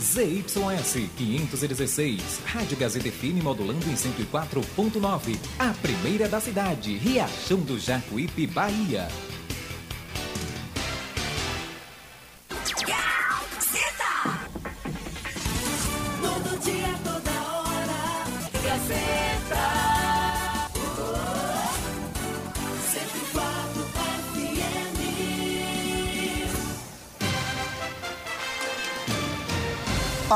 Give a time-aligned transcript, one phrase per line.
[0.00, 5.36] ZYS 516, Rádio Gazeta FM modulando em 104.9.
[5.58, 9.08] A primeira da cidade, Riachão do Jacuípe, Bahia.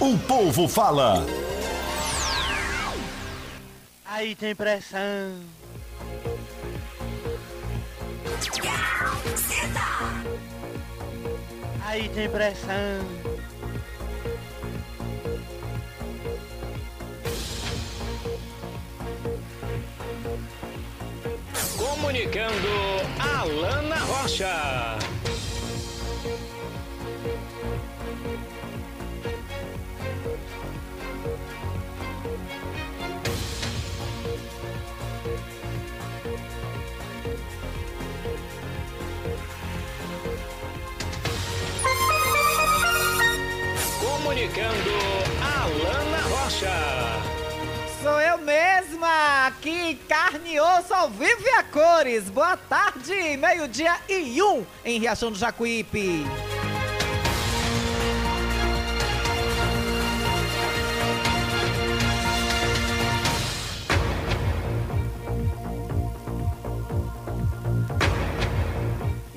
[0.00, 1.24] O povo fala.
[4.04, 5.40] Aí tem pressão.
[11.86, 12.74] Aí tem pressão.
[21.78, 22.68] Comunicando
[23.18, 24.94] Alana Rocha.
[44.54, 44.90] Comunicando
[45.42, 46.70] Alana Rocha.
[48.00, 52.30] Sou eu mesma, aqui em carne e osso, ao vivo e a cores.
[52.30, 56.24] Boa tarde, meio-dia e um, em Riachão do Jacuípe.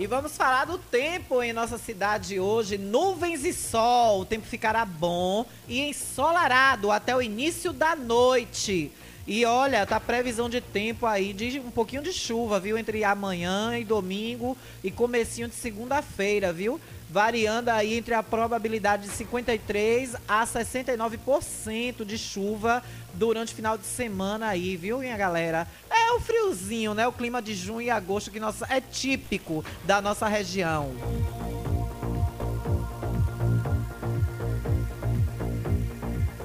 [0.08, 2.78] E vamos falar do tempo em nossa cidade hoje.
[2.78, 4.22] Nuvens e sol.
[4.22, 8.90] O tempo ficará bom e ensolarado até o início da noite.
[9.28, 12.78] E olha, tá previsão de tempo aí de um pouquinho de chuva, viu?
[12.78, 16.80] Entre amanhã e domingo e comecinho de segunda-feira, viu?
[17.10, 23.86] Variando aí entre a probabilidade de 53 a 69% de chuva durante o final de
[23.86, 25.66] semana aí, viu, minha galera?
[25.90, 27.08] É o friozinho, né?
[27.08, 30.92] O clima de junho e agosto que nossa, é típico da nossa região.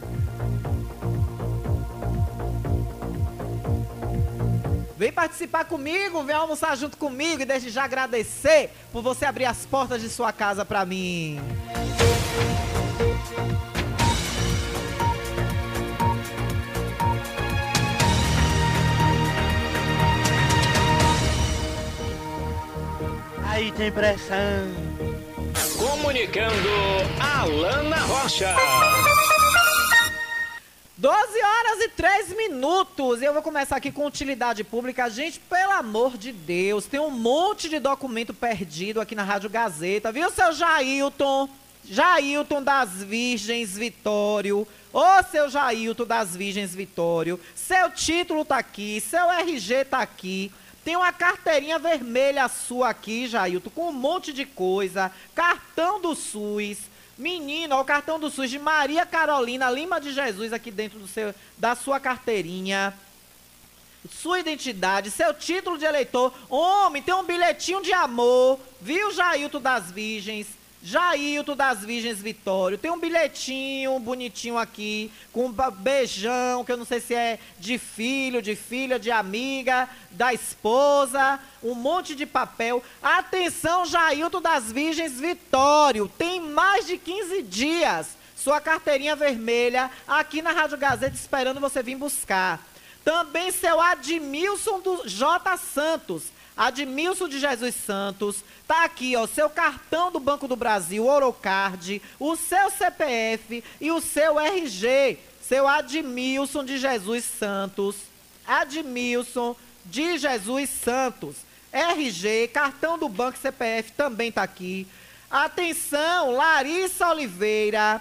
[5.01, 9.65] Vem participar comigo, vem almoçar junto comigo e desde já agradecer por você abrir as
[9.65, 11.41] portas de sua casa pra mim.
[23.47, 24.67] Aí tem pressão.
[25.79, 26.69] Comunicando
[27.19, 28.55] Alana Rocha.
[31.01, 33.23] 12 horas e 3 minutos.
[33.23, 35.09] Eu vou começar aqui com utilidade pública.
[35.09, 40.11] Gente, pelo amor de Deus, tem um monte de documento perdido aqui na Rádio Gazeta.
[40.11, 41.49] Viu, seu Jailton?
[41.83, 44.67] Jailton das Virgens Vitório.
[44.93, 47.39] Ô, seu Jailton das Virgens Vitório.
[47.55, 50.51] Seu título tá aqui, seu RG tá aqui.
[50.85, 55.11] Tem uma carteirinha vermelha sua aqui, Jailton, com um monte de coisa.
[55.33, 56.90] Cartão do SUS.
[57.21, 61.07] Menino, ó, o cartão do SUS de Maria Carolina Lima de Jesus aqui dentro do
[61.07, 62.97] seu, da sua carteirinha.
[64.09, 66.33] Sua identidade, seu título de eleitor.
[66.49, 68.59] Homem, tem um bilhetinho de amor.
[68.81, 70.47] Viu, Jailton das Virgens?
[70.83, 72.77] Jailton das Virgens Vitório.
[72.77, 77.77] Tem um bilhetinho bonitinho aqui, com um beijão, que eu não sei se é de
[77.77, 82.83] filho, de filha, de amiga, da esposa, um monte de papel.
[83.01, 86.11] Atenção, Jailton das Virgens Vitório.
[86.17, 88.21] Tem mais de 15 dias.
[88.35, 92.59] Sua carteirinha vermelha aqui na Rádio Gazeta esperando você vir buscar.
[93.03, 95.57] Também seu Admilson do J.
[95.57, 96.23] Santos.
[96.61, 98.43] Admilson de Jesus Santos.
[98.67, 103.99] Tá aqui, ó, seu cartão do Banco do Brasil, Orocard, o seu CPF e o
[103.99, 105.17] seu RG.
[105.41, 107.95] Seu Admilson de Jesus Santos.
[108.45, 111.37] Admilson de Jesus Santos.
[111.73, 114.87] RG, cartão do Banco CPF também tá aqui.
[115.31, 117.99] Atenção, Larissa Oliveira.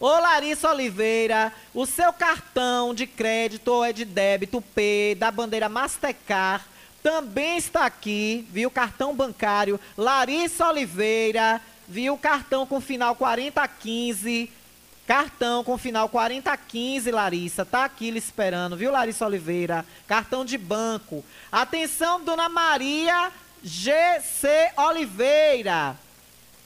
[0.00, 5.68] Ô Larissa Oliveira, o seu cartão de crédito ou é de débito P da bandeira
[5.68, 6.64] Mastercard
[7.02, 8.70] Também está aqui, viu?
[8.70, 9.80] Cartão bancário.
[9.96, 12.16] Larissa Oliveira, viu?
[12.16, 14.50] Cartão com final 4015.
[15.06, 17.64] Cartão com final 4015, Larissa.
[17.64, 19.84] Tá aqui lhe esperando, viu, Larissa Oliveira?
[20.06, 21.24] Cartão de banco.
[21.50, 25.96] Atenção, dona Maria GC Oliveira.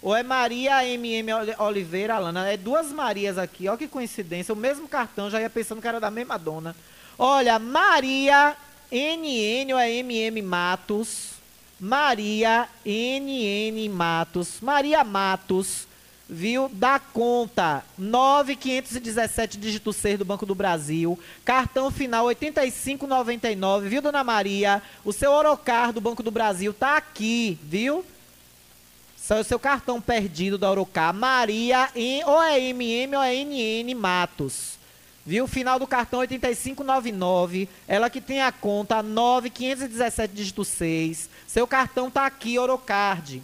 [0.03, 2.47] Ou é Maria MM Oliveira, Alana?
[2.53, 4.53] É duas Marias aqui, ó que coincidência.
[4.53, 6.77] O mesmo cartão, já ia pensando que era da mesma dona.
[7.19, 8.55] Olha, Maria
[8.91, 11.35] NN ou MM Matos.
[11.79, 14.61] Maria NN Matos.
[14.61, 15.87] Maria Matos,
[16.29, 16.69] viu?
[16.69, 21.19] Da conta 9517 dígito 6 do Banco do Brasil.
[21.45, 24.83] Cartão final 8599, viu, dona Maria?
[25.05, 28.05] O seu Orocar do Banco do Brasil tá aqui, viu?
[29.17, 31.13] Só o seu cartão perdido da Orocar.
[31.15, 34.79] Maria, em, ou é MM ou é NN Matos.
[35.27, 35.47] Viu?
[35.47, 37.69] Final do cartão 8599.
[37.89, 41.31] Ela que tem a conta 9517 dígito 6.
[41.47, 43.43] Seu cartão tá aqui, Orocard.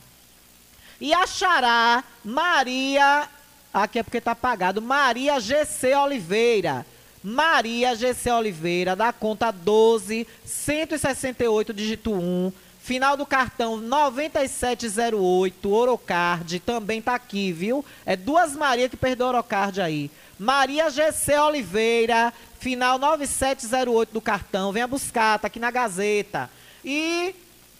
[1.01, 3.29] E achará Maria.
[3.73, 4.83] Aqui é porque tá pagado.
[4.83, 6.85] Maria GC Oliveira.
[7.23, 12.53] Maria GC Oliveira, da conta 12 168 dígito 1.
[12.83, 17.85] Final do cartão 9708, Orocard, também tá aqui, viu?
[18.07, 20.11] É duas Maria que perdeu Orocard aí.
[20.39, 26.51] Maria GC Oliveira, final 9708 do cartão, venha buscar, tá aqui na Gazeta.
[26.83, 27.35] E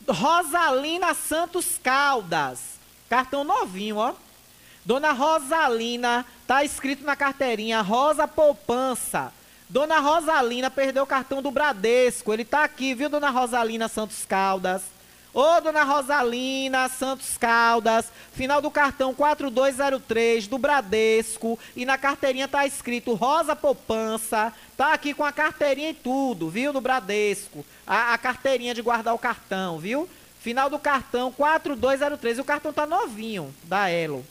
[0.07, 2.61] Rosalina Santos Caldas,
[3.09, 4.13] cartão novinho, ó.
[4.85, 9.33] Dona Rosalina, tá escrito na carteirinha, Rosa Poupança.
[9.71, 12.33] Dona Rosalina perdeu o cartão do Bradesco.
[12.33, 14.83] Ele tá aqui, viu, Dona Rosalina Santos Caldas?
[15.33, 21.57] Ô, Dona Rosalina Santos Caldas, final do cartão 4203 do Bradesco.
[21.77, 24.53] E na carteirinha tá escrito Rosa Poupança.
[24.77, 27.65] Tá aqui com a carteirinha e tudo, viu, do Bradesco.
[27.87, 30.09] A, a carteirinha de guardar o cartão, viu?
[30.41, 32.39] Final do cartão 4203.
[32.39, 34.27] E o cartão tá novinho, da Elo.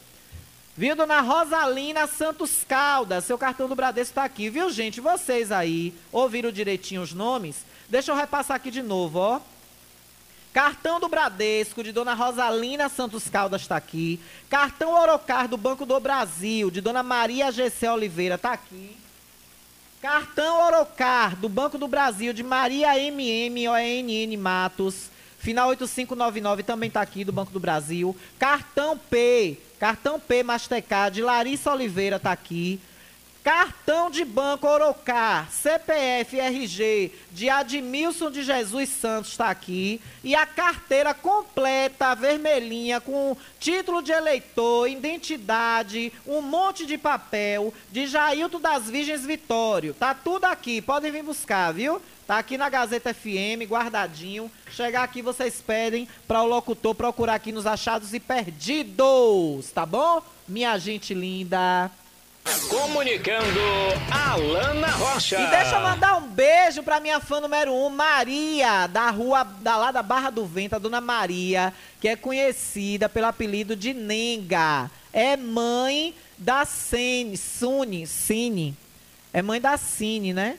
[0.79, 3.25] Viu, dona Rosalina Santos Caldas?
[3.25, 5.01] Seu cartão do Bradesco tá aqui, viu, gente?
[5.01, 7.65] Vocês aí ouviram direitinho os nomes?
[7.89, 9.41] Deixa eu repassar aqui de novo, ó.
[10.53, 14.21] Cartão do Bradesco, de Dona Rosalina Santos Caldas, está aqui.
[14.49, 18.95] Cartão Orocar do Banco do Brasil, de Dona Maria GC Oliveira, está aqui.
[20.01, 25.09] Cartão Orocar do Banco do Brasil, de Maria MM ONN Matos.
[25.39, 28.15] Final 8599 também está aqui do Banco do Brasil.
[28.39, 32.79] Cartão P, cartão P Mastercard, Larissa Oliveira está aqui.
[33.49, 39.99] Cartão de banco Orocar, CPF RG de Admilson de Jesus Santos está aqui.
[40.23, 48.05] E a carteira completa, vermelhinha, com título de eleitor, identidade, um monte de papel, de
[48.05, 49.95] Jailton das Virgens Vitório.
[49.95, 51.99] Tá tudo aqui, podem vir buscar, viu?
[52.27, 54.51] Tá aqui na Gazeta FM, guardadinho.
[54.69, 60.21] Chegar aqui, vocês pedem para o locutor procurar aqui nos achados e perdidos, tá bom?
[60.47, 61.89] Minha gente linda.
[62.67, 63.59] Comunicando
[64.11, 65.39] Alana Rocha.
[65.39, 69.77] E deixa eu mandar um beijo pra minha fã número um, Maria, da rua, da
[69.77, 74.89] lá da Barra do Vento, a dona Maria, que é conhecida pelo apelido de Nenga.
[75.13, 78.75] É mãe da Cine, Sune, Cine.
[79.31, 80.57] É mãe da Cine, né?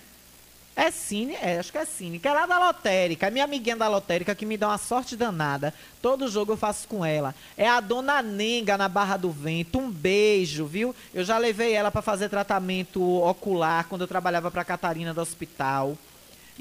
[0.80, 3.26] É Cine, é, acho que é Cine, que é lá da lotérica.
[3.26, 5.74] É minha amiguinha da lotérica que me dá uma sorte danada.
[6.00, 7.34] Todo jogo eu faço com ela.
[7.54, 9.78] É a dona Nenga na Barra do Vento.
[9.78, 10.96] Um beijo, viu?
[11.12, 15.98] Eu já levei ela para fazer tratamento ocular quando eu trabalhava para Catarina do hospital.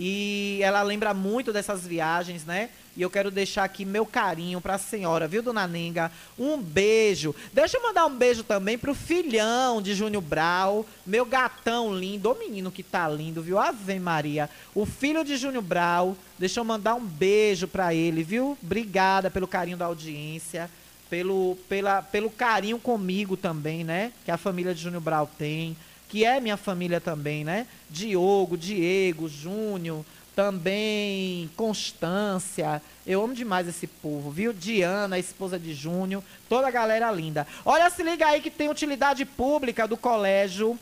[0.01, 2.69] E ela lembra muito dessas viagens, né?
[2.95, 6.09] E eu quero deixar aqui meu carinho para a senhora, viu, dona Nenga?
[6.37, 7.35] Um beijo.
[7.51, 12.39] Deixa eu mandar um beijo também pro filhão de Júnior Brau, meu gatão lindo, o
[12.39, 13.59] menino que tá lindo, viu?
[13.59, 14.49] Ave Maria.
[14.73, 18.57] O filho de Júnior Brau, deixa eu mandar um beijo para ele, viu?
[18.63, 20.69] Obrigada pelo carinho da audiência,
[21.09, 24.13] pelo, pela, pelo carinho comigo também, né?
[24.23, 25.75] Que a família de Júnior Brau tem
[26.09, 27.67] que é minha família também, né?
[27.89, 30.03] Diogo, Diego, Júnior,
[30.35, 32.81] também Constância.
[33.05, 34.51] Eu amo demais esse povo, viu?
[34.51, 37.45] Diana, esposa de Júnior, toda a galera linda.
[37.63, 40.77] Olha, se liga aí que tem utilidade pública do colégio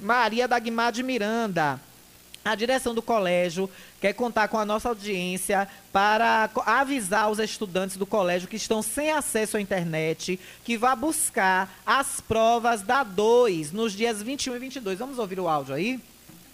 [0.00, 1.78] Maria Dagmar de Miranda.
[2.44, 3.70] A direção do colégio
[4.00, 9.12] quer contar com a nossa audiência para avisar os estudantes do colégio que estão sem
[9.12, 14.98] acesso à internet que vá buscar as provas da 2 nos dias 21 e 22.
[14.98, 16.00] Vamos ouvir o áudio aí?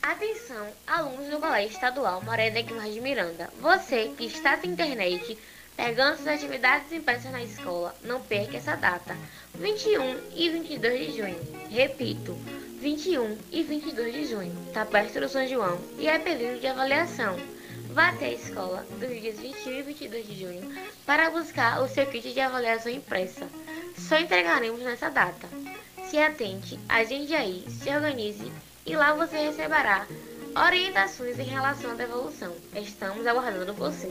[0.02, 3.50] Atenção, alunos do Colégio Estadual Morena Guimarães de Miranda.
[3.60, 5.36] Você que está sem internet,
[5.76, 9.16] pegando suas atividades impressas na escola, não perca essa data.
[9.54, 11.68] 21 e 22 de junho.
[11.70, 12.38] Repito,
[12.80, 14.52] 21 e 22 de junho.
[14.72, 17.36] Tá perto do São João e é período de avaliação.
[17.90, 22.06] vá até a escola dos dias 21 e 22 de junho para buscar o seu
[22.06, 23.48] kit de avaliação impressa.
[23.96, 25.48] Só entregaremos nessa data.
[26.08, 28.52] Se atente, agende aí, se organize
[28.86, 30.06] e lá você receberá
[30.54, 32.54] orientações em relação à devolução.
[32.74, 34.10] Estamos aguardando você.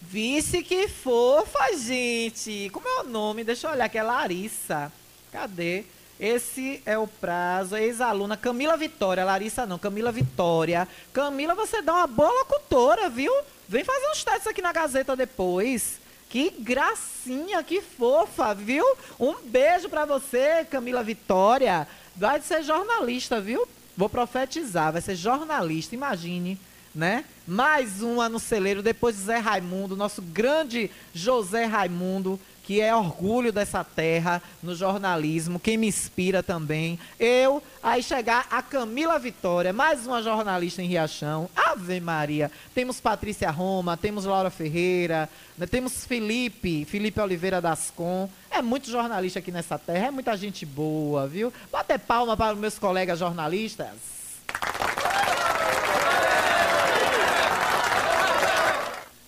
[0.00, 2.70] Vice que fofa, gente.
[2.70, 3.44] Como é o nome?
[3.44, 3.98] Deixa eu olhar aqui.
[3.98, 4.92] É Larissa.
[5.30, 5.84] Cadê?
[6.20, 7.76] Esse é o prazo.
[7.76, 9.24] Ex-aluna Camila Vitória.
[9.24, 10.86] Larissa não, Camila Vitória.
[11.14, 13.32] Camila, você dá uma boa locutora, viu?
[13.66, 15.98] Vem fazer uns testes aqui na Gazeta depois.
[16.28, 18.84] Que gracinha, que fofa, viu?
[19.18, 21.88] Um beijo pra você, Camila Vitória.
[22.14, 23.66] Vai ser jornalista, viu?
[23.96, 26.58] Vou profetizar, vai ser jornalista, imagine,
[26.94, 27.24] né?
[27.46, 33.52] Mais uma no celeiro, depois de Zé Raimundo, nosso grande José Raimundo, que é orgulho
[33.52, 36.98] dessa terra no jornalismo, quem me inspira também.
[37.18, 41.48] Eu, aí chegar a Camila Vitória, mais uma jornalista em Riachão.
[41.56, 42.50] Ave Maria.
[42.74, 48.28] Temos Patrícia Roma, temos Laura Ferreira, né, temos Felipe, Felipe Oliveira Dascon.
[48.50, 51.52] É muito jornalista aqui nessa terra, é muita gente boa, viu?
[51.70, 53.88] Bater palma para os meus colegas jornalistas.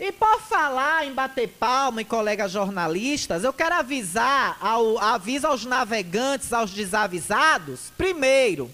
[0.05, 5.65] E por falar em bater palma e colegas jornalistas, eu quero avisar, ao, aviso aos
[5.65, 8.69] navegantes, aos desavisados, primeiro.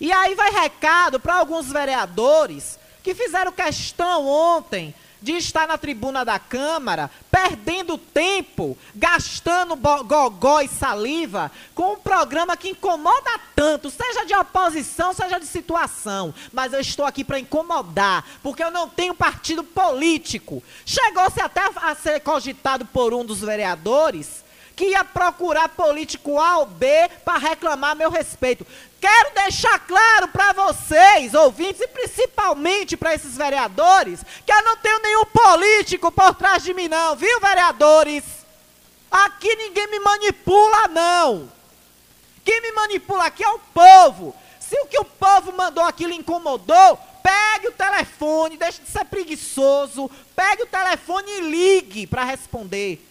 [0.00, 6.22] E aí vai recado para alguns vereadores que fizeram questão ontem de estar na tribuna
[6.22, 14.26] da Câmara, perdendo tempo, gastando gogó e saliva com um programa que incomoda tanto, seja
[14.26, 16.34] de oposição, seja de situação.
[16.52, 20.62] Mas eu estou aqui para incomodar, porque eu não tenho partido político.
[20.84, 24.44] Chegou-se até a ser cogitado por um dos vereadores
[24.76, 26.86] que ia procurar político A ou B
[27.24, 28.66] para reclamar meu respeito.
[29.04, 34.98] Quero deixar claro para vocês, ouvintes, e principalmente para esses vereadores, que eu não tenho
[35.02, 38.24] nenhum político por trás de mim, não, viu, vereadores?
[39.10, 41.52] Aqui ninguém me manipula, não.
[42.46, 44.34] Quem me manipula aqui é o povo.
[44.58, 49.04] Se o que o povo mandou aqui lhe incomodou, pegue o telefone, deixe de ser
[49.04, 53.06] preguiçoso, pegue o telefone e ligue para responder.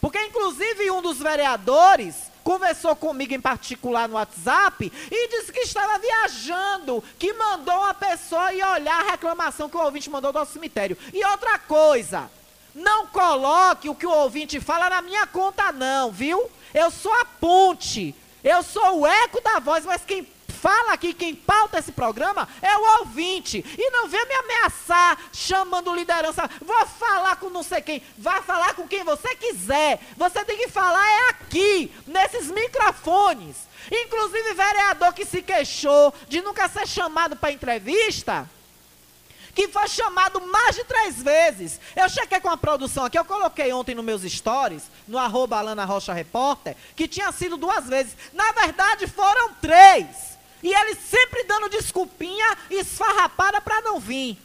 [0.00, 5.98] Porque, inclusive, um dos vereadores conversou comigo em particular no WhatsApp e disse que estava
[5.98, 10.96] viajando, que mandou uma pessoa ir olhar a reclamação que o ouvinte mandou do cemitério.
[11.12, 12.30] E outra coisa,
[12.72, 16.48] não coloque o que o ouvinte fala na minha conta, não, viu?
[16.72, 20.24] Eu sou a ponte, eu sou o eco da voz, mas quem
[20.66, 23.64] fala aqui, quem pauta esse programa é o ouvinte.
[23.78, 26.50] E não vem me ameaçar chamando liderança.
[26.60, 28.02] Vou falar com não sei quem.
[28.18, 30.00] Vá falar com quem você quiser.
[30.16, 33.56] Você tem que falar é aqui, nesses microfones.
[33.92, 38.50] Inclusive, vereador que se queixou de nunca ser chamado para entrevista
[39.54, 41.80] que foi chamado mais de três vezes.
[41.94, 45.86] Eu chequei com a produção aqui, eu coloquei ontem nos meus stories, no arroba Alana
[45.86, 48.14] Rocha Repórter, que tinha sido duas vezes.
[48.34, 50.35] Na verdade, foram três.
[50.62, 54.38] E ele sempre dando desculpinha esfarrapada para não vir.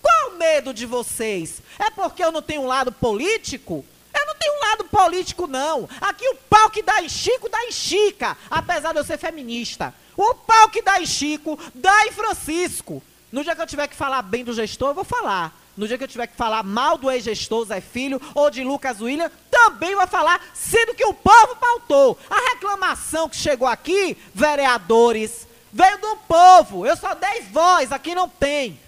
[0.00, 1.62] Qual o medo de vocês?
[1.78, 3.84] É porque eu não tenho um lado político?
[4.12, 5.88] Eu não tenho um lado político, não.
[6.00, 9.94] Aqui o pau que dá em Chico, dá em Chica, apesar de eu ser feminista.
[10.16, 13.02] O pau que dá em Chico, dá em Francisco.
[13.32, 15.63] No dia que eu tiver que falar bem do gestor, eu vou falar.
[15.76, 19.00] No dia que eu tiver que falar mal do ex-gestor Zé Filho ou de Lucas
[19.00, 22.18] William, também vou falar, sendo que o povo pautou.
[22.30, 26.86] A reclamação que chegou aqui, vereadores, veio do povo.
[26.86, 28.78] Eu só dei voz, aqui não tem.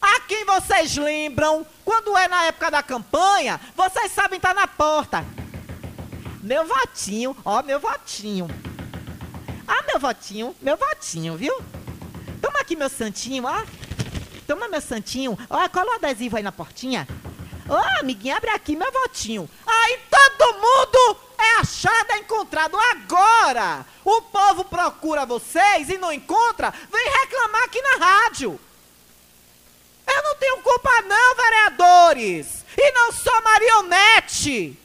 [0.00, 5.24] A quem vocês lembram, quando é na época da campanha, vocês sabem estar na porta.
[6.42, 8.48] Meu votinho, ó, meu votinho.
[9.66, 11.60] Ah, meu votinho, meu votinho, viu?
[12.40, 13.64] Toma aqui meu santinho, ó.
[14.46, 15.36] Toma meu santinho.
[15.50, 17.06] Ó, cola o adesivo aí na portinha.
[17.68, 19.50] Ô, amiguinha, abre aqui meu votinho.
[19.66, 22.76] Aí todo mundo é achado, é encontrado.
[22.76, 28.60] Agora, o povo procura vocês e não encontra, vem reclamar aqui na rádio.
[30.06, 32.64] Eu não tenho culpa não, vereadores.
[32.78, 34.78] E não sou marionete.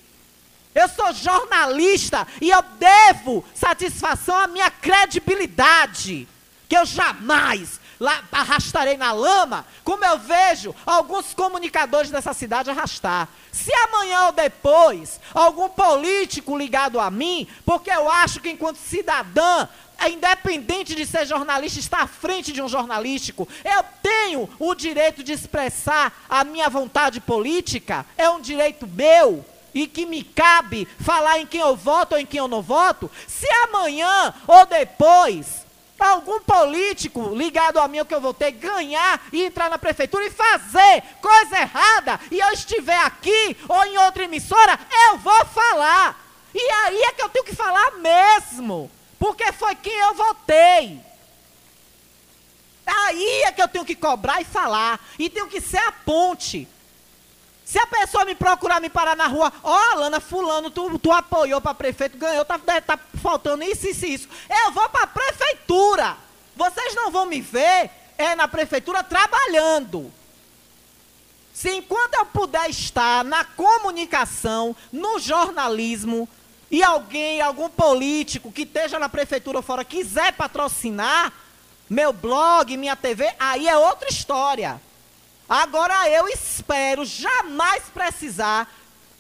[0.74, 6.28] Eu sou jornalista e eu devo satisfação à minha credibilidade.
[6.68, 13.30] Que eu jamais lá arrastarei na lama, como eu vejo alguns comunicadores dessa cidade arrastar.
[13.52, 19.68] Se amanhã ou depois algum político ligado a mim, porque eu acho que enquanto cidadã
[20.00, 23.48] é independente de ser jornalista, está à frente de um jornalístico.
[23.64, 29.86] Eu tenho o direito de expressar a minha vontade política, é um direito meu e
[29.86, 33.12] que me cabe falar em quem eu voto ou em quem eu não voto.
[33.28, 35.70] Se amanhã ou depois
[36.10, 41.04] algum político ligado a mim que eu votei ganhar e entrar na prefeitura e fazer
[41.22, 46.20] coisa errada e eu estiver aqui ou em outra emissora, eu vou falar.
[46.54, 51.00] E aí é que eu tenho que falar mesmo, porque foi quem eu votei.
[52.86, 55.00] Aí é que eu tenho que cobrar e falar.
[55.18, 56.68] E tenho que ser a ponte.
[57.72, 61.10] Se a pessoa me procurar, me parar na rua, ó, oh, Alana, fulano, tu, tu
[61.10, 64.30] apoiou para prefeito, ganhou, tá, tá faltando isso, isso, isso.
[64.66, 66.18] Eu vou para a prefeitura.
[66.54, 70.12] Vocês não vão me ver é na prefeitura trabalhando.
[71.54, 76.28] Se enquanto eu puder estar na comunicação, no jornalismo,
[76.70, 81.32] e alguém, algum político que esteja na prefeitura ou fora quiser patrocinar
[81.90, 84.82] meu blog, minha TV, aí é outra história.
[85.52, 88.74] Agora eu espero jamais precisar.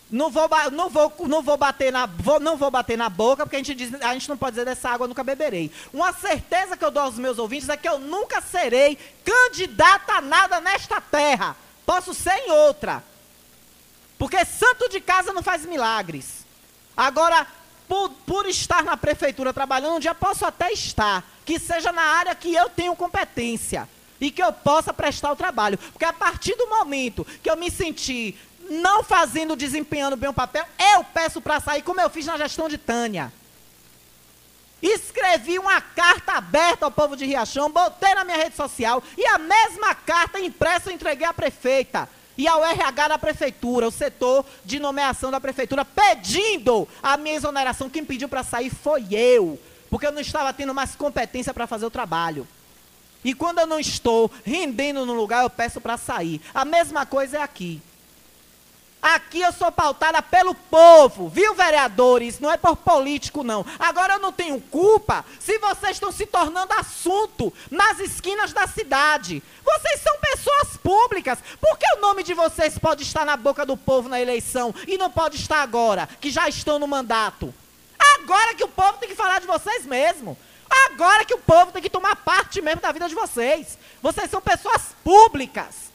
[0.09, 3.57] Não vou, não vou, não vou bater na, vou, não vou bater na boca, porque
[3.57, 5.69] a gente, diz, a gente não pode dizer dessa água eu nunca beberei.
[5.91, 10.21] Uma certeza que eu dou aos meus ouvintes é que eu nunca serei candidata a
[10.21, 11.53] nada nesta terra.
[11.85, 13.03] Posso ser em outra.
[14.17, 16.45] Porque santo de casa não faz milagres.
[16.95, 17.45] Agora,
[17.89, 21.25] por, por estar na prefeitura trabalhando, um dia posso até estar.
[21.43, 23.85] Que seja na área que eu tenho competência
[24.21, 25.77] e que eu possa prestar o trabalho.
[25.77, 30.63] Porque a partir do momento que eu me sentir não fazendo, desempenhando bem o papel,
[30.93, 33.33] eu peço para sair, como eu fiz na gestão de Tânia.
[34.81, 39.37] Escrevi uma carta aberta ao povo de Riachão, botei na minha rede social e a
[39.37, 44.79] mesma carta impressa eu entreguei à prefeita e ao RH da prefeitura, o setor de
[44.79, 47.89] nomeação da prefeitura, pedindo a minha exoneração.
[47.89, 49.59] Quem pediu para sair foi eu,
[49.89, 52.47] porque eu não estava tendo mais competência para fazer o trabalho.
[53.23, 56.41] E quando eu não estou rendendo no lugar, eu peço para sair.
[56.53, 57.81] A mesma coisa é aqui.
[59.01, 62.39] Aqui eu sou pautada pelo povo, viu, vereadores?
[62.39, 63.65] Não é por político, não.
[63.79, 69.41] Agora eu não tenho culpa se vocês estão se tornando assunto nas esquinas da cidade.
[69.65, 71.39] Vocês são pessoas públicas.
[71.59, 74.99] Por que o nome de vocês pode estar na boca do povo na eleição e
[74.99, 77.51] não pode estar agora, que já estão no mandato?
[78.19, 80.37] Agora que o povo tem que falar de vocês mesmo.
[80.71, 83.77] Agora que o povo tem que tomar parte mesmo da vida de vocês.
[84.01, 85.91] Vocês são pessoas públicas.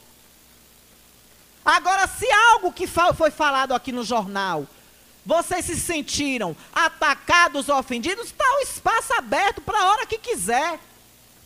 [1.65, 4.65] Agora, se algo que foi falado aqui no jornal,
[5.25, 10.79] vocês se sentiram atacados ofendidos, está o espaço aberto para a hora que quiser.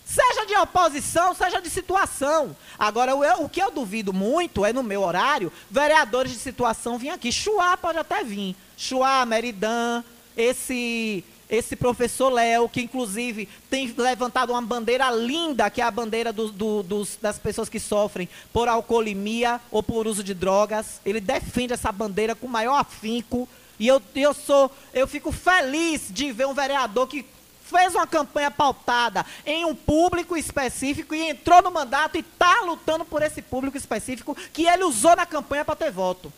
[0.06, 2.56] Seja de oposição, seja de situação.
[2.78, 7.10] Agora, o, o que eu duvido muito é no meu horário, vereadores de situação vir
[7.10, 7.32] aqui.
[7.32, 8.56] Chuá pode até vir.
[8.78, 10.04] Chuá, Meridan,
[10.36, 16.32] esse esse professor Léo, que inclusive tem levantado uma bandeira linda, que é a bandeira
[16.32, 21.02] do, do, dos, das pessoas que sofrem por alcoolemia ou por uso de drogas.
[21.06, 23.50] Ele defende essa bandeira com maior afinco.
[23.78, 27.26] E eu, eu sou, eu fico feliz de ver um vereador que
[27.62, 33.04] fez uma campanha pautada em um público específico e entrou no mandato e está lutando
[33.04, 36.32] por esse público específico que ele usou na campanha para ter voto.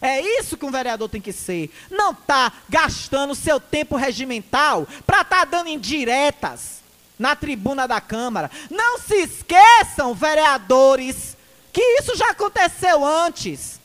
[0.00, 1.70] É isso que um vereador tem que ser.
[1.90, 6.82] Não tá gastando seu tempo regimental para estar tá dando indiretas
[7.18, 8.50] na tribuna da Câmara.
[8.70, 11.36] Não se esqueçam, vereadores,
[11.72, 13.80] que isso já aconteceu antes.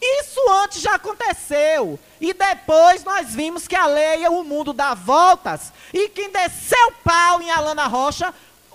[0.00, 1.98] Isso antes já aconteceu.
[2.20, 5.72] E depois nós vimos que a lei é o mundo dá voltas.
[5.92, 8.32] E quem desceu pau em Alana Rocha,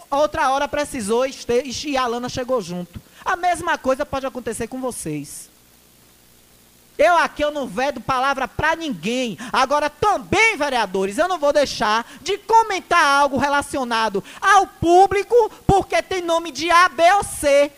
[0.10, 3.00] outra hora precisou e a Alana chegou junto.
[3.24, 5.51] A mesma coisa pode acontecer com vocês.
[7.02, 9.36] Eu aqui eu não vedo palavra para ninguém.
[9.52, 15.36] Agora também, vereadores, eu não vou deixar de comentar algo relacionado ao público,
[15.66, 17.72] porque tem nome de A, B ou C.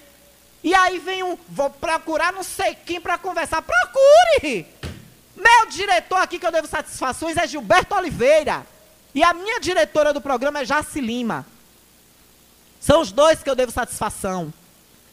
[0.61, 3.61] E aí vem um, vou procurar não sei quem para conversar.
[3.61, 4.67] Procure!
[5.37, 8.67] Meu diretor aqui que eu devo satisfações é Gilberto Oliveira.
[9.15, 11.45] E a minha diretora do programa é Jaci Lima.
[12.77, 14.53] São os dois que eu devo satisfação.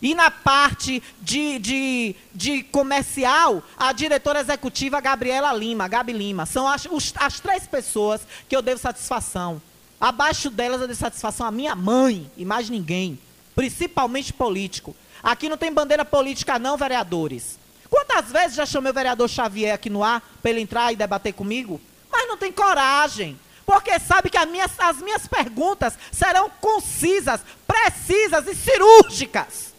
[0.03, 6.47] E na parte de, de, de comercial, a diretora executiva Gabriela Lima, Gabi Lima.
[6.47, 9.61] São as, os, as três pessoas que eu devo satisfação.
[10.01, 13.19] Abaixo delas eu devo satisfação a minha mãe e mais ninguém.
[13.55, 14.97] Principalmente político.
[15.23, 17.59] Aqui não tem bandeira política não, vereadores.
[17.91, 21.35] Quantas vezes já chamei o vereador Xavier aqui no ar para ele entrar e debater
[21.35, 21.81] comigo?
[22.11, 23.39] Mas não tem coragem
[23.71, 29.70] porque sabe que as minhas perguntas serão concisas, precisas e cirúrgicas.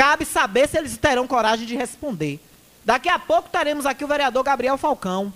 [0.00, 2.40] Cabe saber se eles terão coragem de responder.
[2.82, 5.30] Daqui a pouco teremos aqui o vereador Gabriel Falcão.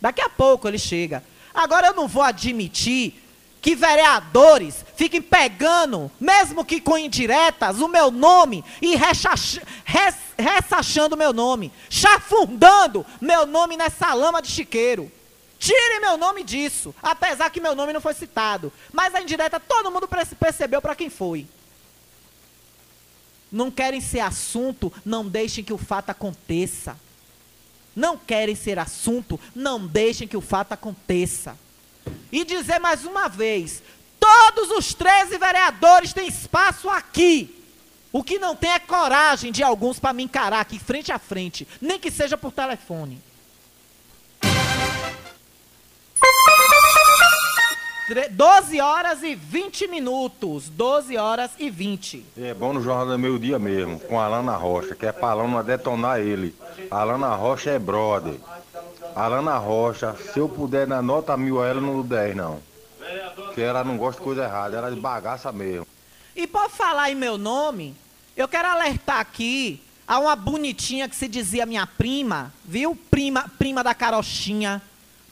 [0.00, 1.24] Daqui a pouco ele chega.
[1.52, 3.20] Agora eu não vou admitir
[3.60, 8.94] que vereadores fiquem pegando, mesmo que com indiretas, o meu nome e
[10.38, 15.10] ressachando meu nome, chafundando meu nome nessa lama de chiqueiro.
[15.58, 18.72] Tire meu nome disso, apesar que meu nome não foi citado.
[18.92, 21.48] Mas a indireta todo mundo perce- percebeu para quem foi.
[23.54, 26.98] Não querem ser assunto, não deixem que o fato aconteça.
[27.94, 31.56] Não querem ser assunto, não deixem que o fato aconteça.
[32.32, 33.80] E dizer mais uma vez:
[34.18, 37.62] todos os 13 vereadores têm espaço aqui.
[38.10, 41.64] O que não tem é coragem de alguns para me encarar aqui frente a frente,
[41.80, 43.22] nem que seja por telefone.
[48.30, 50.68] 12 horas e 20 minutos.
[50.68, 52.24] 12 horas e 20.
[52.36, 55.30] É bom no Jornal do Meio Dia mesmo, com a Alana Rocha, que é pra
[55.30, 56.54] Alana detonar ele.
[56.90, 58.34] A Alana Rocha é brother.
[59.16, 62.60] A Alana Rocha, se eu puder dar nota mil a ela, não dou 10 não.
[63.36, 65.86] Porque ela não gosta de coisa errada, ela é de bagaça mesmo.
[66.36, 67.94] E por falar em meu nome,
[68.36, 72.98] eu quero alertar aqui a uma bonitinha que se dizia minha prima, viu?
[73.10, 74.82] Prima, prima da carochinha,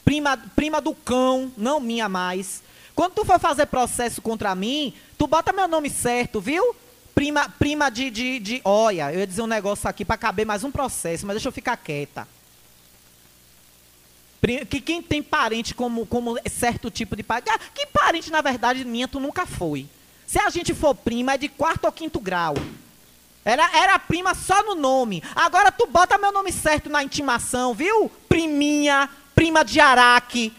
[0.04, 2.62] prima, prima do cão, não minha mais.
[2.94, 6.74] Quando tu for fazer processo contra mim, tu bota meu nome certo, viu?
[7.14, 8.60] Prima, prima de, de, de...
[8.64, 11.52] Olha, eu ia dizer um negócio aqui pra caber mais um processo, mas deixa eu
[11.52, 12.26] ficar quieta.
[14.68, 17.50] Que quem tem parente como, como certo tipo de parente.
[17.50, 19.86] Ah, Que parente, na verdade, minha, tu nunca foi.
[20.26, 22.54] Se a gente for prima, é de quarto ou quinto grau.
[23.44, 25.22] Era, era prima só no nome.
[25.34, 28.10] Agora tu bota meu nome certo na intimação, viu?
[28.28, 29.08] Priminha,
[29.42, 30.52] prima de Araque.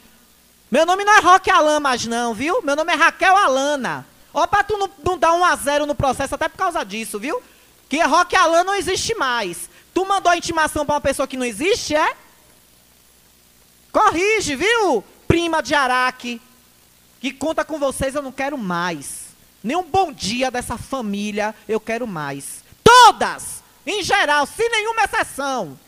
[0.69, 2.61] Meu nome não é Roque Alan mais não, viu?
[2.63, 4.05] Meu nome é Raquel Alana.
[4.33, 7.17] Ó, pra tu não, não dar um a zero no processo até por causa disso,
[7.17, 7.41] viu?
[7.87, 9.69] Que Roque Alan não existe mais.
[9.93, 12.13] Tu mandou a intimação pra uma pessoa que não existe, é?
[13.89, 15.01] Corrige, viu?
[15.29, 16.41] Prima de Araque.
[17.21, 19.27] Que conta com vocês eu não quero mais.
[19.63, 22.61] Nenhum bom dia dessa família eu quero mais.
[22.83, 23.63] Todas!
[23.87, 25.79] Em geral, sem nenhuma exceção.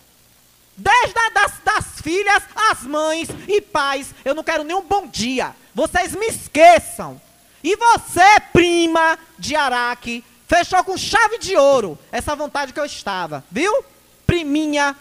[0.78, 5.56] Desde a das, das filhas, as mães e pais, eu não quero nenhum bom dia.
[5.74, 7.22] Vocês me esqueçam.
[7.64, 13.44] E você, prima de Araque, fechou com chave de ouro essa vontade que eu estava,
[13.50, 13.84] viu?
[14.28, 14.96] Priminha.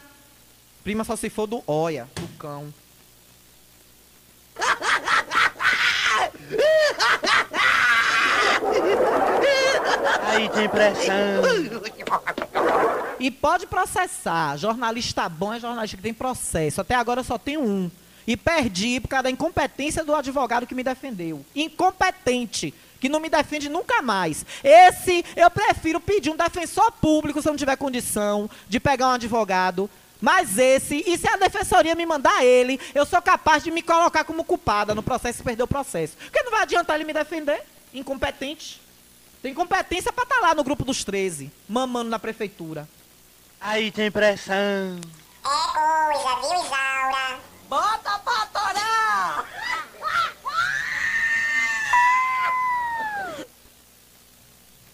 [0.83, 2.73] Prima só se for do Oia, do cão.
[10.27, 11.43] Aí tem pressão.
[13.19, 14.57] E pode processar.
[14.57, 16.81] Jornalista bom é jornalista que tem processo.
[16.81, 17.91] Até agora eu só tenho um.
[18.27, 21.45] E perdi por causa da incompetência do advogado que me defendeu.
[21.55, 22.73] Incompetente.
[23.01, 24.47] Que não me defende nunca mais.
[24.63, 29.13] Esse, eu prefiro pedir um defensor público se eu não tiver condição de pegar um
[29.13, 29.91] advogado.
[30.21, 34.25] Mas esse, e se a defensoria me mandar ele, eu sou capaz de me colocar
[34.25, 36.17] como culpada no processo e perder o processo.
[36.17, 37.63] Porque não vai adiantar ele me defender.
[37.93, 38.81] Incompetente.
[39.45, 42.89] Tem competência pra estar lá no grupo dos 13, mamando na prefeitura.
[43.61, 44.55] Aí tem pressão.
[44.55, 44.97] É
[45.45, 47.39] coisa, viu, Isaura?
[47.69, 49.47] Bota pra torar!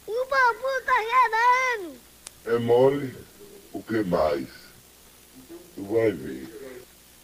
[0.08, 1.94] O babu tá gerando.
[2.46, 3.14] É mole,
[3.72, 4.48] o que mais?
[5.76, 6.82] Tu vai ver.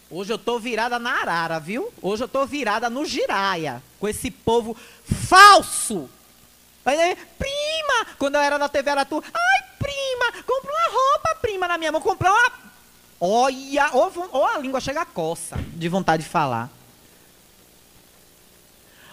[0.09, 1.91] Hoje eu tô virada na arara, viu?
[2.01, 3.83] Hoje eu tô virada no giraia.
[3.99, 6.09] Com esse povo falso.
[6.87, 8.15] Aí, prima!
[8.17, 9.21] Quando eu era na TV era tu.
[9.21, 10.43] Ai, prima!
[10.45, 11.99] Compra uma roupa, prima, na minha mão.
[11.99, 12.51] Comprei uma.
[13.19, 13.89] Olha!
[13.91, 16.69] Ou, ou a língua chega a coça de vontade de falar.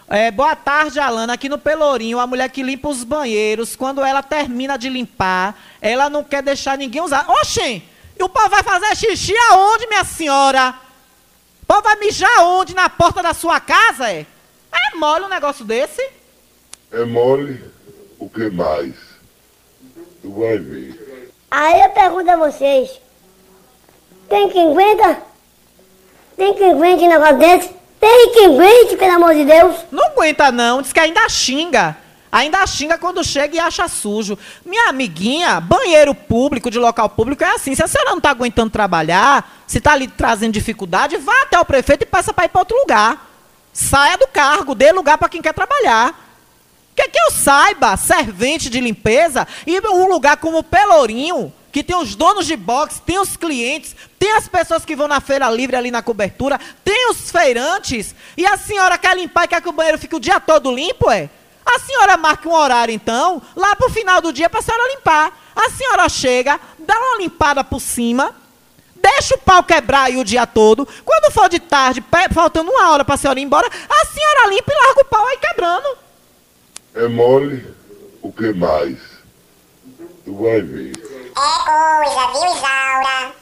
[0.06, 1.32] É, boa tarde, Alana.
[1.32, 6.08] Aqui no Pelourinho, a mulher que limpa os banheiros, quando ela termina de limpar, ela
[6.08, 7.28] não quer deixar ninguém usar.
[7.28, 7.82] Oxê!
[8.16, 10.78] E o povo vai fazer xixi aonde, minha senhora?
[11.62, 12.72] O povo vai mijar aonde?
[12.72, 14.26] Na porta da sua casa, é?
[14.70, 16.23] É mole um negócio desse?
[16.94, 17.60] É mole,
[18.20, 18.94] o que mais?
[20.22, 21.32] Tu vai ver.
[21.50, 22.88] Aí eu pergunto a vocês:
[24.28, 25.20] tem quem aguenta?
[26.36, 27.70] Tem quem aguente um negócio desse?
[27.98, 29.74] Tem quem aguente, pelo amor de Deus?
[29.90, 31.96] Não aguenta não, diz que ainda xinga.
[32.30, 34.38] Ainda xinga quando chega e acha sujo.
[34.64, 37.74] Minha amiguinha, banheiro público, de local público, é assim.
[37.74, 41.64] Se a senhora não tá aguentando trabalhar, se tá ali trazendo dificuldade, vá até o
[41.64, 43.30] prefeito e peça para ir para outro lugar.
[43.72, 46.23] Saia do cargo, dê lugar para quem quer trabalhar.
[46.94, 51.96] Quer que eu saiba, servente de limpeza, e um lugar como o Pelourinho, que tem
[51.96, 55.74] os donos de box, tem os clientes, tem as pessoas que vão na feira livre
[55.74, 59.72] ali na cobertura, tem os feirantes, e a senhora quer limpar e quer que o
[59.72, 61.28] banheiro fique o dia todo limpo, é?
[61.66, 65.32] A senhora marca um horário, então, lá pro final do dia pra senhora limpar.
[65.56, 68.34] A senhora chega, dá uma limpada por cima,
[68.94, 70.86] deixa o pau quebrar aí o dia todo.
[71.04, 74.86] Quando for de tarde, faltando uma hora pra senhora ir embora, a senhora limpa e
[74.86, 76.03] larga o pau aí quebrando.
[76.94, 77.66] É mole,
[78.22, 78.98] o que mais?
[80.24, 80.92] Tu vai ver.
[80.92, 83.32] É coisa, viu, Isaura?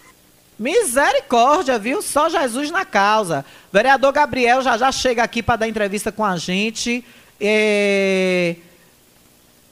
[0.59, 2.03] Misericórdia, viu?
[2.03, 3.45] Só Jesus na causa.
[3.73, 7.05] Vereador Gabriel já já chega aqui para dar entrevista com a gente.
[7.41, 8.57] É,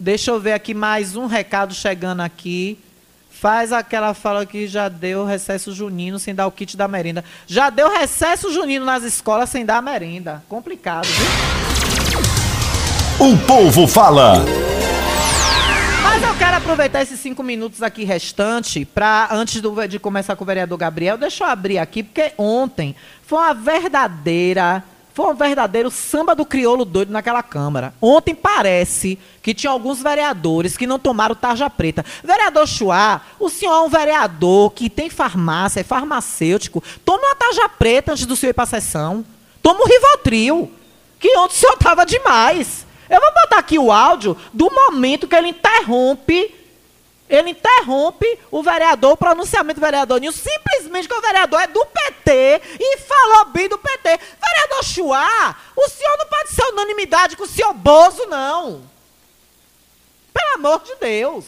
[0.02, 2.78] Deixa eu ver aqui mais um recado chegando aqui.
[3.30, 7.22] Faz aquela fala que já deu recesso junino sem dar o kit da merenda.
[7.46, 10.42] Já deu recesso junino nas escolas sem dar a merenda.
[10.48, 11.99] Complicado, viu?
[13.20, 14.44] O povo fala.
[16.02, 20.44] Mas eu quero aproveitar esses cinco minutos aqui restante para antes do- de começar com
[20.44, 25.90] o vereador Gabriel, deixa eu abrir aqui porque ontem foi uma verdadeira, foi um verdadeiro
[25.90, 27.92] samba do crioulo doido naquela câmara.
[28.00, 32.04] Ontem parece que tinha alguns vereadores que não tomaram tarja preta.
[32.24, 36.82] Vereador Chuá, o senhor é um vereador que tem farmácia, é farmacêutico.
[37.04, 39.24] Toma uma tarja preta antes do senhor ir para a sessão.
[39.62, 40.72] Toma um Rivotril,
[41.18, 42.88] que ontem o senhor tava demais.
[43.10, 46.54] Eu vou botar aqui o áudio do momento que ele interrompe.
[47.28, 51.84] Ele interrompe o vereador, o pronunciamento do vereador Nil, simplesmente que o vereador é do
[51.86, 54.08] PT e falou bem do PT.
[54.18, 58.82] Vereador Chuá, o senhor não pode ser unanimidade com o senhor Bozo, não.
[60.32, 61.44] Pelo amor de Deus.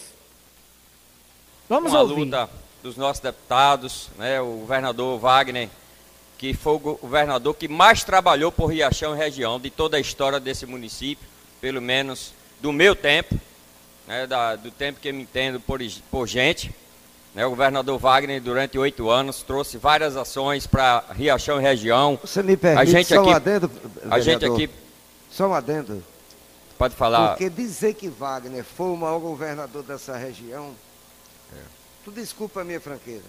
[1.68, 2.14] Vamos com a ouvir.
[2.24, 2.50] luta
[2.82, 5.68] dos nossos deputados, né, o governador Wagner,
[6.38, 10.00] que foi o go- governador que mais trabalhou por Riachão e região de toda a
[10.00, 11.26] história desse município,
[11.62, 13.38] pelo menos do meu tempo,
[14.06, 16.74] né, da- do tempo que eu me entendo por, por gente.
[17.34, 22.18] né, o governador Wagner, durante oito anos, trouxe várias ações para Riachão e região.
[22.20, 23.70] Você me permite a gente só aqui, um adendo,
[24.10, 24.56] A gente vereador?
[24.62, 24.70] aqui
[25.30, 26.04] Só um adendo.
[26.76, 27.28] pode falar.
[27.28, 30.74] Porque dizer que Wagner foi o maior governador dessa região,
[32.04, 33.22] tu desculpa a minha franqueza,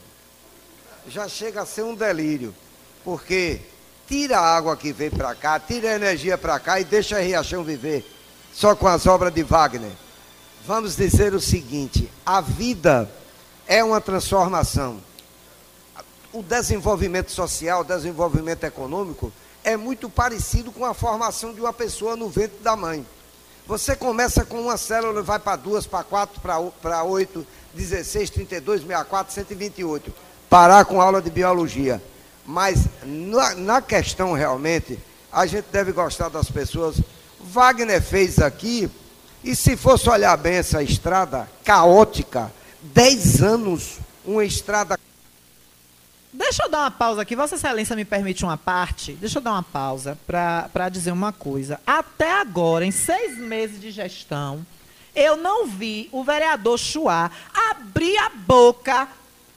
[1.07, 2.53] já chega a ser um delírio.
[3.05, 3.59] Porque
[4.07, 7.19] tira a água que vem para cá, tira a energia para cá e deixa a
[7.21, 8.05] Riachão viver
[8.53, 9.91] só com as obras de Wagner.
[10.65, 13.09] Vamos dizer o seguinte: a vida
[13.67, 15.01] é uma transformação.
[16.31, 19.31] O desenvolvimento social, o desenvolvimento econômico
[19.63, 23.05] é muito parecido com a formação de uma pessoa no ventre da mãe.
[23.65, 29.33] Você começa com uma célula, vai para duas, para quatro, para oito, 16, 32, 64,
[29.33, 30.13] 128.
[30.49, 32.01] Parar com aula de biologia.
[32.45, 34.99] Mas na, na questão realmente,
[35.31, 36.97] a gente deve gostar das pessoas.
[37.43, 38.89] Wagner fez aqui,
[39.43, 42.51] e se fosse olhar bem essa estrada caótica,
[42.81, 44.97] 10 anos, uma estrada
[46.35, 47.35] Deixa eu dar uma pausa aqui.
[47.35, 49.13] Vossa Excelência me permite uma parte?
[49.13, 51.79] Deixa eu dar uma pausa para dizer uma coisa.
[51.85, 54.65] Até agora, em seis meses de gestão,
[55.15, 57.29] eu não vi o vereador Chuá
[57.69, 59.07] abrir a boca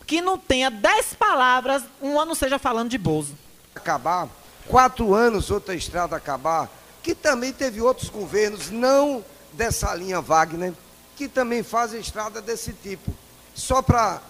[0.07, 3.35] que não tenha dez palavras, um ano seja falando de Bozo.
[3.75, 4.29] acabar,
[4.69, 6.69] quatro anos outra estrada acabar,
[7.07, 10.73] que também teve outros governos, não dessa linha Wagner,
[11.15, 13.15] que também fazem estrada desse tipo.
[13.55, 14.21] Só para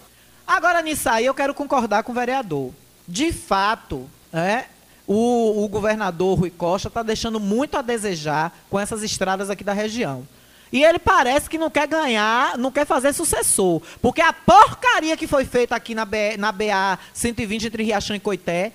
[0.45, 2.71] Agora, nisso aí, eu quero concordar com o vereador.
[3.07, 4.65] De fato, é,
[5.07, 9.73] o, o governador Rui Costa está deixando muito a desejar com essas estradas aqui da
[9.73, 10.27] região.
[10.71, 13.81] E ele parece que não quer ganhar, não quer fazer sucessor.
[13.99, 18.19] Porque a porcaria que foi feita aqui na, B, na BA 120 entre Riachão e
[18.19, 18.71] Coité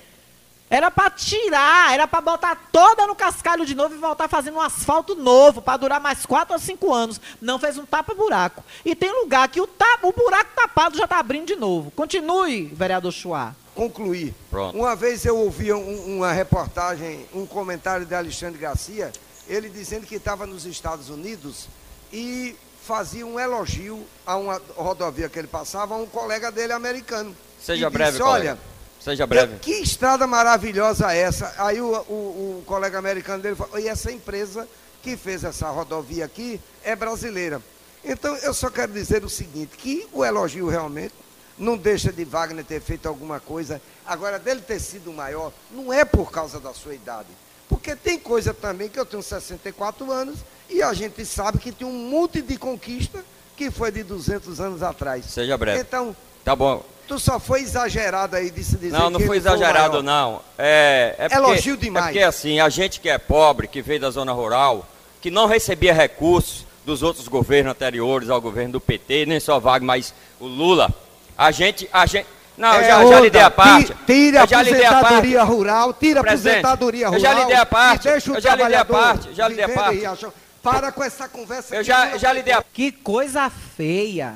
[0.75, 4.61] era para tirar, era para botar toda no cascalho de novo e voltar fazendo um
[4.61, 7.21] asfalto novo para durar mais quatro ou cinco anos.
[7.43, 8.65] Não fez um tapa-buraco.
[8.83, 11.91] E tem lugar que o, tapa, o buraco tapado já está abrindo de novo.
[11.91, 13.55] Continue, vereador Chuá.
[13.75, 14.35] concluir.
[14.51, 14.79] Pronto.
[14.79, 19.13] Uma vez eu ouvi um- uma reportagem, um comentário de Alexandre Garcia,
[19.47, 21.69] ele dizendo que estava nos Estados Unidos
[22.11, 22.57] e
[22.87, 27.37] fazia um elogio a uma rodovia que ele passava a um colega dele americano.
[27.61, 28.51] Seja E breve, disse, colega.
[28.53, 28.59] olha,
[29.03, 29.59] Seja breve.
[29.61, 31.53] Que estrada maravilhosa é essa?
[31.59, 34.69] Aí o, o- o colega americano dele falou, e essa empresa
[35.03, 37.61] que fez essa rodovia aqui é brasileira.
[38.05, 41.15] Então eu só quero dizer o seguinte, que o elogio realmente
[41.59, 43.81] não deixa de Wagner ter feito alguma coisa.
[44.07, 47.29] Agora, dele ter sido maior, não é por causa da sua idade.
[47.69, 50.39] Porque tem coisa também que eu tenho 64 anos
[50.69, 53.25] e a gente sabe que tem um monte de conquista
[53.57, 55.25] que foi de 200 anos atrás.
[55.27, 55.81] Seja breve.
[55.81, 56.85] Então, Tá bom.
[57.13, 60.41] Tu só foi exagerado aí de se dizer Não, não que foi exagerado, não.
[60.57, 62.07] É, é porque, Elogio demais.
[62.07, 64.87] É porque assim, a gente que é pobre, que veio da zona rural,
[65.21, 69.87] que não recebia recursos dos outros governos anteriores ao governo do PT, nem só Wagner,
[69.87, 70.91] mas o Lula,
[71.37, 72.27] a gente, a gente...
[72.57, 73.21] Não, eu É já, já outra.
[73.21, 73.87] lhe dei a parte.
[73.87, 77.21] Ti- Tira a eu já aposentadoria rural, tira a aposentadoria rural.
[77.21, 79.35] eu já lhe dei a parte, deixa o eu já lhe dei a trabalhador parte,
[79.35, 80.27] já lhe dei a parte.
[80.63, 81.75] Para com essa conversa.
[81.75, 84.35] Eu já, já lhe dei a Que coisa feia.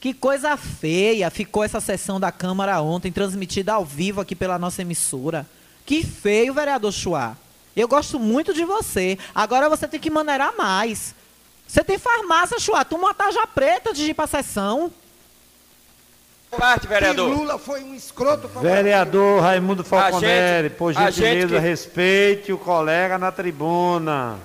[0.00, 4.82] Que coisa feia ficou essa sessão da Câmara ontem, transmitida ao vivo aqui pela nossa
[4.82, 5.44] emissora.
[5.84, 7.36] Que feio, vereador Chuá.
[7.74, 9.18] Eu gosto muito de você.
[9.34, 11.14] Agora você tem que maneirar mais.
[11.66, 12.84] Você tem farmácia, Chuá.
[12.84, 14.90] Toma uma taja preta de ir pra sessão.
[16.56, 17.28] Parte, vereador.
[17.30, 22.58] Que Lula foi um escroto Vereador Raimundo Falconeri, gente- por gente gentileza, que- respeite o
[22.58, 24.38] colega na tribuna.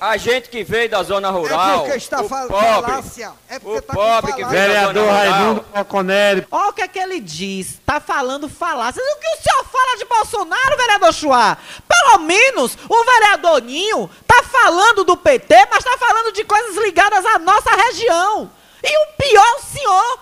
[0.00, 3.32] A gente que veio da zona rural, É porque está o fal- pobre, falácia.
[3.48, 4.58] É porque o tá com pobre que falácia.
[4.60, 6.46] veio Vereador Raimundo Falconeri.
[6.50, 7.78] Olha o que é que ele diz.
[7.86, 9.04] Tá falando falácias.
[9.04, 11.58] O que o senhor fala de Bolsonaro, vereador Chua?
[11.88, 17.24] Pelo menos o vereador Ninho tá falando do PT, mas tá falando de coisas ligadas
[17.24, 18.50] à nossa região.
[18.82, 20.18] E o pior é o senhor,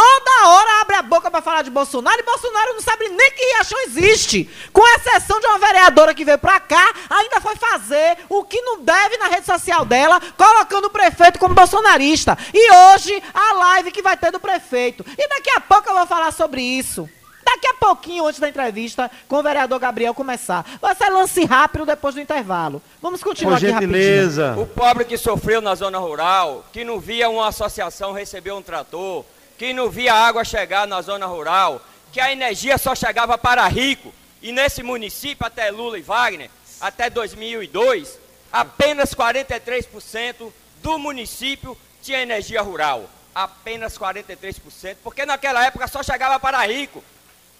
[0.00, 3.44] toda hora abre a boca pra falar de Bolsonaro e Bolsonaro não sabe nem que
[3.44, 4.48] Riachão existe.
[4.72, 8.80] Com exceção de uma vereadora que veio pra cá, ainda foi fazer o que não
[8.80, 12.38] deve na rede social dela, colocando o prefeito como bolsonarista.
[12.54, 15.04] E hoje, a live que vai ter do prefeito.
[15.18, 17.08] E daqui a pouco eu vou falar sobre isso.
[17.44, 20.64] Daqui a pouquinho, antes da entrevista, com o vereador Gabriel começar.
[20.80, 22.80] Vai ser lance rápido depois do intervalo.
[23.02, 23.98] Vamos continuar Por aqui rapidinho.
[23.98, 24.54] gentileza.
[24.56, 29.24] O pobre que sofreu na zona rural, que não via uma associação receber um trator,
[29.60, 34.10] que não via água chegar na zona rural, que a energia só chegava para rico.
[34.40, 38.18] E nesse município, até Lula e Wagner, até 2002,
[38.50, 40.50] apenas 43%
[40.82, 43.10] do município tinha energia rural.
[43.34, 47.04] Apenas 43%, porque naquela época só chegava para rico.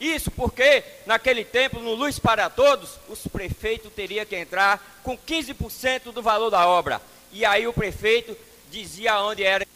[0.00, 6.12] Isso porque, naquele tempo, no Luz para Todos, os prefeitos teriam que entrar com 15%
[6.12, 6.98] do valor da obra.
[7.30, 8.34] E aí o prefeito
[8.70, 9.66] dizia onde era.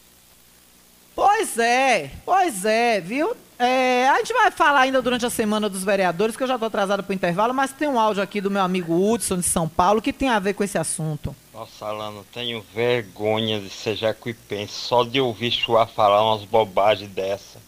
[1.15, 3.37] Pois é, pois é, viu?
[3.57, 6.67] É, a gente vai falar ainda durante a semana dos vereadores, que eu já estou
[6.67, 9.69] atrasado para o intervalo, mas tem um áudio aqui do meu amigo Hudson de São
[9.69, 11.35] Paulo que tem a ver com esse assunto.
[11.53, 17.59] Nossa, Alano, tenho vergonha de ser jacuipense só de ouvir Chua falar umas bobagens dessa.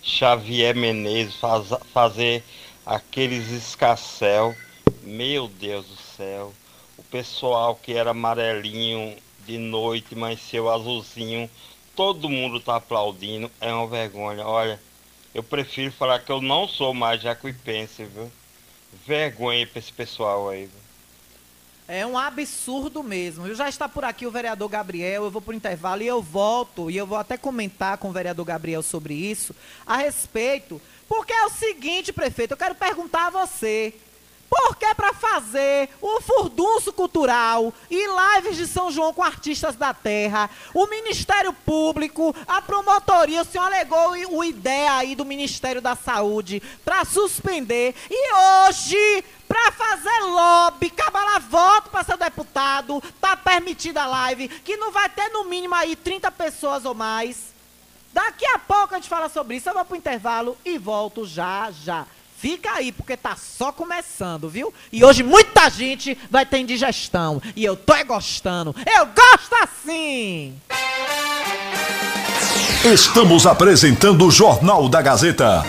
[0.00, 2.44] Xavier Menezes faz- fazer
[2.86, 4.54] aqueles escassel.
[5.02, 6.52] Meu Deus do céu.
[6.96, 11.50] O pessoal que era amarelinho de noite, mas seu azulzinho,
[11.94, 13.50] todo mundo tá aplaudindo.
[13.60, 14.46] É uma vergonha.
[14.46, 14.80] Olha,
[15.34, 18.30] eu prefiro falar que eu não sou mais jacuipense, viu?
[19.06, 20.82] Vergonha pra esse pessoal aí, viu?
[21.88, 23.46] É um absurdo mesmo.
[23.46, 26.22] Eu já está por aqui o vereador Gabriel, eu vou para o intervalo e eu
[26.22, 29.54] volto, e eu vou até comentar com o vereador Gabriel sobre isso,
[29.86, 33.92] a respeito, porque é o seguinte, prefeito, eu quero perguntar a você.
[34.52, 39.94] Por que para fazer o furdunço cultural e lives de São João com artistas da
[39.94, 45.80] terra, o Ministério Público, a promotoria, o senhor alegou o o ideia aí do Ministério
[45.80, 53.34] da Saúde para suspender e hoje para fazer lobby, cabala voto para ser deputado, tá
[53.34, 57.54] permitida a live, que não vai ter no mínimo aí 30 pessoas ou mais.
[58.12, 59.70] Daqui a pouco a gente fala sobre isso.
[59.70, 62.06] Eu vou pro intervalo e volto já já.
[62.42, 64.74] Fica aí, porque tá só começando, viu?
[64.90, 67.40] E hoje muita gente vai ter indigestão.
[67.54, 68.74] E eu tô é gostando.
[68.84, 70.52] Eu gosto assim!
[72.84, 75.64] Estamos apresentando o Jornal da Gazeta.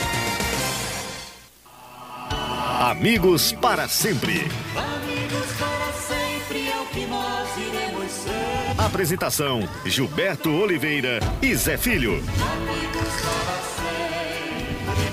[2.79, 4.39] Amigos para sempre.
[4.75, 8.83] Amigos para sempre é o que nós iremos ser.
[8.83, 12.13] Apresentação: Gilberto Oliveira e Zé Filho.
[12.13, 13.52] Amigos para sempre.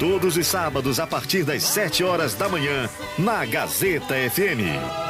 [0.00, 5.09] Todos os sábados a partir das 7 horas da manhã na Gazeta FM.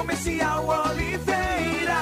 [0.00, 1.98] Comercial Oliveira.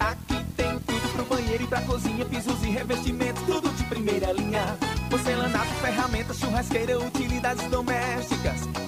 [0.00, 2.24] Aqui tem tudo pro banheiro e pra cozinha.
[2.24, 4.76] Pisos e revestimentos, tudo de primeira linha.
[5.08, 8.87] Porcelanato, ferramentas, churrasqueira, utilidades domésticas.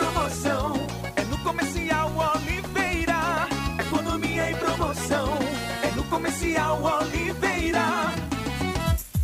[0.00, 0.72] promoção.
[1.16, 3.48] É no Comercial Oliveira.
[3.78, 5.38] Economia e promoção.
[5.82, 8.12] É no Comercial Oliveira.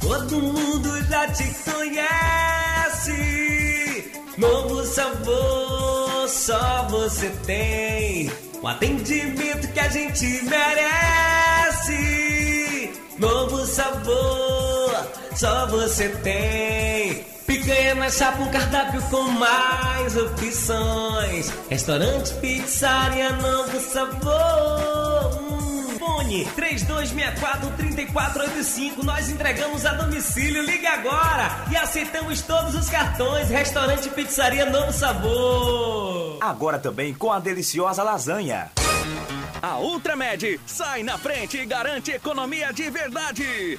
[0.00, 3.16] Todo mundo já te conhece.
[4.36, 8.30] Novo sabor, só você tem.
[8.62, 11.94] O atendimento que a gente merece.
[13.18, 14.92] Novo sabor,
[15.34, 17.36] só você tem.
[17.47, 21.53] Picanha na chapa, um cardápio com mais opções.
[21.70, 25.40] Restaurante, pizzaria, novo sabor.
[25.40, 29.05] Hum, Fone 3264-3485.
[29.05, 30.62] Nós entregamos a domicílio.
[30.64, 33.49] Ligue agora e aceitamos todos os cartões.
[33.49, 36.38] Restaurante Pizzaria Novo Sabor.
[36.40, 38.70] Agora também com a deliciosa lasanha.
[39.62, 43.78] A Ultramed sai na frente e garante economia de verdade.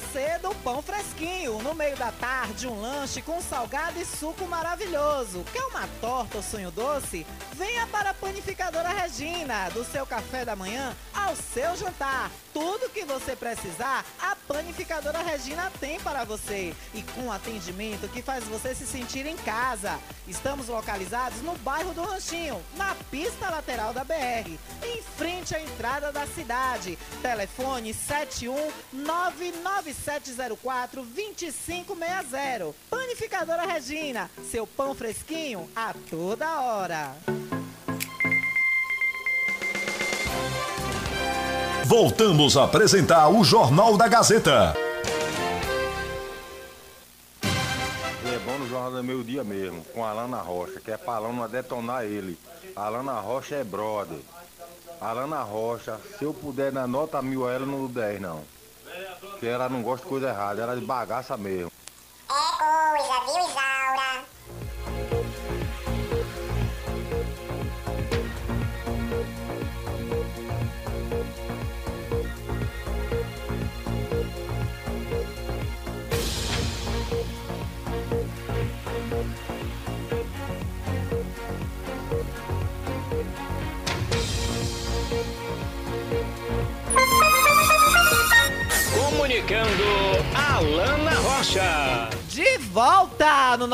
[0.11, 1.61] cedo, pão fresquinho.
[1.61, 5.45] No meio da tarde, um lanche com salgado e suco maravilhoso.
[5.53, 7.25] Quer uma torta ou sonho doce?
[7.53, 9.69] Venha para a Panificadora Regina.
[9.69, 12.29] Do seu café da manhã ao seu jantar.
[12.53, 16.75] Tudo que você precisar, a Panificadora Regina tem para você.
[16.93, 19.97] E com atendimento que faz você se sentir em casa.
[20.27, 26.11] Estamos localizados no bairro do Ranchinho, na pista lateral da BR, em frente à entrada
[26.11, 26.97] da cidade.
[27.21, 27.93] Telefone
[30.05, 32.73] 71997042560.
[32.89, 37.15] Panificadora Regina, seu pão fresquinho a toda hora.
[41.85, 44.73] Voltamos a apresentar o Jornal da Gazeta.
[47.43, 50.95] E é bom no Jornal do Meio Dia mesmo, com a Alana Rocha, que é
[50.95, 52.39] pra Alana detonar ele.
[52.77, 54.19] A Alana Rocha é brother.
[55.01, 58.41] A Alana Rocha, se eu puder dar nota mil a ela, não dou 10 não.
[59.19, 61.71] Porque ela não gosta de coisa errada, ela é de bagaça mesmo.
[62.29, 64.25] É coisa, viu, Isaura?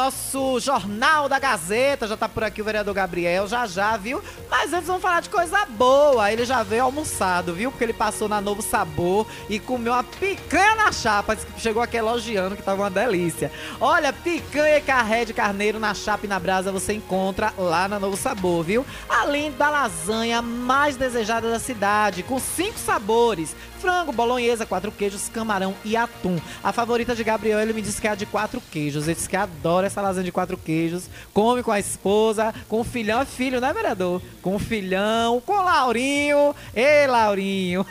[0.10, 2.08] Volta no nosso Jornal da Gazeta.
[2.08, 4.22] Já tá por aqui o vereador Gabriel, já já, viu?
[4.50, 6.32] Mas antes vamos falar de coisa boa.
[6.32, 7.72] Ele já veio almoçado, viu?
[7.72, 11.38] Porque ele passou na Novo Sabor e comeu uma picanha na chapa.
[11.58, 13.52] Chegou aqui elogiando que tava uma delícia.
[13.80, 17.98] Olha, picanha e carré de carneiro na chapa e na brasa você encontra lá na
[17.98, 18.86] Novo Sabor, viu?
[19.08, 25.74] Além da lasanha mais desejada da cidade, com cinco sabores: frango, bolonhesa, quatro queijos, camarão
[25.86, 26.38] e atum.
[26.64, 29.06] A favorita de Gabriel, ele me disse que é a de quatro queijos.
[29.06, 31.10] Ele disse que adora essa lasanha de quatro queijos.
[31.34, 33.22] Come com a esposa, com o filhão.
[33.22, 34.22] É filho, né, vereador?
[34.42, 36.56] Com o filhão, com o Laurinho.
[36.76, 37.86] Ei, Laurinho.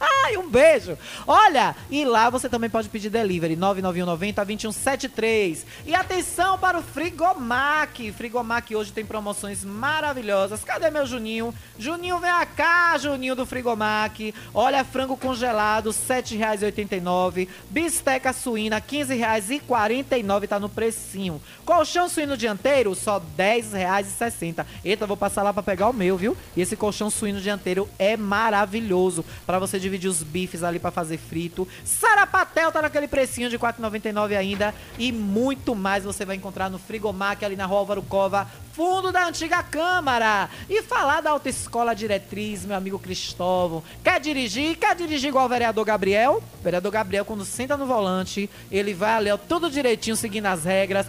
[0.00, 0.96] Ai, um beijo.
[1.26, 5.66] Olha, e lá você também pode pedir delivery 99190 2173.
[5.86, 8.12] E atenção para o Frigomac.
[8.12, 10.64] Frigomac hoje tem promoções maravilhosas.
[10.64, 11.54] Cadê meu Juninho?
[11.78, 14.34] Juninho, vem cá, Juninho do Frigomac.
[14.54, 17.48] Olha, frango congelado, R$ 7,89.
[17.68, 21.40] Bisteca suína, R$ 15,49, tá no precinho.
[21.70, 24.66] Colchão suíno dianteiro, só R$ 10,60.
[24.84, 26.36] Eita, vou passar lá para pegar o meu, viu?
[26.56, 31.16] E esse colchão suíno dianteiro é maravilhoso para você dividir os bifes ali para fazer
[31.16, 31.68] frito.
[31.84, 36.76] Sarapatel tá naquele precinho de R$ 4,99 ainda e muito mais você vai encontrar no
[36.76, 40.50] Frigomac ali na Rua Álvaro Cova, fundo da antiga Câmara.
[40.68, 43.84] E falar da Autoescola Diretriz, meu amigo Cristóvão.
[44.02, 44.76] Quer dirigir?
[44.76, 46.42] Quer dirigir igual o vereador Gabriel?
[46.58, 50.64] O vereador Gabriel, quando senta no volante, ele vai ali, ó, tudo direitinho, seguindo as
[50.64, 51.06] regras.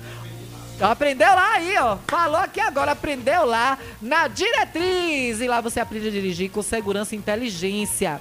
[0.82, 1.98] Aprendeu lá aí, ó.
[2.08, 5.40] Falou aqui agora, aprendeu lá na diretriz.
[5.40, 8.20] E lá você aprende a dirigir com segurança e inteligência.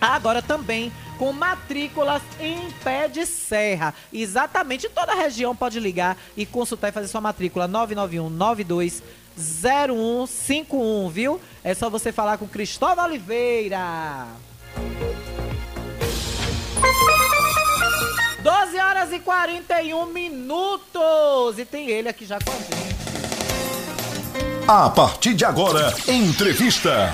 [0.00, 3.92] Agora também com matrículas em pé de serra.
[4.12, 9.02] Exatamente, toda a região pode ligar e consultar e fazer sua matrícula 991 92
[9.36, 11.40] 0151, viu?
[11.62, 14.26] É só você falar com Cristóvão Oliveira.
[18.78, 21.58] 12 horas e 41 minutos.
[21.58, 22.96] E tem ele aqui já com a gente.
[24.68, 27.12] A partir de agora, entrevista.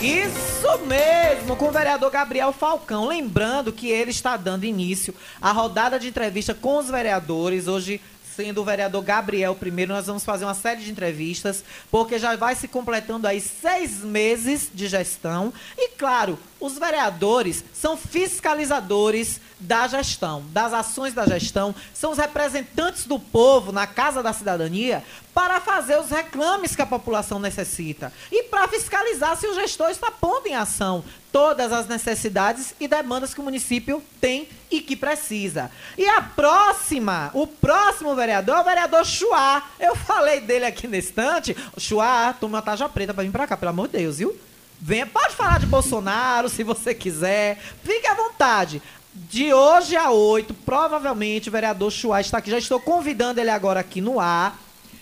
[0.00, 3.06] Isso mesmo, com o vereador Gabriel Falcão.
[3.06, 7.68] Lembrando que ele está dando início à rodada de entrevista com os vereadores.
[7.68, 8.00] Hoje,
[8.34, 12.54] sendo o vereador Gabriel primeiro, nós vamos fazer uma série de entrevistas, porque já vai
[12.54, 15.52] se completando aí seis meses de gestão.
[15.76, 23.06] E, claro, os vereadores são fiscalizadores da gestão, das ações da gestão, são os representantes
[23.06, 25.04] do povo na Casa da Cidadania
[25.34, 30.10] para fazer os reclames que a população necessita e para fiscalizar se o gestor está
[30.10, 35.70] pondo em ação todas as necessidades e demandas que o município tem e que precisa.
[35.96, 39.62] E a próxima, o próximo vereador é o vereador Chuá.
[39.78, 41.56] Eu falei dele aqui na estante.
[41.78, 44.36] Chuá, toma taja preta para vir para cá, pelo amor de Deus, viu?
[44.82, 47.58] Venha, pode falar de Bolsonaro se você quiser.
[47.84, 48.82] Fique à vontade.
[49.12, 52.50] De hoje a 8, provavelmente o vereador Chuá está aqui.
[52.50, 54.58] Já estou convidando ele agora aqui no ar.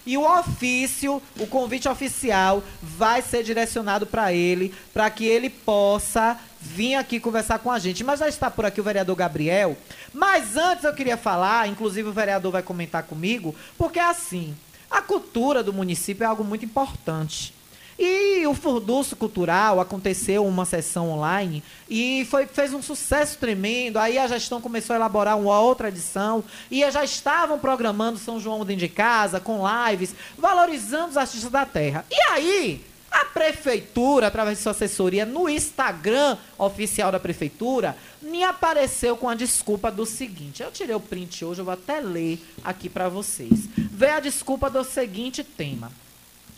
[0.06, 6.38] E o ofício, o convite oficial, vai ser direcionado para ele, para que ele possa
[6.58, 8.02] vir aqui conversar com a gente.
[8.02, 9.76] Mas já está por aqui o vereador Gabriel.
[10.14, 14.56] Mas antes eu queria falar, inclusive o vereador vai comentar comigo, porque assim,
[14.90, 17.52] a cultura do município é algo muito importante.
[17.98, 23.98] E o Furdurso Cultural aconteceu uma sessão online e foi, fez um sucesso tremendo.
[23.98, 28.64] Aí a gestão começou a elaborar uma outra edição e já estavam programando São João
[28.64, 32.04] dentro de casa, com lives, valorizando os artistas da terra.
[32.08, 39.16] E aí, a prefeitura, através de sua assessoria no Instagram oficial da prefeitura, me apareceu
[39.16, 40.62] com a desculpa do seguinte.
[40.62, 43.68] Eu tirei o print hoje, eu vou até ler aqui para vocês.
[43.76, 45.90] Vê a desculpa do seguinte tema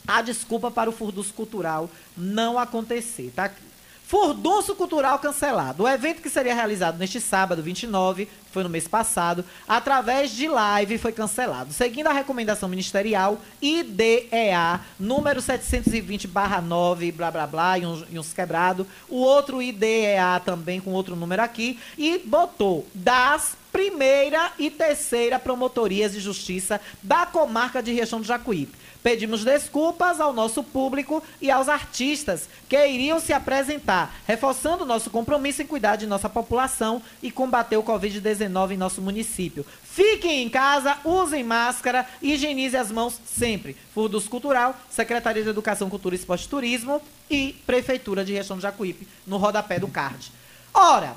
[0.07, 3.33] a desculpa para o furdunço cultural não acontecer.
[3.35, 3.71] Tá aqui.
[4.11, 5.85] Furdunço Cultural cancelado.
[5.85, 10.99] O evento que seria realizado neste sábado, 29, foi no mês passado, através de live
[10.99, 11.73] foi cancelado.
[11.73, 18.85] Seguindo a recomendação ministerial IDEA, número 720-9, blá blá blá, e uns, e uns quebrados.
[19.09, 26.11] O outro IDEA também com outro número aqui, e botou das primeira e terceira promotorias
[26.11, 28.80] de justiça da comarca de Riachão do Jacuípe.
[29.03, 35.63] Pedimos desculpas ao nosso público e aos artistas que iriam se apresentar, reforçando nosso compromisso
[35.63, 39.65] em cuidar de nossa população e combater o Covid-19 em nosso município.
[39.83, 43.77] Fiquem em casa, usem máscara, higienize as mãos sempre.
[43.95, 49.09] Furdus Cultural, Secretaria de Educação, Cultura, Esporte e Turismo e Prefeitura de Riachão do Jacuípe,
[49.27, 50.31] no rodapé do card.
[50.75, 51.17] Ora,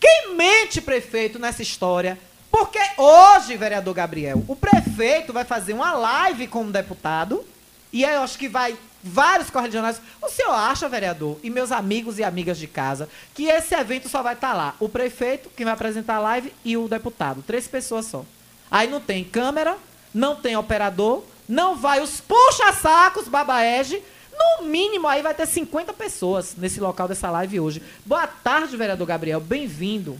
[0.00, 2.18] quem mente, prefeito, nessa história
[2.52, 7.42] porque hoje, vereador Gabriel, o prefeito vai fazer uma live com um deputado,
[7.90, 10.00] e eu acho que vai vários correligionários.
[10.20, 14.22] O senhor acha, vereador, e meus amigos e amigas de casa, que esse evento só
[14.22, 14.74] vai estar lá?
[14.78, 17.42] O prefeito, que vai apresentar a live, e o deputado.
[17.42, 18.22] Três pessoas só.
[18.70, 19.78] Aí não tem câmera,
[20.12, 24.02] não tem operador, não vai os puxa-sacos, babaege.
[24.30, 27.82] No mínimo, aí vai ter 50 pessoas nesse local dessa live hoje.
[28.04, 29.40] Boa tarde, vereador Gabriel.
[29.40, 30.18] Bem-vindo.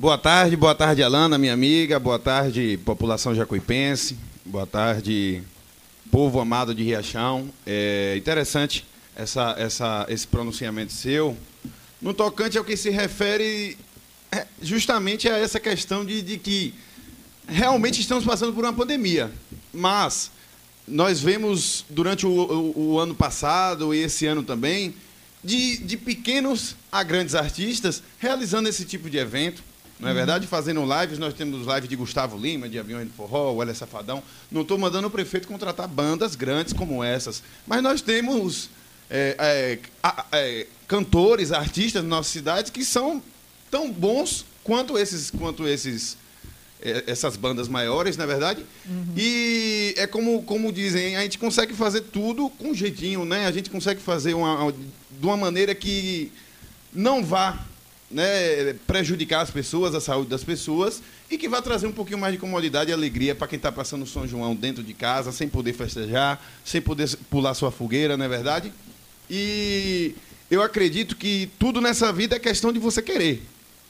[0.00, 2.00] Boa tarde, boa tarde, Alana, minha amiga.
[2.00, 4.16] Boa tarde, população jacuipense.
[4.46, 5.42] Boa tarde,
[6.10, 7.50] povo amado de Riachão.
[7.66, 11.36] É interessante essa, essa, esse pronunciamento seu.
[12.00, 13.76] No tocante ao que se refere
[14.32, 16.72] é, justamente a essa questão de, de que
[17.46, 19.30] realmente estamos passando por uma pandemia.
[19.70, 20.30] Mas
[20.88, 24.94] nós vemos durante o, o, o ano passado e esse ano também,
[25.44, 29.68] de, de pequenos a grandes artistas realizando esse tipo de evento.
[30.00, 30.16] Não é Uhum.
[30.16, 30.46] verdade?
[30.46, 34.22] Fazendo lives, nós temos lives de Gustavo Lima, de Aviões do Forró, o Hélio Safadão.
[34.50, 38.70] Não estou mandando o prefeito contratar bandas grandes como essas, mas nós temos
[39.10, 39.78] é, é,
[40.32, 43.22] é, cantores, artistas na nossa cidade que são
[43.70, 46.16] tão bons quanto esses, quanto esses
[46.82, 48.64] é, essas bandas maiores, na verdade.
[49.14, 53.46] E é como, como dizem, a gente consegue fazer tudo com jeitinho, né?
[53.46, 56.32] A gente consegue fazer uma, de uma maneira que
[56.92, 57.66] não vá
[58.10, 62.32] né, prejudicar as pessoas, a saúde das pessoas, e que vai trazer um pouquinho mais
[62.32, 65.48] de comodidade e alegria para quem está passando o São João dentro de casa, sem
[65.48, 68.72] poder festejar, sem poder pular sua fogueira, não é verdade?
[69.28, 70.14] E
[70.50, 73.42] eu acredito que tudo nessa vida é questão de você querer.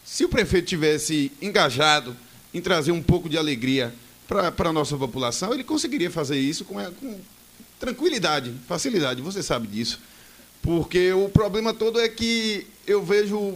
[0.05, 2.15] Se o prefeito tivesse engajado
[2.53, 3.95] em trazer um pouco de alegria
[4.29, 7.19] para a nossa população, ele conseguiria fazer isso com, com
[7.79, 9.99] tranquilidade, facilidade, você sabe disso.
[10.63, 13.55] Porque o problema todo é que eu vejo,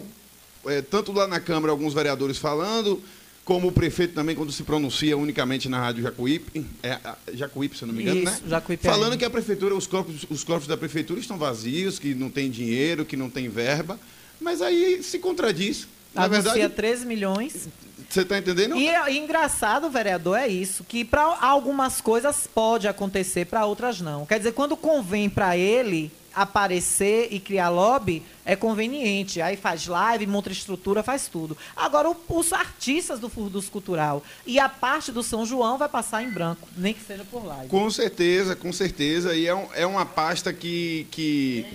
[0.67, 3.03] é, tanto lá na Câmara, alguns vereadores falando,
[3.45, 6.99] como o prefeito também, quando se pronuncia unicamente na Rádio Jacuípe, é,
[7.35, 8.49] Jacuípe, se não me engano, Isso, né?
[8.49, 9.17] Jacuípe Falando ainda.
[9.19, 13.05] que a prefeitura, os corpos, os corpos da prefeitura estão vazios, que não tem dinheiro,
[13.05, 13.99] que não tem verba,
[14.41, 15.87] mas aí se contradiz.
[16.15, 17.69] Na Anuncia verdade, 13 milhões.
[18.09, 18.77] você está entendendo?
[18.77, 24.25] E, e engraçado, vereador, é isso, que para algumas coisas pode acontecer, para outras não.
[24.25, 29.41] Quer dizer, quando convém para ele aparecer e criar lobby, é conveniente.
[29.41, 31.57] Aí faz live, monta estrutura, faz tudo.
[31.77, 36.23] Agora, o- os artistas do Furdus Cultural e a parte do São João vai passar
[36.23, 37.69] em branco, nem que seja por live.
[37.69, 39.35] Com certeza, com certeza.
[39.35, 41.67] E é, um- é uma pasta que, que.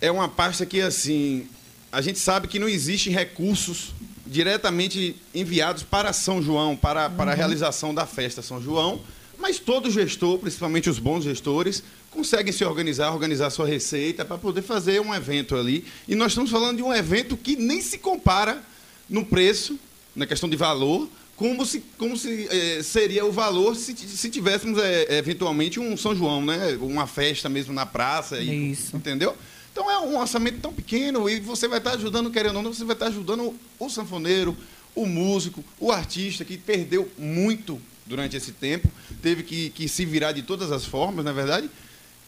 [0.00, 1.46] É uma pasta que, assim.
[1.90, 3.94] A gente sabe que não existem recursos
[4.26, 7.38] diretamente enviados para São João, para, para a Uhum.
[7.38, 9.00] realização da festa São João,
[9.38, 11.82] mas todo gestor, principalmente os bons gestores,
[12.18, 15.84] conseguem se organizar, organizar sua receita para poder fazer um evento ali.
[16.08, 18.60] E nós estamos falando de um evento que nem se compara
[19.08, 19.78] no preço,
[20.16, 24.80] na questão de valor, como se, como se eh, seria o valor se, se tivéssemos
[24.82, 26.76] eh, eventualmente um São João, né?
[26.80, 28.40] Uma festa mesmo na praça.
[28.40, 28.96] E, Isso.
[28.96, 29.36] Entendeu?
[29.70, 32.84] Então é um orçamento tão pequeno e você vai estar ajudando, querendo ou não, você
[32.84, 34.56] vai estar ajudando o sanfoneiro,
[34.92, 38.90] o músico, o artista que perdeu muito durante esse tempo,
[39.22, 41.70] teve que, que se virar de todas as formas, na verdade,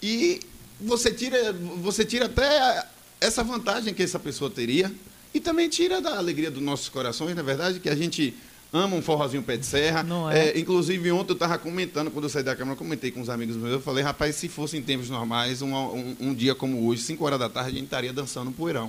[0.03, 0.41] e
[0.81, 2.87] você tira, você tira até
[3.21, 4.91] essa vantagem que essa pessoa teria
[5.35, 8.35] e também tira da alegria dos nossos corações, na verdade, que a gente
[8.73, 10.05] ama um forrozinho pé de serra.
[10.33, 10.51] É?
[10.51, 13.29] É, inclusive, ontem eu estava comentando, quando eu saí da Câmara, eu comentei com uns
[13.29, 16.87] amigos meus, eu falei, rapaz, se fosse em tempos normais, um, um, um dia como
[16.87, 18.85] hoje, 5 horas da tarde, a gente estaria dançando um poeirão.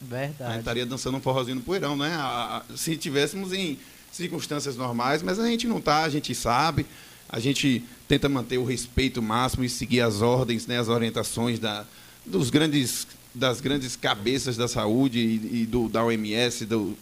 [0.00, 0.58] A gente Verdade.
[0.58, 2.14] estaria dançando um forrozinho no poeirão, né?
[2.14, 3.78] A- a- se tivéssemos em
[4.12, 6.86] circunstâncias normais, mas a gente não está, a gente sabe,
[7.28, 11.84] a gente tenta manter o respeito máximo e seguir as ordens, né, as orientações da,
[12.24, 16.96] dos grandes, das grandes cabeças da saúde e, e do, da OMS, do,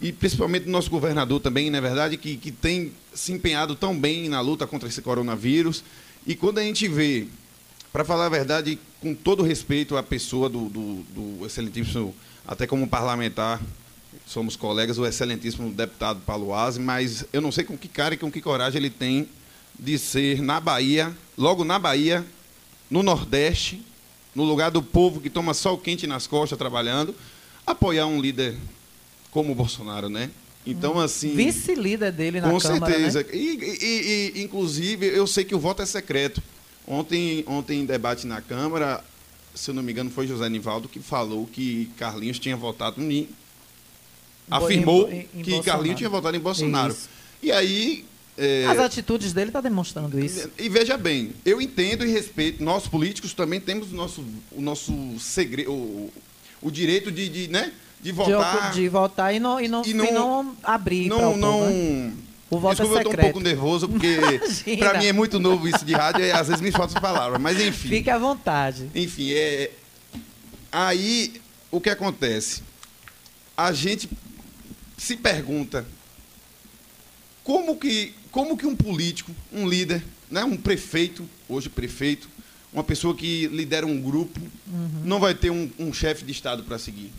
[0.00, 4.28] e principalmente do nosso governador também, na verdade, que, que tem se empenhado tão bem
[4.28, 5.84] na luta contra esse coronavírus.
[6.26, 7.26] E quando a gente vê,
[7.92, 12.14] para falar a verdade, com todo respeito à pessoa do, do, do excelentíssimo,
[12.46, 13.62] até como parlamentar,
[14.26, 18.18] somos colegas, o excelentíssimo deputado Paulo Aze, mas eu não sei com que cara e
[18.18, 19.28] com que coragem ele tem
[19.78, 22.24] de ser na Bahia, logo na Bahia,
[22.90, 23.82] no Nordeste,
[24.34, 27.14] no lugar do povo que toma sol quente nas costas trabalhando,
[27.66, 28.56] apoiar um líder
[29.30, 30.30] como o Bolsonaro, né?
[30.66, 31.34] Então, assim.
[31.34, 33.20] Vice-líder dele na Com Câmara, certeza.
[33.22, 33.26] né?
[33.32, 36.42] E, e- e, inclusive, eu sei que o voto é secreto.
[36.86, 39.02] Ontem, ontem em debate na Câmara,
[39.54, 43.28] se eu não me engano, foi José Nivaldo que falou que Carlinhos tinha votado em
[44.50, 45.62] Afirmou em- em que Bolsonaro.
[45.64, 46.92] Carlinhos tinha votado em Bolsonaro.
[46.92, 47.08] Isso.
[47.42, 48.04] E aí.
[48.36, 50.50] É, As atitudes dele tá demonstrando isso.
[50.58, 54.92] e veja bem, eu entendo e respeito, nós políticos também temos o nosso, o nosso
[55.20, 56.12] segredo, o,
[56.62, 58.72] o direito de, de, né, de De, votar.
[58.72, 61.70] de votar e não, e não, E e não- não, abrir não, não.
[61.70, 62.12] né?
[62.50, 63.32] O voto Desculpa, é eu tô um secreto.
[63.32, 64.18] pouco nervoso, porque
[64.78, 67.40] para mim é muito novo isso de rádio e às vezes me faltam palavras.
[67.40, 67.88] Mas enfim.
[67.88, 68.90] Fique à vontade.
[68.94, 69.70] Enfim, é.
[70.70, 72.62] Aí o que acontece?
[73.56, 74.08] A gente
[74.98, 75.86] se pergunta
[77.42, 82.28] como que, como que um político, um líder, né, um prefeito, hoje prefeito,
[82.72, 85.02] uma pessoa que lidera um grupo, Uhum.
[85.04, 87.12] não vai ter um, um chefe de Estado para seguir.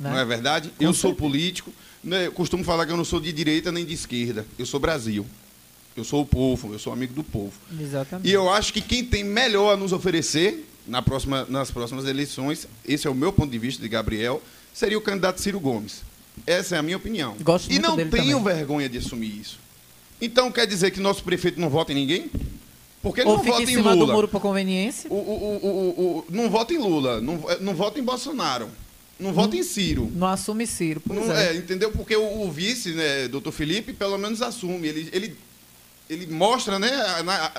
[0.00, 0.10] Né?
[0.10, 0.70] Não é verdade?
[0.76, 1.14] Com eu sou certeza.
[1.16, 1.72] político,
[2.02, 4.44] né, eu costumo falar que eu não sou de direita nem de esquerda.
[4.58, 5.24] Eu sou Brasil.
[5.96, 7.52] Eu sou o povo, eu sou amigo do povo.
[7.80, 8.28] Exatamente.
[8.28, 12.66] E eu acho que quem tem melhor a nos oferecer na próxima, nas próximas eleições,
[12.84, 14.42] esse é o meu ponto de vista de Gabriel,
[14.74, 16.02] seria o candidato Ciro Gomes.
[16.44, 17.36] Essa é a minha opinião.
[17.40, 18.42] Gosto e não tenho também.
[18.42, 19.64] vergonha de assumir isso.
[20.20, 22.30] Então quer dizer que nosso prefeito não vota em ninguém?
[23.02, 24.14] Porque ele Ou não fica vota em em cima do Lula.
[24.14, 25.10] muro por conveniência.
[25.12, 28.68] O, o, o, o, o- não vota em Lula, não, não vota em Bolsonaro,
[29.20, 30.10] não vota em Ciro.
[30.14, 31.00] Não assume Ciro.
[31.06, 31.50] Pois Não- é.
[31.52, 31.92] é, entendeu?
[31.92, 34.88] Porque o, o vice, né, doutor Felipe, pelo menos assume.
[34.88, 35.36] Ele, ele,
[36.08, 37.52] ele mostra né, a,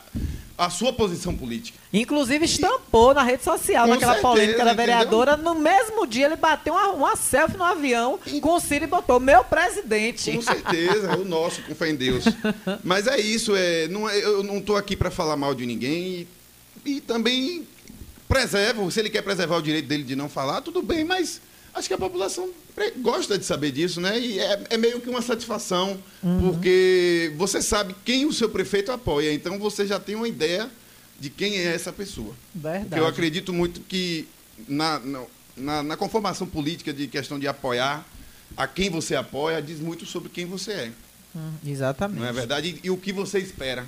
[0.57, 1.77] a sua posição política.
[1.93, 4.85] Inclusive estampou na rede social, naquela certeza, polêmica da entendeu?
[4.85, 5.37] vereadora.
[5.37, 9.19] No mesmo dia ele bateu uma, uma selfie no avião com o Ciro e botou
[9.19, 10.31] meu presidente.
[10.31, 12.25] Com certeza, o nosso, com fé em Deus.
[12.83, 16.27] Mas é isso, é, não é- eu não estou aqui para falar mal de ninguém
[16.85, 17.67] e, e também
[18.27, 21.39] preservo, se ele quer preservar o direito dele de não falar, tudo bem, mas
[21.77, 22.49] acho que a população
[22.97, 24.19] gosta de saber disso, né?
[24.19, 25.97] E é, é meio que uma satisfação,
[26.41, 30.69] porque você sabe quem o seu prefeito apoia, então você já tem uma ideia
[31.19, 32.33] de quem é essa pessoa.
[32.53, 32.85] Verdade.
[32.85, 34.27] Porque eu acredito muito que
[34.67, 35.21] na, na,
[35.55, 38.05] na- na conformação política de questão de apoiar,
[38.55, 40.91] a quem você apoia diz muito sobre quem você é.
[41.35, 42.19] Hum, exatamente.
[42.19, 42.79] Não é verdade?
[42.83, 43.85] E, e o que você espera.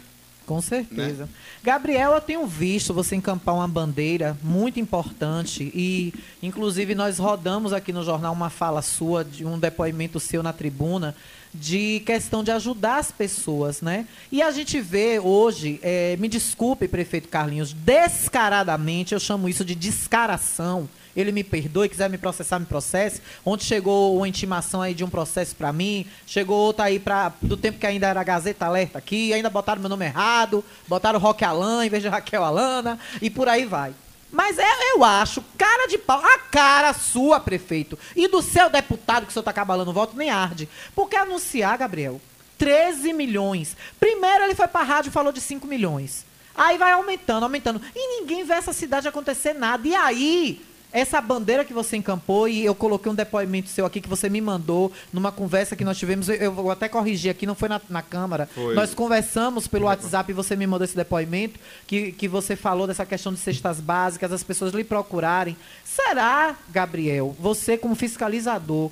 [0.50, 1.26] Com certeza.
[1.26, 1.30] Né?
[1.62, 7.93] Gabriel, eu tenho visto você encampar uma bandeira muito importante e, inclusive, nós rodamos aqui
[7.93, 11.16] no jornal uma fala sua, de um depoimento seu na tribuna,
[11.54, 14.08] de questão de ajudar as pessoas, né?
[14.32, 19.76] E a gente vê hoje, eh, me desculpe, prefeito Carlinhos, descaradamente, eu chamo isso de
[19.76, 20.89] descaração.
[21.16, 23.22] Ele me perdoe, quiser me processar, me processe.
[23.45, 27.57] Ontem chegou uma intimação aí de um processo para mim, chegou outra aí pra, do
[27.57, 31.86] tempo que ainda era Gazeta Alerta aqui, ainda botaram meu nome errado, botaram Roque Alan
[31.86, 33.93] em vez de Raquel Alana, e por aí vai.
[34.32, 39.26] Mas é, eu acho, cara de pau, a cara sua, prefeito, e do seu deputado,
[39.26, 40.70] que o senhor tá cabalando o voto, nem arde.
[40.93, 42.22] Porque anunciar, Gabriel,
[42.60, 43.76] 13 milhões.
[43.99, 46.26] Primeiro ele foi pra rádio e falou de 5 milhões.
[46.53, 47.82] Aí vai aumentando, aumentando.
[47.95, 49.88] E ninguém vê essa cidade acontecer nada.
[49.88, 50.62] E aí,
[50.92, 54.42] essa bandeira que você encampou, e eu coloquei um depoimento seu aqui que você me
[54.42, 57.80] mandou numa conversa que nós tivemos, eu- eu vou até corrigir aqui, não foi na,
[57.90, 58.50] na Câmara.
[58.56, 58.74] Foi.
[58.74, 63.06] Nós conversamos pelo WhatsApp e você me mandou esse depoimento, que, que você falou dessa
[63.06, 65.56] questão de cestas básicas, as pessoas lhe procurarem.
[65.86, 68.90] Será, Gabriel, você como fiscalizador,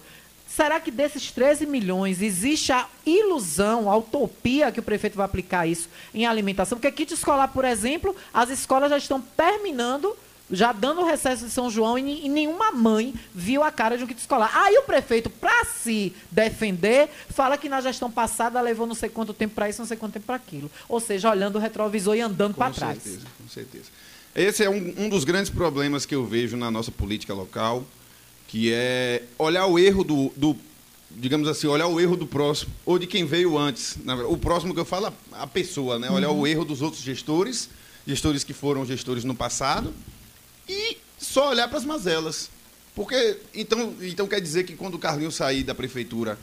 [0.48, 5.66] será que desses 13 milhões existe a ilusão, a utopia que o prefeito vai aplicar
[5.68, 6.78] isso em alimentação?
[6.78, 10.16] Porque kit escolar, por exemplo, as escolas já estão terminando
[10.50, 14.04] já dando o recesso de São João e, e nenhuma mãe viu a cara de
[14.04, 14.50] um kit escolar.
[14.56, 19.34] Aí o prefeito, para se defender, fala que na gestão passada levou não sei quanto
[19.34, 20.72] tempo para isso, não sei quanto tempo para aquilo.
[20.88, 23.02] Ou seja, olhando o retrovisor e andando para Com trás.
[23.04, 23.86] certeza, com certeza.
[24.36, 27.84] Esse é um, um dos grandes problemas que eu vejo na nossa política local,
[28.48, 30.56] que é olhar o erro do, do-
[31.12, 33.98] digamos assim, olhar o erro do próximo, ou de quem veio antes.
[34.30, 36.10] O próximo que eu falo, a a pessoa, né?
[36.10, 36.42] Olhar Uhum.
[36.42, 37.70] o erro dos outros gestores,
[38.06, 39.94] gestores que foram gestores no passado,
[40.68, 42.50] e só olhar para as mazelas.
[42.96, 46.38] Porque, então, então quer dizer que quando o Carlinhos sair da prefeitura,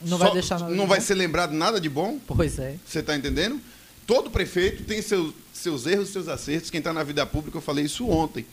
[0.00, 1.04] Não só- vai deixar nada não vai bom?
[1.04, 2.18] ser lembrado nada de bom?
[2.26, 2.76] Pois é.
[2.86, 3.60] Você está entendendo?
[4.06, 6.70] Todo prefeito tem seus, seus erros, seus acertos.
[6.70, 8.46] Quem está na vida pública, eu falei isso ontem.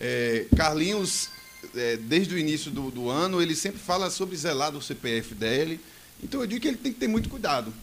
[0.00, 1.28] É, Carlinhos,
[1.76, 5.80] é, desde o início do, do ano, ele sempre fala sobre zelar do CPF dele.
[6.22, 7.74] Então eu digo que ele tem que ter muito cuidado.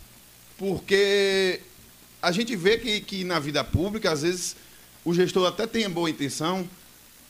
[0.58, 1.62] Porque
[2.22, 4.56] a gente vê que, que na vida pública, às vezes,
[5.04, 6.68] o gestor até tem boa intenção,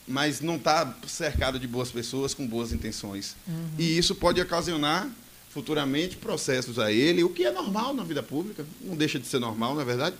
[0.07, 3.35] mas não está cercado de boas pessoas com boas intenções.
[3.47, 3.69] Uhum.
[3.77, 5.09] E isso pode ocasionar
[5.49, 9.39] futuramente processos a ele, o que é normal na vida pública, não deixa de ser
[9.39, 10.15] normal, na é verdade.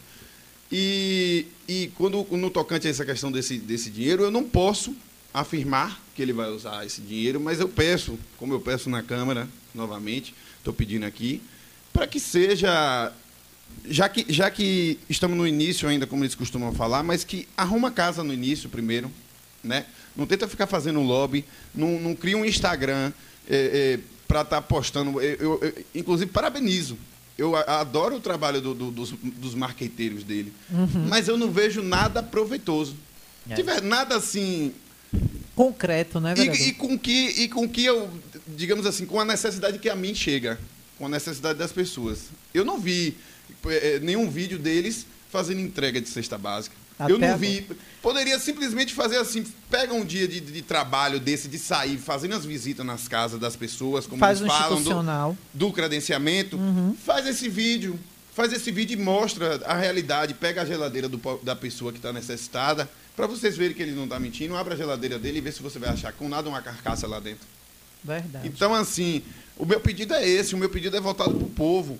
[0.72, 4.96] E, e quando no tocante a essa questão desse, desse dinheiro, eu não posso
[5.34, 9.48] afirmar que ele vai usar esse dinheiro, mas eu peço, como eu peço na Câmara,
[9.74, 11.42] novamente, estou pedindo aqui,
[11.94, 13.12] para que seja,
[13.88, 17.90] já que, já que estamos no início ainda, como eles costumam falar, mas que arruma
[17.92, 19.12] casa no início primeiro,
[19.64, 19.86] né?
[20.16, 23.12] Não tenta ficar fazendo lobby, não, não cria um Instagram
[24.28, 25.20] para estar postando.
[25.22, 26.98] Eu, eu- eu, inclusive, parabenizo.
[27.38, 30.52] Eu adoro o trabalho do- do- dos, dos marqueteiros dele.
[30.70, 31.08] Uhum.
[31.08, 32.96] Mas eu não vejo nada proveitoso.
[33.50, 33.56] É.
[33.56, 34.74] Tiver nada assim.
[35.56, 36.62] Concreto, né, vereador?
[36.62, 38.10] E, e com que, e com que eu,
[38.48, 40.60] digamos assim, com a necessidade que a mim chega,
[40.98, 42.26] com a necessidade das pessoas.
[42.54, 43.16] Eu não vi
[44.02, 46.76] nenhum vídeo deles fazendo entrega de cesta básica.
[46.98, 47.66] Até eu não vi.
[48.02, 52.46] Poderia simplesmente fazer assim, pega um dia de, de trabalho desse, de sair, fazendo as
[52.46, 56.60] visitas nas casas das pessoas, como Faz eles um falam, do, do credenciamento,
[57.06, 57.98] faz esse vídeo.
[58.32, 60.34] Faz esse vídeo e mostra a realidade.
[60.34, 64.06] Pega a geladeira do da pessoa que está necessitada, para vocês verem que ele não
[64.06, 64.56] está mentindo.
[64.56, 67.20] Abre a geladeira dele e vê se você vai achar com nada uma carcaça lá
[67.20, 67.46] dentro.
[68.02, 68.48] Verdade.
[68.48, 69.22] Então, assim,
[69.58, 72.00] o meu pedido é esse, o meu pedido é voltado para o povo,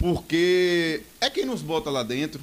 [0.00, 2.40] porque é quem nos bota lá dentro.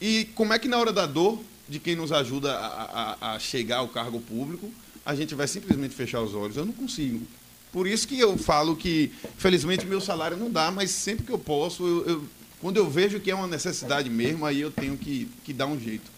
[0.00, 3.38] E como é que na hora da dor, de quem nos ajuda a, a- a
[3.38, 4.68] chegar ao cargo público,
[5.06, 6.56] a gente vai simplesmente fechar os olhos?
[6.56, 7.24] Eu não consigo.
[7.72, 11.38] Por isso que eu falo que, felizmente, meu salário não dá, mas sempre que eu
[11.38, 12.24] posso, eu- eu-
[12.60, 15.78] quando eu vejo que é uma necessidade mesmo, aí eu tenho que, que dar um
[15.78, 16.10] jeito.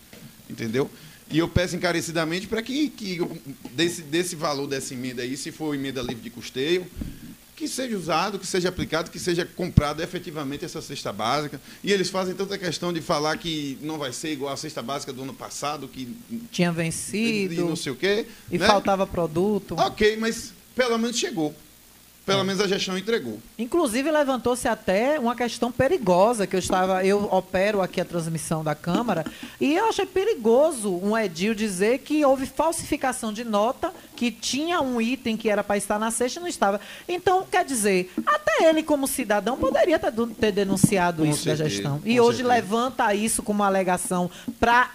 [0.49, 0.91] Entendeu?
[1.31, 3.19] E eu peço encarecidamente para que, que
[3.73, 6.87] desse, desse valor dessa emenda aí, se for emenda livre de custeio,
[7.61, 11.61] que seja usado, que seja aplicado, que seja comprado efetivamente essa cesta básica.
[11.85, 15.13] E eles fazem tanta questão de falar que não vai ser igual a cesta básica
[15.13, 16.09] do ano passado, que
[16.51, 17.67] Tinha e vencido.
[17.67, 18.25] não sei o quê.
[18.51, 18.67] E né?
[18.67, 19.75] faltava produto.
[19.79, 21.55] Ok, mas pelo menos chegou.
[22.27, 23.41] Pelo menos a gestão entregou.
[23.59, 28.75] Inclusive levantou-se até uma questão perigosa que eu estava, eu opero aqui a transmissão da
[28.75, 29.25] Câmara
[29.61, 35.01] e eu achei perigoso um edil dizer que houve falsificação de nota, que tinha um
[35.01, 36.81] item que era para estar na cesta e não estava.
[37.09, 41.99] Então, quer dizer, até ele como cidadão poderia ter, denunciado Com isso da certeza, gestão.
[42.01, 42.55] com E hoje certeza.
[42.55, 44.91] levanta isso como alegação para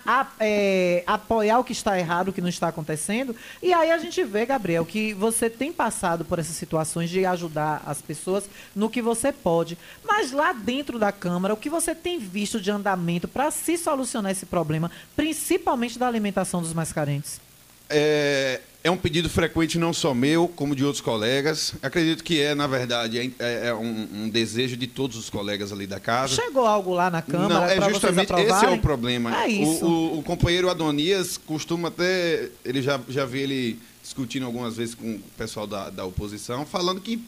[1.05, 3.35] apoiar o que está errado, o que não está acontecendo.
[3.61, 7.83] E aí a gente vê, Gabriel, que você tem passado por essas situações de ajudar
[7.85, 8.45] as pessoas
[8.75, 9.77] no que você pode.
[10.03, 14.31] Mas lá dentro da Câmara, o que você tem visto de andamento para se solucionar
[14.31, 17.39] esse problema, principalmente da alimentação dos mais carentes?
[17.87, 21.75] É, é um pedido frequente não só meu, como de outros colegas.
[21.83, 25.85] Acredito que é, na verdade, é, é um, um desejo de todos os colegas ali
[25.85, 26.33] da casa.
[26.35, 29.43] Chegou algo lá na Câmara Não, é justamente esse é o problema.
[29.43, 29.85] É isso.
[29.85, 32.49] O, o- o companheiro Adonias costuma até.
[32.63, 37.01] Ele já, já vi ele discutindo algumas vezes com o pessoal da, da oposição, falando
[37.01, 37.19] que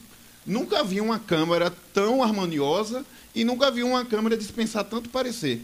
[0.45, 3.03] nunca vi uma Câmara tão harmoniosa
[3.34, 5.63] e nunca vi uma Câmara dispensar tanto parecer.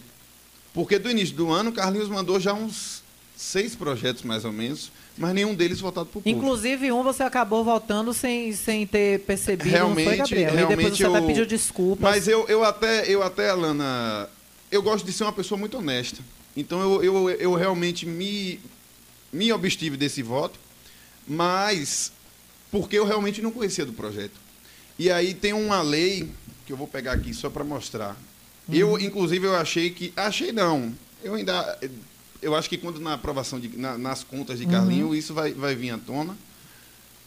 [0.74, 3.04] Porque do início do ano, Carlinhos mandou já uns
[3.38, 6.24] seis projetos, mais ou menos, mas nenhum deles votado por.
[6.26, 10.50] Inclusive, um você acabou votando sem, sem ter percebido, não foi, realmente, Gabriel?
[10.50, 12.02] e depois realmente você até eu- pediu desculpas.
[12.02, 14.28] Mas eu, eu até, eu até, Alana,
[14.72, 16.24] eu gosto de ser uma pessoa muito honesta.
[16.58, 18.60] Então eu, eu, eu realmente me,
[19.32, 20.60] me obstive desse voto,
[21.28, 22.12] mas
[22.72, 24.42] porque eu realmente não conhecia do projeto.
[24.98, 26.30] E aí tem uma lei
[26.66, 28.16] que eu vou pegar aqui só para mostrar.
[28.72, 30.14] Eu, inclusive, eu achei que.
[30.16, 30.94] Achei não.
[31.24, 31.80] Eu ainda.
[32.42, 34.72] Eu acho que quando na aprovação de, na- nas contas de Uhum.
[34.72, 36.38] Carlinho, isso vai, vai vir à tona.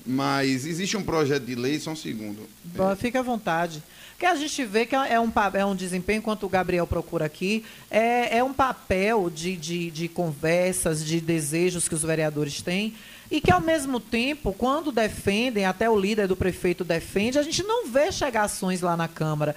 [0.04, 2.48] Mas existe um projeto de lei, só um segundo.
[2.64, 3.82] Bom, Fique à vontade.
[4.18, 7.64] Que a gente vê que é um, é um desempenho, enquanto o Gabriel procura aqui,
[7.90, 12.94] é, é um papel de, de, de conversas, de desejos que os vereadores têm,
[13.30, 17.62] e que, ao mesmo tempo, quando defendem, até o líder do prefeito defende, a gente
[17.62, 19.54] não vê chegações lá na Câmara.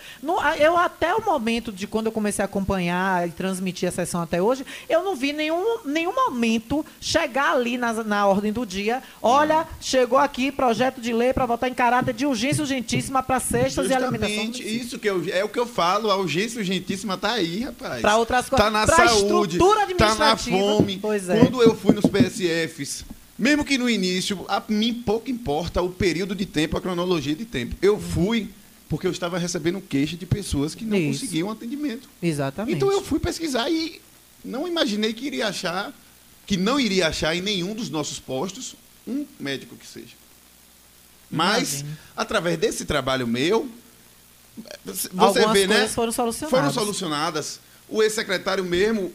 [0.60, 4.42] Eu, até o momento de quando eu comecei a acompanhar e transmitir a sessão até
[4.42, 9.04] hoje, eu não vi nenhum, nenhum momento chegar ali na, na ordem do dia.
[9.22, 13.90] Olha, chegou aqui projeto de lei para votar em caráter de urgência urgentíssima para cestas
[13.90, 14.36] e alimentação.
[14.36, 18.02] Justamente, isso que eu, é o que eu falo, a urgência urgentíssima tá aí, rapaz.
[18.02, 18.66] Pra outras coisas.
[18.66, 20.98] Tá na Pra saúde, estrutura tá na fome.
[21.00, 21.40] Pois é.
[21.40, 23.06] Quando eu fui nos PSFs,
[23.40, 27.46] mesmo que no início, a mim pouco importa o período de tempo, a cronologia de
[27.46, 27.74] tempo.
[27.82, 28.50] Eu fui
[28.90, 31.22] porque eu estava recebendo queixa de pessoas que não Isso.
[31.22, 32.10] conseguiam atendimento.
[32.22, 32.76] Exatamente.
[32.76, 34.02] Então eu fui pesquisar e
[34.44, 35.94] não imaginei que iria achar,
[36.46, 38.76] que não iria achar em nenhum dos nossos postos
[39.08, 40.16] um médico que seja.
[41.32, 41.98] Mas, Imagine.
[42.18, 43.70] através desse trabalho meu,
[44.84, 45.76] você Algumas vê, né?
[45.76, 46.60] coisas foram solucionadas.
[46.60, 47.60] Foram solucionadas.
[47.88, 49.14] O ex-secretário mesmo,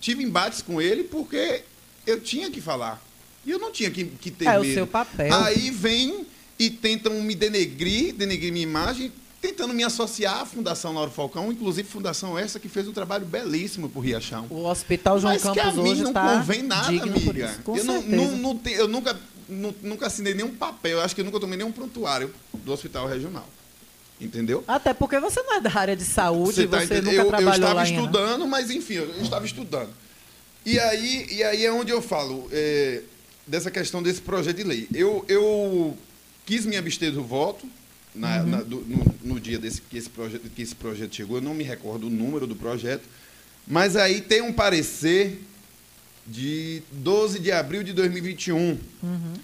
[0.00, 1.62] tive embates com ele porque
[2.06, 3.00] eu tinha que falar.
[3.44, 4.74] E eu não tinha que, que ter É o medo.
[4.74, 5.32] seu papel.
[5.44, 6.26] Aí vem
[6.58, 9.10] e tentam me denegrir, denegrir minha imagem,
[9.40, 13.88] tentando me associar à Fundação Lauro Falcão, inclusive fundação essa que fez um trabalho belíssimo
[13.88, 14.46] por Riachão.
[14.50, 17.58] O Hospital João Mas que Campos a mim hoje não está convém nada, amiga.
[17.64, 19.18] Com eu, não, não, não te- eu nunca,
[19.48, 23.06] nu- nunca assinei nenhum papel, eu acho que eu nunca tomei nenhum prontuário do hospital
[23.08, 23.48] regional.
[24.20, 24.62] Entendeu?
[24.68, 27.04] Até porque você não é da área de saúde, você, tá entendendo?
[27.06, 29.88] nunca eu, eu trabalhou estava lá estudando, mas enfim, eu estava estudando.
[30.66, 33.00] E aí, e aí é onde eu falo é,
[33.46, 34.88] dessa questão desse projeto de lei.
[34.94, 35.96] Eu, eu
[36.46, 37.66] quis me abster do voto
[38.14, 38.46] na- Uhum.
[38.46, 41.36] na- do- no, no dia desse, que, esse projeto, que esse projeto chegou.
[41.38, 43.02] Eu não me recordo o número do projeto.
[43.66, 45.40] Mas aí tem um parecer
[46.26, 48.78] de 12 de abril de 2021.
[49.02, 49.34] Uhum.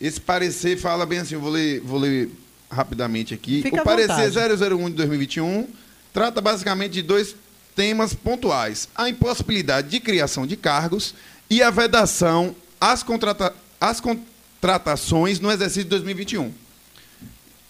[0.00, 2.30] Esse parecer fala bem assim, eu vou ler, vou ler
[2.70, 3.62] rapidamente aqui.
[3.62, 4.74] Fica o parecer vontade.
[4.74, 5.68] 001 de 2021
[6.12, 7.34] trata basicamente de dois
[7.74, 11.14] temas pontuais: a impossibilidade de criação de cargos
[11.48, 12.54] e a vedação
[12.92, 16.52] às, contrata às contratações no exercício de 2021.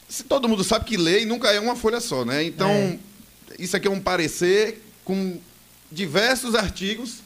[0.08, 2.44] Se todo mundo sabe que lei nunca é uma folha só, né?
[2.44, 2.98] Então, É.
[3.58, 5.38] isso aqui é um parecer com
[5.90, 7.16] diversos artigos,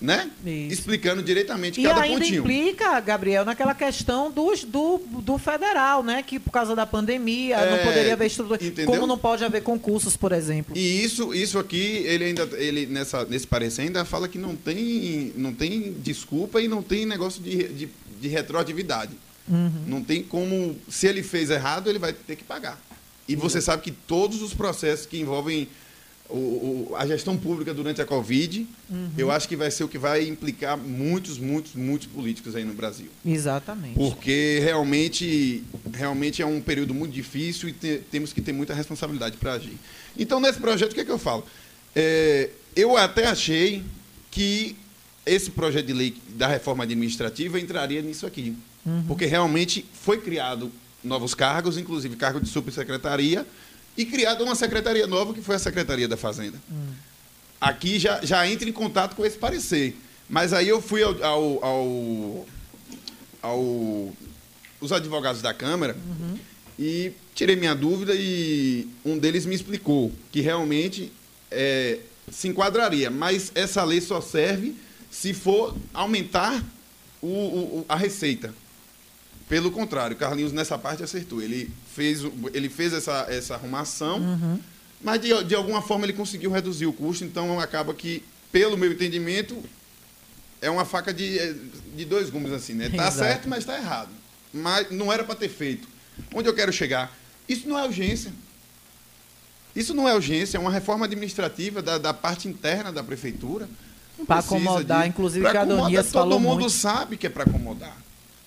[0.00, 0.30] né?
[0.70, 2.40] Explicando diretamente E cada ainda pontinho.
[2.40, 6.22] implica, Gabriel, naquela questão dos, do, do federal, né?
[6.22, 8.64] Que por causa da pandemia não É, poderia haver estrutura.
[8.64, 8.86] entendeu?
[8.86, 10.76] Como não pode haver concursos, por exemplo.
[10.76, 15.32] E isso, isso aqui, ele ainda, ele nessa, nesse parecer ainda fala que não tem,
[15.36, 17.88] não tem desculpa e não tem negócio de, de,
[18.20, 19.12] de retroatividade.
[19.48, 19.70] Uhum.
[19.86, 22.80] Não tem como, se ele fez errado, ele vai ter que pagar.
[23.28, 25.68] E você sabe que todos os processos que envolvem
[26.30, 29.10] o- o- a gestão pública durante a Covid, Uhum.
[29.18, 32.72] eu acho que vai ser o que vai implicar muitos, muitos, muitos políticos aí no
[32.74, 33.08] Brasil.
[33.26, 33.94] Exatamente.
[33.94, 35.62] Porque realmente,
[35.92, 39.76] realmente é um período muito difícil e te- temos que ter muita responsabilidade para agir.
[40.18, 41.44] Então, nesse projeto, o que, é que eu falo?
[41.94, 43.82] É, eu até achei
[44.30, 44.76] que
[45.26, 48.56] esse projeto de lei da reforma administrativa entraria nisso aqui.
[48.86, 49.04] Uhum.
[49.06, 50.70] Porque realmente foi criado
[51.02, 53.46] novos cargos, inclusive cargo de subsecretaria,
[54.00, 56.58] e criada uma secretaria nova, que foi a Secretaria da Fazenda
[57.60, 59.94] aqui já, já entra em contato com esse parecer.
[60.28, 62.46] Mas aí eu fui ao, ao, ao-
[63.42, 64.12] ao-
[64.80, 65.94] os advogados da Câmara
[66.78, 71.12] e tirei minha dúvida e um deles me explicou que realmente
[71.50, 71.98] é,
[72.30, 74.74] se enquadraria, mas essa lei só serve
[75.10, 76.62] se for aumentar
[77.20, 77.26] o-
[77.80, 78.54] o- a receita.
[79.50, 81.42] Pelo contrário, Carlinhos nessa parte acertou.
[81.42, 82.20] Ele fez,
[82.54, 84.58] ele fez essa, essa arrumação, Uhum.
[85.02, 88.22] mas de, de alguma forma ele conseguiu reduzir o custo, então acaba que,
[88.52, 89.60] pelo meu entendimento,
[90.62, 91.54] é uma faca de, eh,
[91.96, 92.88] de dois gumes assim, né?
[92.90, 93.18] Tá Exato.
[93.18, 94.10] certo, mas está errado.
[94.54, 95.88] Mas não era para ter feito.
[96.34, 97.12] Onde eu quero chegar?
[97.48, 98.32] Isso não é urgência.
[99.74, 103.68] Isso não é urgência, é uma reforma administrativa da, da parte interna da prefeitura.
[104.16, 106.70] Precisa acomodar, de- inclusive, pra a acomodar, Adonias Todo mundo muito.
[106.70, 107.96] sabe que é para acomodar.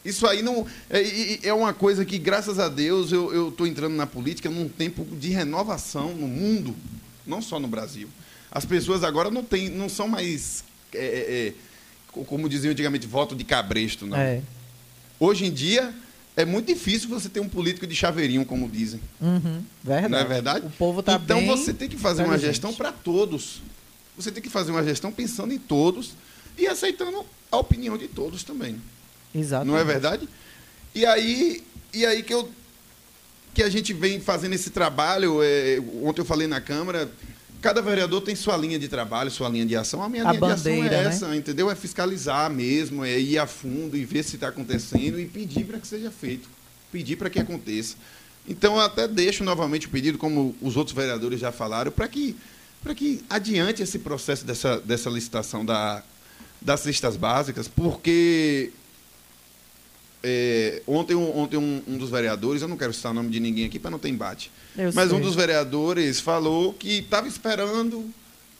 [0.05, 4.05] Isso aí não é, é uma coisa que, graças a Deus, eu estou entrando na
[4.05, 6.75] política num tempo de renovação no mundo,
[7.25, 8.09] não só no Brasil.
[8.51, 11.53] As pessoas agora não, tem, não são mais, é, é, é,
[12.11, 14.17] co- como diziam antigamente, voto de cabresto, não.
[14.17, 14.41] É.
[15.19, 15.93] Hoje em dia,
[16.35, 18.99] é muito difícil você ter um político de chaveirinho, como dizem.
[19.21, 20.09] Uhum, verdade.
[20.11, 20.65] Não é verdade?
[20.67, 23.61] O povo tá então bem você tem que fazer uma gestão para todos.
[24.17, 26.11] Você tem que fazer uma gestão pensando em todos
[26.57, 28.75] e aceitando a opinião de todos também.
[29.33, 29.65] Exato.
[29.65, 30.27] Não é verdade?
[30.93, 31.63] E aí,
[31.93, 32.49] e aí que eu
[33.53, 35.41] que a gente vem fazendo esse trabalho.
[35.43, 37.09] é, ontem eu falei na Câmara.
[37.61, 40.03] Cada vereador tem sua linha de trabalho, sua linha de ação.
[40.03, 41.09] A minha A linha de ação bandeira, é né?
[41.09, 41.71] essa, entendeu?
[41.71, 45.79] É fiscalizar mesmo, é ir a fundo e ver se está acontecendo e pedir para
[45.79, 46.49] que seja feito.
[46.91, 47.95] Pedir para que aconteça.
[48.47, 52.35] Então eu até deixo novamente o pedido, como os outros vereadores já falaram, para que,
[52.97, 56.03] que adiante esse processo dessa, dessa licitação da,
[56.61, 58.71] das listas básicas, porque
[60.23, 63.39] é, ontem, um, ontem um, um dos vereadores, eu não quero citar o nome de
[63.39, 65.19] ninguém aqui para não ter embate, Eu mas um sei.
[65.25, 68.09] dos vereadores falou que estava esperando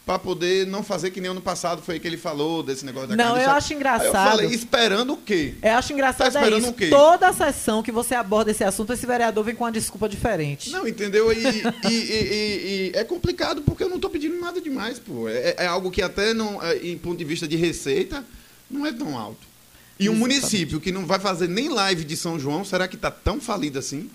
[0.05, 3.16] para poder não fazer que nem ano passado foi que ele falou desse negócio da
[3.16, 4.05] Não, carne eu acho Aí engraçado.
[4.05, 5.53] eu falei, esperando o quê?
[5.64, 6.72] Eu acho engraçado Tá é esperando isso.
[6.72, 6.89] o quê?
[6.89, 10.70] Toda sessão que você aborda esse assunto, esse vereador vem com uma desculpa diferente.
[10.72, 11.32] Não, entendeu?
[11.32, 15.30] E, e- e- e- é complicado porque eu não estou pedindo nada demais, pô.
[15.30, 18.26] É, é algo que até, não, é, em ponto de vista de receita,
[18.70, 19.53] não é tão alto.
[20.00, 20.20] E um Exatamente.
[20.41, 23.78] município que não vai fazer nem live de São João, será que está tão falido
[23.80, 24.10] assim?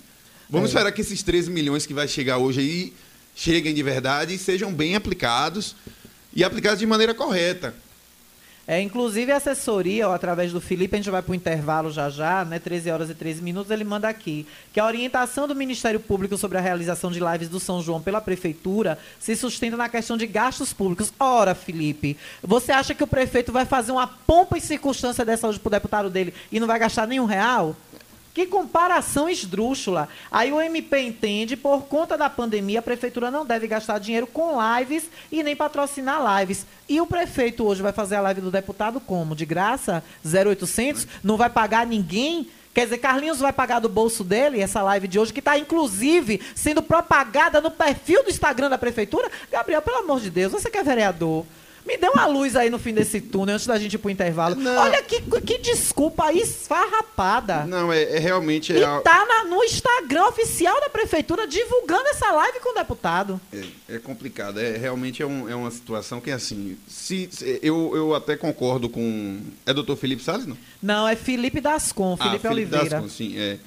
[0.50, 0.72] Vamos É.
[0.72, 2.92] esperar que esses 13 milhões que vai chegar hoje aí
[3.34, 5.76] cheguem de verdade e sejam bem aplicados
[6.34, 7.74] e aplicados de maneira correta.
[8.70, 12.10] É, inclusive a assessoria, ó, através do Felipe, a gente vai para o intervalo já
[12.10, 12.58] já, né?
[12.58, 16.58] 13 horas e 13 minutos, ele manda aqui que a orientação do Ministério Público sobre
[16.58, 20.70] a realização de lives do São João pela Prefeitura se sustenta na questão de gastos
[20.74, 21.10] públicos.
[21.18, 25.58] Ora, Felipe, você acha que o prefeito vai fazer uma pompa e circunstância dessa hoje
[25.58, 27.74] pro deputado dele e não vai gastar nenhum real?
[28.34, 30.08] Que comparação esdrúxula.
[30.30, 34.56] Aí o MP entende, por conta da pandemia, a prefeitura não deve gastar dinheiro com
[34.78, 36.64] lives e nem patrocinar lives.
[36.88, 39.34] E o prefeito hoje vai fazer a live do deputado como?
[39.34, 40.04] De graça?
[40.24, 41.06] 0800?
[41.24, 42.48] Não vai pagar ninguém?
[42.72, 46.40] Quer dizer, Carlinhos vai pagar do bolso dele essa live de hoje, que está, inclusive,
[46.54, 49.28] sendo propagada no perfil do Instagram da prefeitura?
[49.50, 51.44] Gabriel, pelo amor de Deus, você que é vereador.
[51.88, 54.56] Me dê uma luz aí no fim desse túnel, antes da gente ir pro intervalo.
[54.78, 57.64] Olha que, que desculpa aí esfarrapada.
[57.64, 58.74] Não, é, é realmente...
[58.74, 62.74] E É, al- tá na- no Instagram oficial da prefeitura divulgando essa live com o
[62.74, 63.40] deputado.
[63.52, 63.64] É,
[63.96, 64.60] é complicado.
[64.60, 68.88] É, realmente é, um- é uma situação que, assim, se, se- eu, eu até concordo
[68.90, 69.40] com...
[69.64, 70.58] É doutor Felipe Salles, não?
[70.82, 72.90] Não, é Felipe Dascon, Felipe, ah, Felipe Oliveira.
[73.00, 73.58] Dascon, sim, é.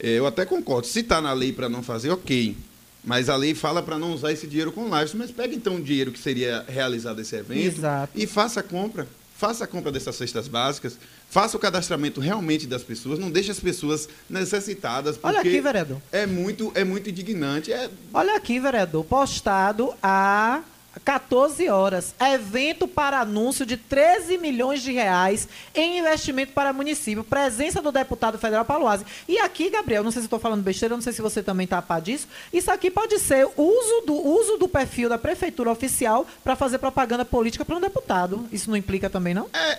[0.00, 0.86] É, Eu até concordo.
[0.86, 2.56] Se está na lei para não fazer, ok.
[3.04, 5.14] Mas a lei fala para não usar esse dinheiro com lives.
[5.14, 8.12] Mas pega então o dinheiro que seria realizado esse evento Exato.
[8.14, 9.06] e faça a compra.
[9.36, 10.98] Faça a compra dessas cestas básicas.
[11.30, 13.20] Faça o cadastramento realmente das pessoas.
[13.20, 15.16] Não deixe as pessoas necessitadas.
[15.22, 15.98] Olha aqui, vereador.
[16.10, 17.72] É muito, é muito indignante.
[17.72, 20.62] É, Olha aqui, vereador, postado há
[21.04, 22.14] 14 horas.
[22.20, 27.24] Evento para anúncio de 13 milhões de reais em investimento para município.
[27.24, 29.04] Presença do deputado federal Paluase.
[29.26, 31.78] E aqui, Gabriel, não sei se estou falando besteira, não sei se você também está
[31.78, 32.28] a par disso.
[32.52, 37.24] Isso aqui pode ser uso do, uso do perfil da prefeitura oficial para fazer propaganda
[37.24, 38.46] política para um deputado.
[38.52, 39.48] Isso não implica também, não?
[39.52, 39.78] É,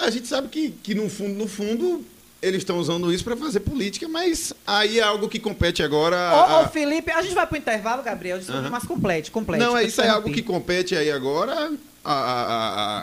[0.00, 2.04] a gente sabe que, que no fundo, no fundo,
[2.44, 6.16] eles estão usando isso para fazer política, mas aí é algo que compete agora.
[6.16, 8.68] Ô, a- ô, Felipe, a gente vai pro intervalo, Gabriel, Aham.
[8.70, 9.60] mas complete, complete.
[9.60, 11.72] Não, é isso é algo que compete aí agora
[12.04, 12.12] a-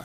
[0.00, 0.04] a-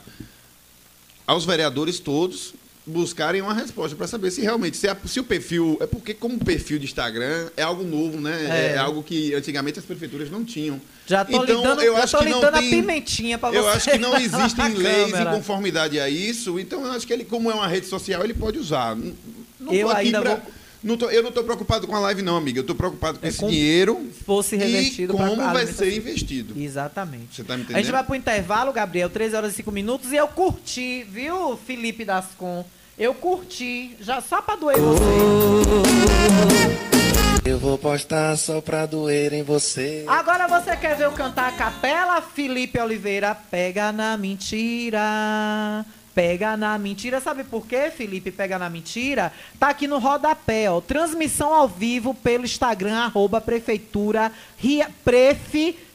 [1.26, 2.52] aos vereadores todos
[2.88, 6.36] buscarem uma resposta para saber se realmente se, a- se o perfil é porque como
[6.36, 8.46] o perfil de Instagram é algo novo, né?
[8.48, 8.78] É, É.
[8.78, 10.80] algo que antigamente as prefeituras não tinham.
[11.06, 13.58] Já tô então, lhe dando, eu acho que não tem, a pimentinha para você.
[13.58, 15.30] Eu acho que não existem leis em câmera.
[15.32, 18.58] conformidade a isso, então eu acho que ele, como é uma rede social, ele pode
[18.58, 18.96] usar.
[18.96, 19.14] Não,
[19.60, 20.42] não Eu ainda pra- vou-
[20.82, 22.58] não tô- eu não estou preocupado com a live, não, amiga.
[22.58, 26.54] Eu estou preocupado com esse como dinheiro fosse revertido e pra como vai ser investido.
[26.60, 27.34] Exatamente.
[27.36, 27.92] Você tá me A gente entendendo?
[27.92, 30.12] vai pro intervalo, Gabriel, 13 horas e 5 minutos.
[30.12, 32.64] E eu curti, viu, Felipe Dascon?
[32.98, 35.04] Eu curti, já só pra doer você.
[37.48, 40.04] Eu vou postar só pra doer em você.
[40.08, 43.36] Agora você quer ver eu cantar a capela, Felipe Oliveira?
[43.36, 45.86] Pega na mentira.
[46.12, 47.20] Pega na mentira.
[47.20, 48.32] Sabe por quê, Felipe?
[48.32, 49.32] Pega na mentira?
[49.60, 50.80] Tá aqui no rodapé, ó.
[50.80, 54.90] Transmissão ao vivo pelo Instagram, arroba prefeitura, ria,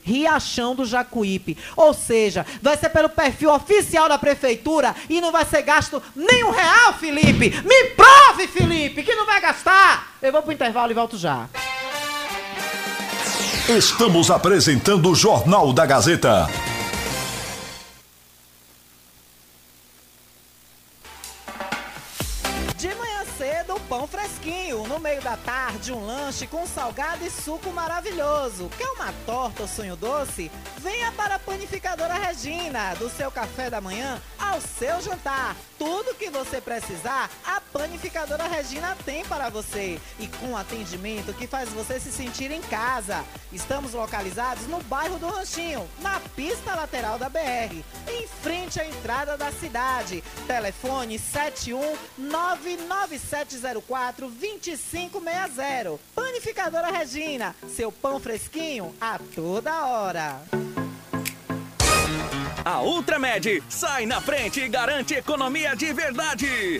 [0.04, 1.58] Riachão do Jacuípe.
[1.76, 6.44] Ou seja, vai ser pelo perfil oficial da prefeitura e não vai ser gasto nem
[6.44, 7.50] um real, Felipe.
[7.62, 10.18] Me prove, Felipe, que não vai gastar.
[10.22, 11.48] Eu vou pro intervalo e volto já.
[13.70, 16.50] Estamos apresentando o Jornal da Gazeta.
[22.78, 24.63] De manhã cedo, pão fresquinho.
[24.74, 28.72] No meio da tarde, um lanche com salgado e suco maravilhoso.
[28.76, 30.52] Quer uma torta ou sonho doce?
[30.80, 32.96] Venha para a Panificadora Regina.
[32.96, 35.56] Do seu café da manhã ao seu jantar.
[35.78, 40.00] Tudo que você precisar, a Panificadora Regina tem para você.
[40.20, 43.24] E com atendimento que faz você se sentir em casa.
[43.52, 49.38] Estamos localizados no bairro do Ranchinho, na pista lateral da BR, em frente à entrada
[49.38, 50.24] da cidade.
[50.48, 51.20] Telefone
[54.72, 56.00] 71997042560.
[56.16, 60.42] Panificadora Regina, seu pão fresquinho a toda hora.
[62.66, 66.80] A Ultramed sai na frente e garante economia de verdade.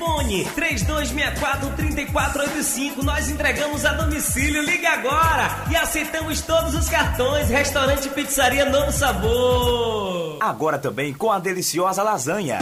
[0.00, 3.02] Fone 3264-3485.
[3.02, 4.62] Nós entregamos a domicílio.
[4.62, 7.50] Liga agora e aceitamos todos os cartões.
[7.50, 10.38] Restaurante Pizzaria Novo Sabor.
[10.40, 12.60] Agora também com a deliciosa lasanha.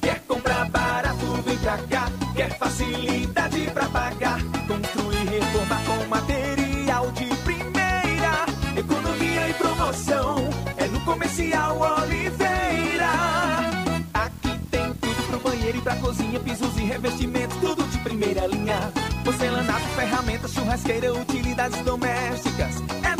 [0.00, 2.06] Quer comprar barato, vem pra cá.
[2.36, 4.38] Quer facilidade pra pagar.
[4.68, 8.46] Construir, reformar com material de primeira.
[8.76, 10.36] Economia e promoção.
[10.76, 11.99] É no Comercial Oliveira.
[16.10, 16.40] Cozinha.
[16.40, 18.92] Pisos e revestimentos, tudo de primeira linha.
[19.24, 22.82] Porcelanato, ferramentas, churrasqueira, utilidades domésticas.
[23.04, 23.09] É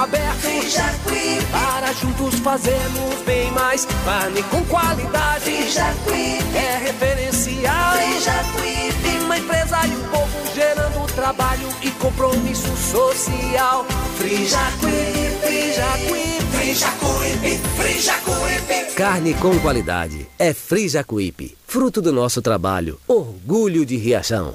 [0.00, 0.46] aberto
[1.50, 3.86] para juntos fazermos bem mais.
[4.04, 5.50] Carne com qualidade
[6.54, 7.94] é referencial.
[9.24, 13.84] Uma empresa e um povo gerando trabalho e compromisso social.
[14.16, 14.92] Frijacuí,
[15.42, 18.94] Frijacuí, Frijacuí, Frijacuí.
[18.94, 24.54] Carne com qualidade é Frijacuípe, fruto do nosso trabalho, orgulho de Riachão.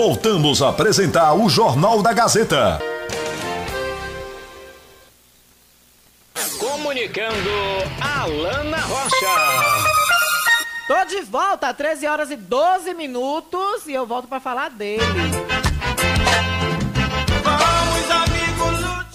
[0.00, 2.78] Voltamos a apresentar o Jornal da Gazeta.
[6.56, 7.50] Comunicando
[8.00, 9.26] Alana Rocha.
[10.86, 15.02] Tô de volta, 13 horas e 12 minutos, e eu volto pra falar dele.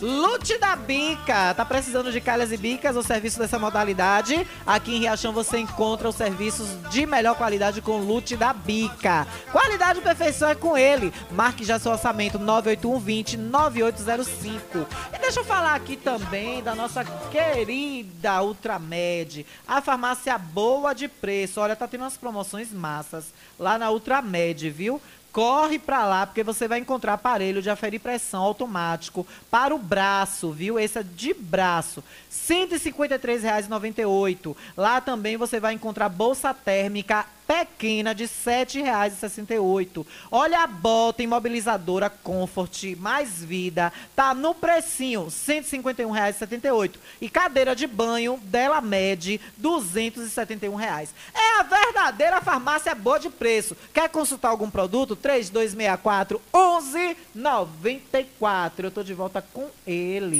[0.03, 1.53] Lute da Bica.
[1.53, 4.45] Tá precisando de calhas e bicas, o serviço dessa modalidade?
[4.67, 9.25] Aqui em Riachão você encontra os serviços de melhor qualidade com Lute da Bica.
[9.49, 11.13] Qualidade e perfeição é com ele.
[11.31, 14.85] Marque já seu orçamento 98120 9805.
[15.13, 21.61] E deixa eu falar aqui também da nossa querida Ultramed, a farmácia boa de preço.
[21.61, 23.27] Olha, tá tendo umas promoções massas
[23.57, 25.01] lá na Ultramed, viu?
[25.33, 30.51] Corre pra lá, porque você vai encontrar aparelho de aferir pressão automático para o braço,
[30.51, 30.77] viu?
[30.77, 32.03] Esse é de braço.
[32.47, 34.55] R$ 153,98.
[34.77, 40.05] Lá também você vai encontrar bolsa térmica pequena de R$ 7,68.
[40.31, 46.95] Olha a bota imobilizadora Comfort mais vida, tá no precinho, R$ 151,78.
[47.21, 51.13] E cadeira de banho dela Med, 271 reais.
[51.33, 53.75] É a verdadeira farmácia boa de preço.
[53.93, 55.15] Quer consultar algum produto?
[55.15, 58.87] 3264 1194.
[58.87, 60.37] Eu tô de volta com ele.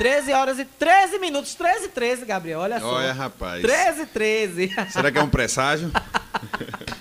[0.00, 1.54] 13 horas e 13 minutos.
[1.54, 2.60] 13 e 13, Gabriel.
[2.60, 2.94] Olha só.
[2.94, 3.60] Olha, rapaz.
[3.60, 4.74] 13 e 13.
[4.88, 5.92] Será que é um presságio?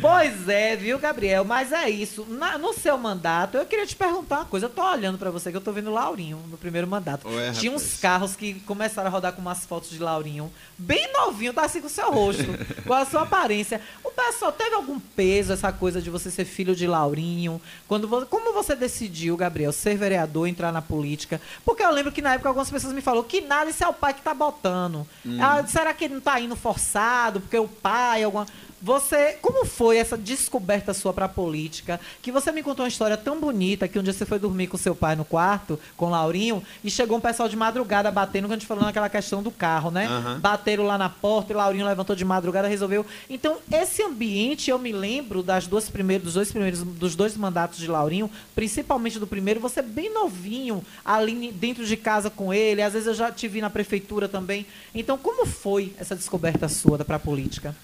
[0.00, 1.44] Pois é, viu, Gabriel?
[1.44, 2.26] Mas é isso.
[2.28, 4.66] Na- no seu mandato, eu queria te perguntar uma coisa.
[4.66, 7.28] Eu tô olhando pra você, que eu tô vendo o Laurinho no primeiro mandato.
[7.28, 10.52] Ué, Tinha uns carros que começaram a rodar com umas fotos de Laurinho.
[10.78, 12.44] Bem novinho, tá assim com o seu rosto,
[12.86, 13.80] com a sua aparência.
[14.04, 17.60] O pessoal teve algum peso essa coisa de você ser filho de Laurinho?
[17.88, 21.40] Quando como você decidiu, Gabriel, ser vereador, entrar na política?
[21.64, 23.92] Porque eu lembro que na época algumas pessoas me falaram que nada, isso é o
[23.92, 25.06] pai que tá botando.
[25.24, 25.38] Hum.
[25.40, 27.40] Ah, será que ele não tá indo forçado?
[27.40, 28.46] Porque o pai, alguma.
[28.80, 31.98] Você, como foi essa descoberta sua para a política?
[32.20, 34.76] Que você me contou uma história tão bonita que um dia você foi dormir com
[34.76, 38.52] seu pai no quarto, com o Laurinho, e chegou um pessoal de madrugada batendo, quando
[38.52, 40.06] a gente falou naquela questão do carro, né?
[40.06, 40.40] Aham.
[40.40, 43.04] Bateram lá na porta e Laurinho levantou de madrugada, resolveu.
[43.30, 47.78] Então, esse ambiente, eu me lembro das duas primeiras, dos dois primeiros, dos dois mandatos
[47.78, 52.82] de Laurinho, principalmente do primeiro, você bem novinho, ali dentro de casa com ele.
[52.82, 54.66] Às vezes eu já te vi na prefeitura também.
[54.94, 57.74] Então, como foi essa descoberta sua para a política?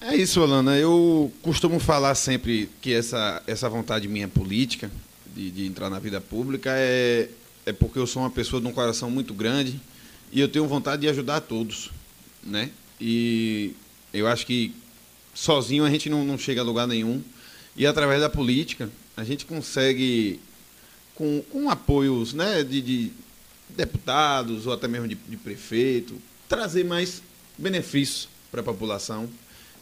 [0.00, 0.78] É isso, Alana.
[0.78, 4.90] Eu costumo falar sempre que essa, essa vontade minha política,
[5.34, 7.28] de, de entrar na vida pública, é,
[7.66, 9.80] é porque eu sou uma pessoa de um coração muito grande
[10.30, 11.90] e eu tenho vontade de ajudar todos,
[12.44, 12.70] né?
[13.00, 13.74] E
[14.12, 14.72] eu acho que
[15.34, 17.20] sozinho a gente não, não chega a lugar nenhum.
[17.76, 20.40] E através da política, a gente consegue,
[21.16, 23.12] com, com apoios né, de, de
[23.70, 27.20] deputados ou até mesmo de, de prefeito, trazer mais
[27.56, 29.28] benefícios para a população.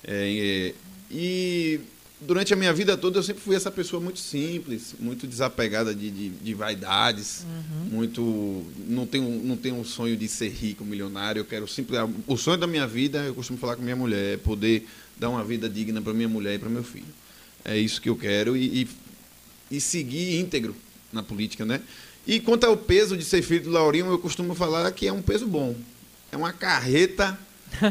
[0.04, 0.74] É, é,
[1.10, 1.80] e
[2.20, 6.10] durante a minha vida toda eu sempre fui essa pessoa muito simples, muito desapegada de,
[6.10, 7.44] de, de vaidades,
[7.90, 11.40] muito não tenho não tenho um sonho de ser rico, milionário.
[11.40, 14.36] Eu quero simples o sonho da minha vida, eu costumo falar com minha mulher, é
[14.36, 14.86] poder
[15.16, 17.14] dar uma vida digna para minha mulher e para meu filho.
[17.64, 18.88] É isso que eu quero e, e,
[19.76, 20.74] e seguir íntegro
[21.12, 21.80] na política, né?
[22.26, 25.22] E quanto ao peso de ser filho do Laurinho, eu costumo falar que é um
[25.22, 25.76] peso bom.
[26.32, 27.38] É uma carreta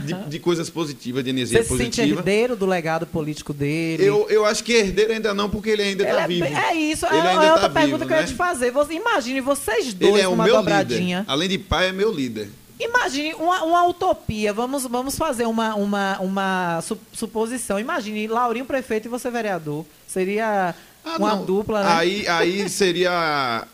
[0.04, 2.20] de, de coisas positivas, de energia Você se sente positiva.
[2.20, 4.04] herdeiro do legado político dele?
[4.04, 6.46] Eu, eu acho que herdeiro ainda não, porque ele ainda está é, vivo.
[6.46, 8.28] é isso, Ele é, ainda é outra tá pergunta vivo, que eu ia né?
[8.28, 8.72] te fazer.
[8.72, 11.20] Você, imagine vocês dois Ele é meu dobradinha.
[11.20, 11.32] líder.
[11.32, 12.50] Além de pai, é meu líder.
[12.80, 14.52] Imagine uma, uma utopia.
[14.52, 17.80] Vamos, vamos fazer uma, uma, uma su- suposição.
[17.80, 19.86] Imagine Laurinho prefeito e você vereador.
[20.08, 20.76] Seria
[21.06, 21.90] uma Ah, Não, dupla, né?
[21.94, 23.66] Aí, aí seria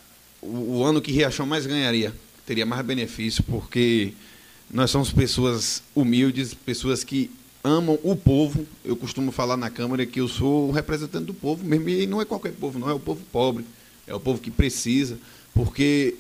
[0.42, 2.14] o, o ano que Riachão mais ganharia.
[2.46, 4.14] Teria mais benefício, porque
[4.74, 7.30] nós somos pessoas humildes, pessoas que
[7.64, 8.66] amam o povo.
[8.84, 12.22] Eu costumo falar na Câmara que eu sou o representante do povo mesmo, e não
[12.22, 13.66] é qualquer povo, não, é o povo pobre,
[14.08, 15.20] é o povo que precisa,
[15.54, 16.16] porque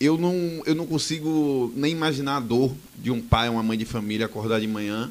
[0.00, 3.84] eu não, eu não consigo nem imaginar a dor de um pai, uma mãe de
[3.84, 5.10] família acordar de manhã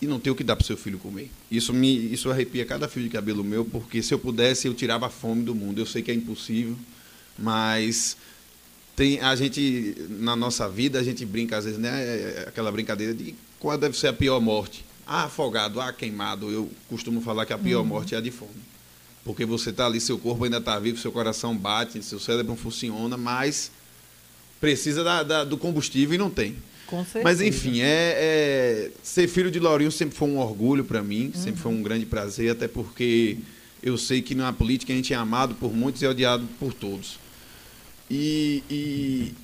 [0.00, 1.30] e não ter o que dar para o seu filho comer.
[1.50, 5.06] Isso me isso arrepia cada fio de cabelo meu, porque se eu pudesse, eu tirava
[5.06, 5.80] a fome do mundo.
[5.80, 6.76] Eu sei que é impossível,
[7.38, 8.16] mas
[8.96, 13.12] tem a gente na nossa vida, a gente brinca às vezes, né, é aquela brincadeira
[13.14, 14.84] de qual deve ser a pior morte.
[15.06, 16.50] Ah, afogado, ah, queimado.
[16.50, 17.86] Eu costumo falar que a pior Uhum.
[17.86, 18.50] morte é a de fome.
[19.24, 23.16] Porque você está ali, seu corpo ainda está vivo, seu coração bate, seu cérebro funciona,
[23.16, 23.70] mas
[24.60, 26.56] precisa da- da- do combustível e não tem.
[26.86, 27.24] Com certeza.
[27.24, 31.42] Mas enfim, é, é- ser filho de Laurinho sempre foi um orgulho para mim, Uhum.
[31.42, 33.38] sempre foi um grande prazer, até porque
[33.82, 37.18] eu sei que na política a gente é amado por muitos e odiado por todos.
[38.10, 39.34] E, e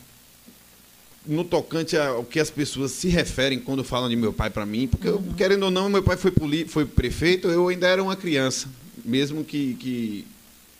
[1.26, 4.86] no tocante ao que as pessoas se referem quando falam de meu pai para mim,
[4.88, 8.16] porque eu, querendo ou não, meu pai foi, poli- foi prefeito, eu ainda era uma
[8.16, 8.68] criança,
[9.04, 10.26] mesmo que, que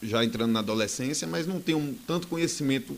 [0.03, 2.97] já entrando na adolescência, mas não tenho um tanto conhecimento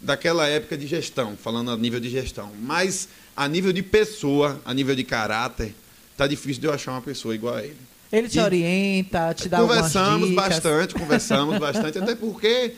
[0.00, 2.50] daquela época de gestão, falando a nível de gestão.
[2.62, 5.74] Mas a nível de pessoa, a nível de caráter,
[6.16, 7.76] tá difícil de eu achar uma pessoa igual a ele.
[8.10, 12.72] Ele te E- orienta, te dá Conversamos bastante, conversamos bastante, até porque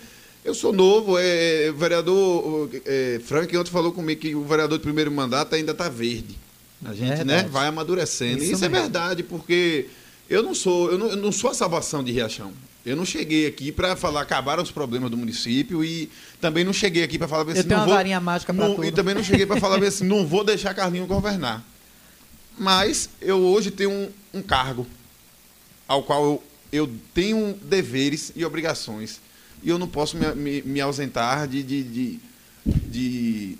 [0.44, 4.82] eu sou novo, é, o vereador é, Frank ontem falou comigo que o vereador de
[4.82, 6.36] primeiro mandato ainda está verde.
[6.85, 8.43] A gente né, vai amadurecendo.
[8.43, 9.86] Isso Isso, é verdade, porque
[10.28, 12.52] eu não sou, eu não, eu não sou a salvação de Riachão.
[12.85, 16.10] Eu não cheguei aqui para falar acabaram os problemas do município e
[16.40, 18.74] também não cheguei aqui para falar assim, Eu tenho não uma vou, varinha mágica não-
[18.74, 18.85] tudo.
[18.85, 21.64] E também não cheguei para falar assim, não vou deixar Carlinho governar.
[22.59, 24.85] Mas eu hoje tenho um, um cargo
[25.86, 26.43] ao qual eu,
[26.73, 29.20] eu tenho deveres e obrigações.
[29.62, 32.18] E eu não posso me, me- me ausentar de, de, de,
[32.66, 33.59] de,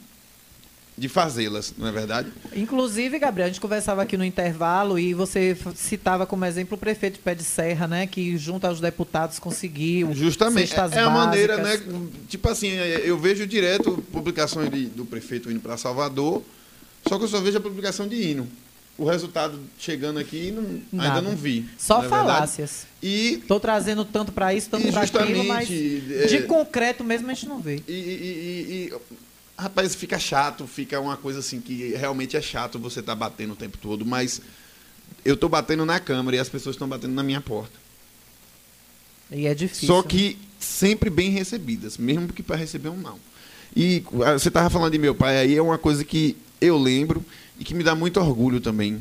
[0.99, 2.29] de fazê-las, não é verdade?
[2.55, 7.15] Inclusive, Gabriel, a gente conversava aqui no intervalo e você citava como exemplo o prefeito
[7.15, 8.07] de Pé de Serra, né?
[8.07, 10.69] Que junto aos deputados conseguiu Justamente.
[10.69, 11.81] cestas É a maneira, né?
[12.29, 16.43] Tipo assim, é, eu vejo direto publicações de- do prefeito indo para Salvador,
[17.09, 18.49] só que eu só vejo a publicação de hino.
[18.99, 21.65] O resultado chegando aqui não- ainda não vi.
[21.79, 22.23] Só é verdade?
[22.27, 22.87] falácias.
[23.03, 27.35] E Tô trazendo tanto para isso, tanto para aquilo, mas é- de concreto mesmo a
[27.35, 27.83] gente não vê.
[27.89, 28.93] E, e- e- e-
[29.59, 33.57] rapaz, fica chato, fica uma coisa assim que realmente é chato você estar batendo o
[33.57, 34.41] tempo todo, mas
[35.25, 37.81] eu tô batendo na câmara e as pessoas estão batendo na minha porta.
[39.31, 39.87] E é difícil.
[39.89, 43.19] Só que sempre bem recebidas, mesmo que para receber um não.
[43.75, 47.25] E ah, você estava falando de meu pai aí, é uma coisa que eu lembro
[47.63, 49.01] e que me dá muito orgulho também.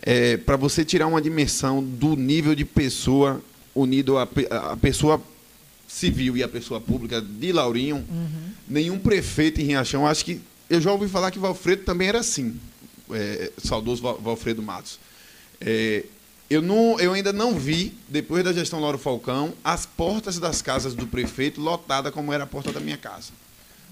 [0.00, 3.42] É, para você tirar uma dimensão do nível de pessoa
[3.74, 5.20] unido à pe- à pessoa
[5.86, 8.02] civil e à pessoa pública de Laurinho,
[8.66, 10.40] nenhum prefeito em Riachão, acho que
[10.70, 12.58] eu já ouvi falar que Valfredo também era assim,
[13.10, 14.98] é, saudoso Val- Valfredo Matos.
[15.60, 16.04] É,
[16.48, 20.94] eu, não, eu ainda não vi, depois da gestão Lauro Falcão, as portas das casas
[20.94, 23.32] do prefeito lotadas como era a porta da minha casa.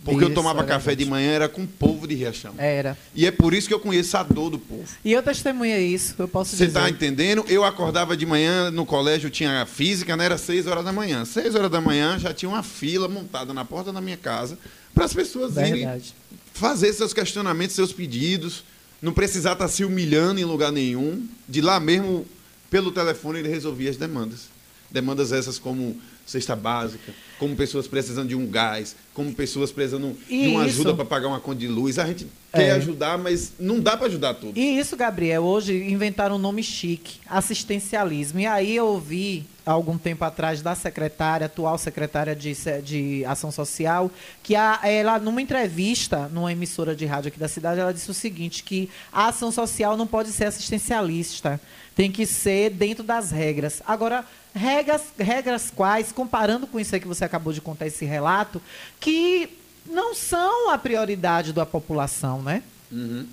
[0.07, 2.55] Porque eu Isso, tomava é café de manhã, era com o povo de Riachão.
[2.57, 2.97] Era.
[3.13, 4.85] E é por isso que eu conheço a dor do povo.
[5.05, 6.79] E eu testemunhei isso, eu posso Você dizer.
[6.79, 7.45] está entendendo?
[7.49, 10.27] Eu acordava de manhã no colégio, tinha física, né?
[10.27, 11.25] Era 6 horas da manhã.
[11.25, 14.57] 6 horas da manhã já tinha uma fila montada na porta da minha casa
[14.95, 16.15] para as pessoas irem Verdade.
[16.55, 18.63] fazer seus questionamentos, seus pedidos.
[19.03, 21.27] Não precisar estar se humilhando em lugar nenhum.
[21.49, 22.25] De lá mesmo,
[22.71, 24.43] pelo telefone, ele resolvia as demandas.
[24.89, 30.35] Demandas essas como cesta básica, como pessoas precisando de um gás, como pessoas precisando de
[30.35, 31.99] E uma isso- ajuda para pagar uma conta de luz.
[32.01, 32.59] A gente É.
[32.59, 34.59] quer ajudar, mas não dá para ajudar tudo.
[34.59, 38.41] E isso, Gabriel, hoje inventaram um nome chique, assistencialismo.
[38.41, 44.11] E aí eu ouvi, algum tempo atrás, da secretária, atual secretária de, de Ação Social,
[44.43, 48.15] que a- ela, numa entrevista, numa emissora de rádio aqui da cidade, ela disse o
[48.15, 51.61] seguinte, que a ação social não pode ser assistencialista,
[51.97, 53.83] tem que ser dentro das regras.
[53.87, 54.25] Agora,
[54.55, 58.63] regras, regras quais, comparando com isso aí que você acabou de contar, esse relato,
[59.01, 59.49] que
[59.89, 62.63] não são a prioridade da população, né?
[62.93, 63.27] Uhum.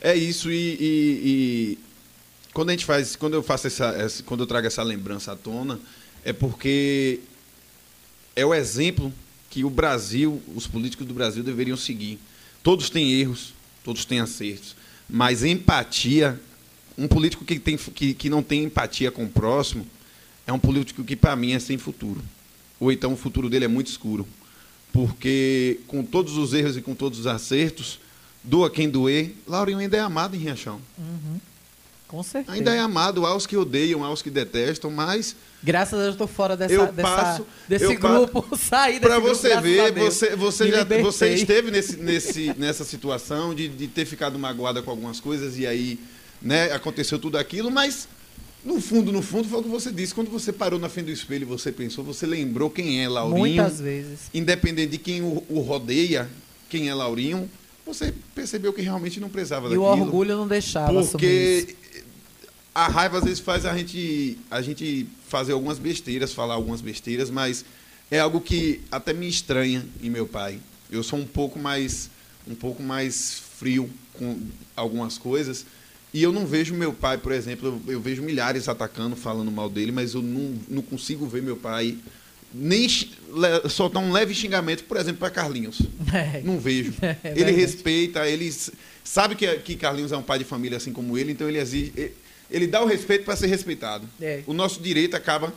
[0.00, 1.78] É isso e, e- e
[2.52, 5.36] quando a gente faz, quando eu faço essa, essa- quando eu trago essa lembrança à
[5.36, 5.78] tona,
[6.24, 7.20] é porque
[8.34, 9.12] é o exemplo
[9.48, 12.18] que o Brasil, os políticos do Brasil deveriam seguir.
[12.62, 13.52] Todos têm erros,
[13.84, 14.74] todos têm acertos,
[15.08, 16.40] mas empatia,
[17.02, 19.84] um político que, tem, que, que não tem empatia com o próximo,
[20.46, 22.22] é um político que para mim é sem futuro.
[22.78, 24.26] Ou então o futuro dele é muito escuro.
[24.92, 27.98] Porque com todos os erros e com todos os acertos,
[28.44, 30.80] doa quem doer, Laurinho ainda é amado em Riachão.
[30.98, 31.40] Uhum.
[32.06, 32.56] Com certeza.
[32.56, 36.26] Ainda é amado aos que odeiam, aos que detestam, mas Graças a Deus eu estou
[36.26, 40.64] fora dessa, eu dessa- passo, desse eu grupo, saí desse Para você ver, você, você,
[40.64, 41.02] Me já, libertei.
[41.02, 45.66] você esteve nesse, nesse, nessa situação de, de ter ficado magoada com algumas coisas e
[45.66, 45.98] aí
[46.42, 48.08] né, aconteceu tudo aquilo, mas
[48.64, 50.14] no fundo, no fundo, foi o que você disse.
[50.14, 53.38] Quando você parou na frente do espelho e você pensou, você lembrou quem é Laurinho.
[53.38, 54.30] Muitas vezes.
[54.32, 56.28] Independente de quem o, o rodeia,
[56.68, 57.50] quem é Laurinho,
[57.84, 60.06] você percebeu que realmente não precisava E o daquilo.
[60.06, 61.76] orgulho não deixava Porque
[62.74, 67.30] a raiva às vezes faz a gente, a gente fazer algumas besteiras, falar algumas besteiras,
[67.30, 67.64] mas
[68.10, 70.58] é algo que até me estranha em meu pai.
[70.90, 72.08] Eu sou um pouco mais,
[72.46, 74.38] um pouco mais frio com
[74.76, 75.66] algumas coisas.
[76.12, 79.70] E eu não vejo meu pai, por exemplo, eu, eu vejo milhares atacando, falando mal
[79.70, 81.96] dele, mas eu não, não consigo ver meu pai
[82.54, 82.86] nem
[83.70, 85.80] soltar um leve xingamento, por exemplo, para Carlinhos.
[86.12, 86.42] É.
[86.44, 86.92] Não vejo.
[87.00, 87.56] É ele verdade.
[87.56, 88.54] respeita, ele
[89.02, 91.92] sabe que, que Carlinhos é um pai de família assim como ele, então ele exige,
[91.96, 92.14] ele,
[92.50, 94.06] ele dá o respeito para ser respeitado.
[94.20, 94.42] É.
[94.46, 95.54] O nosso direito acaba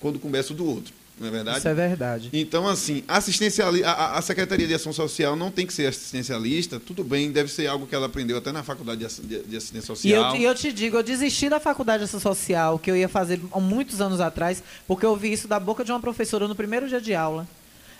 [0.00, 1.58] quando começa o do outro, não é verdade?
[1.58, 2.28] Isso é verdade.
[2.32, 7.02] Então, assim, assistenciali a, a- Secretaria de Ação Social não tem que ser assistencialista, tudo
[7.02, 10.22] bem, deve ser algo que ela aprendeu até na Faculdade de, de- Assistência E eu,
[10.22, 10.36] Social.
[10.36, 13.40] e eu te digo, eu desisti da faculdade de ação social, que eu ia fazer
[13.52, 16.88] há muitos anos atrás, porque eu ouvi isso da boca de uma professora no primeiro
[16.88, 17.46] dia de aula.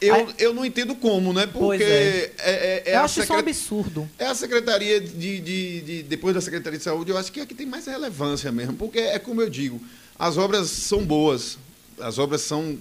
[0.01, 1.47] Eu, eu não entendo como, né?
[1.47, 2.33] Porque é.
[2.39, 4.11] é, é- é eu acho isso um absurdo.
[4.19, 7.45] É a Secretaria de, de- de- Depois da Secretaria de Saúde, eu acho que é
[7.45, 8.75] a que tem mais relevância mesmo.
[8.75, 9.81] Porque é como eu digo,
[10.19, 11.57] as obras são boas.
[12.01, 12.77] As obras são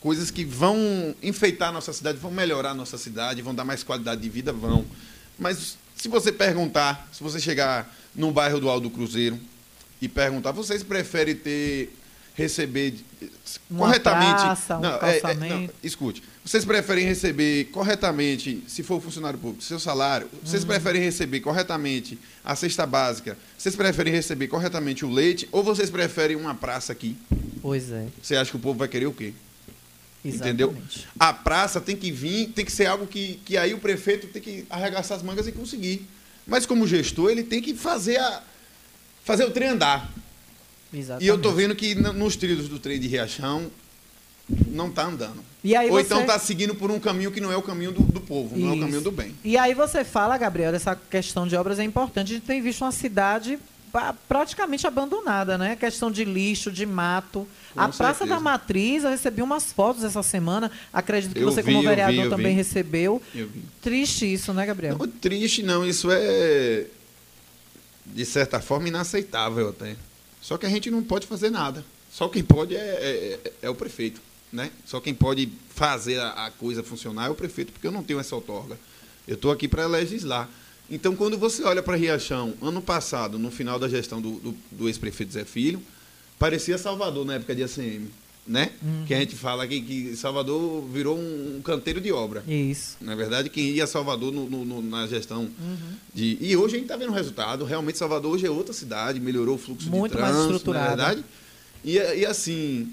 [0.00, 3.82] coisas que vão enfeitar a nossa cidade, vão melhorar a nossa cidade, vão dar mais
[3.82, 4.84] qualidade de vida, vão.
[5.38, 9.38] Mas se você perguntar, se você chegar num bairro do Aldo Cruzeiro
[10.00, 11.92] e perguntar, vocês preferem ter
[12.34, 12.94] receber
[13.68, 19.02] Uma corretamente praça, um não, é- é- não, escute, vocês preferem receber corretamente, se for
[19.02, 20.26] funcionário público, seu salário?
[20.42, 20.68] Vocês Uhum.
[20.68, 23.36] preferem receber corretamente a cesta básica?
[23.58, 25.46] Vocês preferem receber corretamente o leite?
[25.52, 27.14] Ou vocês preferem uma praça aqui?
[27.60, 28.06] Pois é.
[28.22, 29.34] Você acha que o povo vai querer o quê?
[30.24, 30.48] Exatamente.
[30.68, 30.76] Entendeu?
[31.18, 34.40] A praça tem que vir, tem que ser algo que, que aí o prefeito tem
[34.42, 36.06] que arregaçar as mangas e conseguir.
[36.46, 38.42] Mas como gestor, ele tem que fazer, a,
[39.24, 40.10] fazer o trem andar.
[40.92, 41.24] Exatamente.
[41.24, 43.70] E eu tô vendo que nos trilhos do trem de Riachão
[44.68, 45.42] não tá andando.
[45.64, 48.20] Ou você- então tá seguindo por um caminho que não é o caminho do, do
[48.20, 48.80] povo, não é o Isso.
[48.84, 49.34] caminho do bem.
[49.44, 52.32] E aí você fala, Gabriel, dessa questão de obras é importante.
[52.32, 53.58] A gente tem visto uma cidade
[53.92, 55.76] pa- praticamente abandonada, né?
[55.76, 57.46] Questão de lixo, de mato.
[57.74, 58.34] Com a Praça certeza.
[58.34, 60.70] da Matriz, eu recebi umas fotos essa semana.
[60.92, 62.54] Acredito que Eu você, vi, como eu vi, vereador, eu também vi.
[62.54, 63.22] recebeu.
[63.80, 64.96] Triste isso, né, Gabriel?
[64.98, 66.86] Não, triste não, isso é
[68.06, 69.96] de certa forma inaceitável até.
[70.40, 71.84] Só que a gente não pode fazer nada.
[72.10, 74.20] Só quem pode é, é- é- é o prefeito,
[74.52, 74.70] né?
[74.84, 78.18] Só quem pode fazer a, a coisa funcionar é o prefeito, porque eu não tenho
[78.18, 78.76] essa outorga.
[79.28, 80.48] Eu estou aqui para legislar.
[80.90, 84.88] Então, quando você olha para Riachão, ano passado, no final da gestão do, do- do
[84.88, 85.80] ex-prefeito Zé Filho,
[86.40, 88.08] parecia Salvador na época de ACM.
[88.46, 88.72] né?
[89.06, 92.42] Que a gente fala que, que Salvador virou um, um canteiro de obra.
[92.48, 92.96] Isso.
[93.00, 95.76] Na verdade, quem ia a Salvador no- no- no- na gestão Uhum.
[96.12, 96.36] de.
[96.40, 97.64] E hoje a gente está vendo o resultado.
[97.64, 100.96] Realmente, Salvador hoje é outra cidade, melhorou o fluxo Muito de mais trânsito, estruturada.
[100.96, 101.24] Na verdade.
[101.84, 102.92] E, e assim,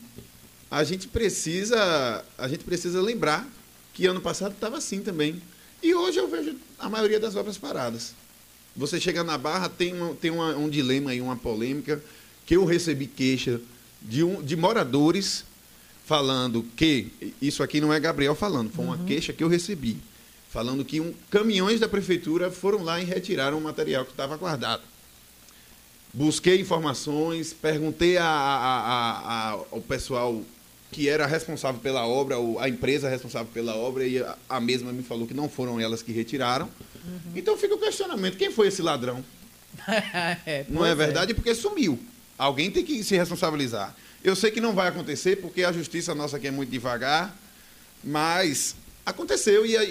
[0.69, 2.23] a gente precisa.
[2.37, 3.47] A gente precisa lembrar
[3.93, 5.41] que ano passado estava assim também.
[5.81, 8.13] E hoje eu vejo a maioria das obras paradas.
[8.75, 12.03] Você chega na Barra, tem, um, tem uma- um dilema aí, uma polêmica,
[12.47, 13.61] que eu recebi queixa
[14.01, 15.45] de, um, de moradores
[16.05, 17.07] falando que,
[17.41, 19.97] isso aqui não é Gabriel falando, foi uma queixa que eu recebi,
[20.49, 24.81] falando que um, caminhões da prefeitura foram lá e retiraram o material que estava guardado.
[26.13, 30.41] Busquei informações, perguntei a- a- a- ao pessoal
[30.89, 35.03] que era responsável pela obra, ou a empresa responsável pela obra, e a, mesma me
[35.03, 36.69] falou que não foram elas que retiraram.
[37.35, 39.23] Então fica o questionamento: quem foi esse ladrão?
[40.45, 41.33] É, Não pois é verdade?
[41.33, 41.99] Porque sumiu.
[42.37, 43.95] Alguém tem que se responsabilizar.
[44.23, 47.35] Eu sei que não vai acontecer, porque a justiça nossa aqui é muito devagar,
[48.03, 49.65] mas aconteceu.
[49.65, 49.89] E aí,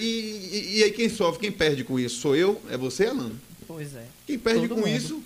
[0.52, 2.20] e- e aí quem sofre, quem perde com isso?
[2.20, 2.60] Sou eu?
[2.70, 3.38] É você, Alano?
[3.66, 4.04] Pois é.
[4.26, 4.96] Quem perde Todo com mundo.
[4.96, 5.22] isso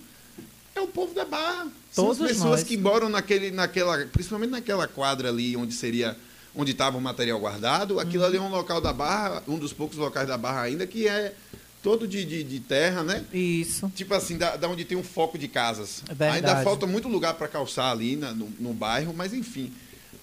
[0.75, 1.69] é o povo da Barra.
[1.93, 2.63] São Todos as pessoas nós.
[2.65, 6.17] que moram naquele, naquela, principalmente naquela quadra ali onde seria,
[6.55, 7.99] onde estava o material guardado.
[8.01, 11.07] Aquilo ali é um local da Barra, um dos poucos locais da Barra ainda que
[11.09, 11.35] é
[11.83, 13.25] todo de, de, de terra, né?
[13.33, 13.91] Isso.
[13.95, 16.03] Tipo assim, da, da onde tem um foco de casas.
[16.09, 16.37] É verdade.
[16.47, 19.73] Ainda falta muito lugar para calçar ali na- no, no bairro, mas enfim.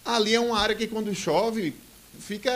[0.06, 1.74] Ali é uma área que quando chove
[2.20, 2.52] fica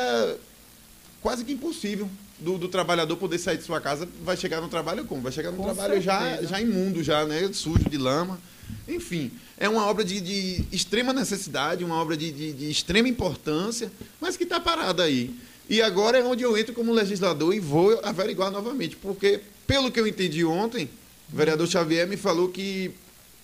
[1.21, 2.09] quase que impossível
[2.39, 4.07] do, do trabalhador poder sair de sua casa.
[4.23, 5.21] Vai chegar no trabalho como?
[5.21, 7.49] Vai chegar no Com trabalho já, já imundo, já, né?
[7.53, 8.39] Sujo de lama.
[8.87, 13.91] Enfim, é uma obra de, de extrema necessidade, uma obra de, de- de extrema importância,
[14.19, 15.35] mas que está parada aí.
[15.69, 19.99] E agora é onde eu entro como legislador e vou averiguar novamente, porque, pelo que
[19.99, 20.89] eu entendi ontem,
[21.31, 22.91] o vereador Xavier me falou que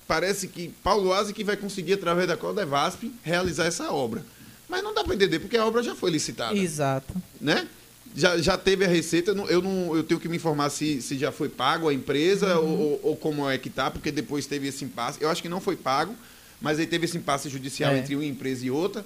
[0.07, 4.25] parece que Paulo Aze que vai conseguir, através da Codevasp, realizar essa obra.
[4.67, 7.13] Mas não dá para entender, porque a obra já foi licitada Exato.
[7.39, 7.67] né?
[8.15, 11.31] Já, já teve a receita, eu não- eu, tenho que me informar se, se já
[11.31, 12.79] foi pago a empresa Uhum.
[12.79, 15.19] ou, ou como é que tá, porque depois teve esse impasse.
[15.21, 16.15] Eu acho que não foi pago,
[16.59, 17.99] mas aí teve esse impasse judicial É.
[17.99, 19.05] entre uma empresa e outra.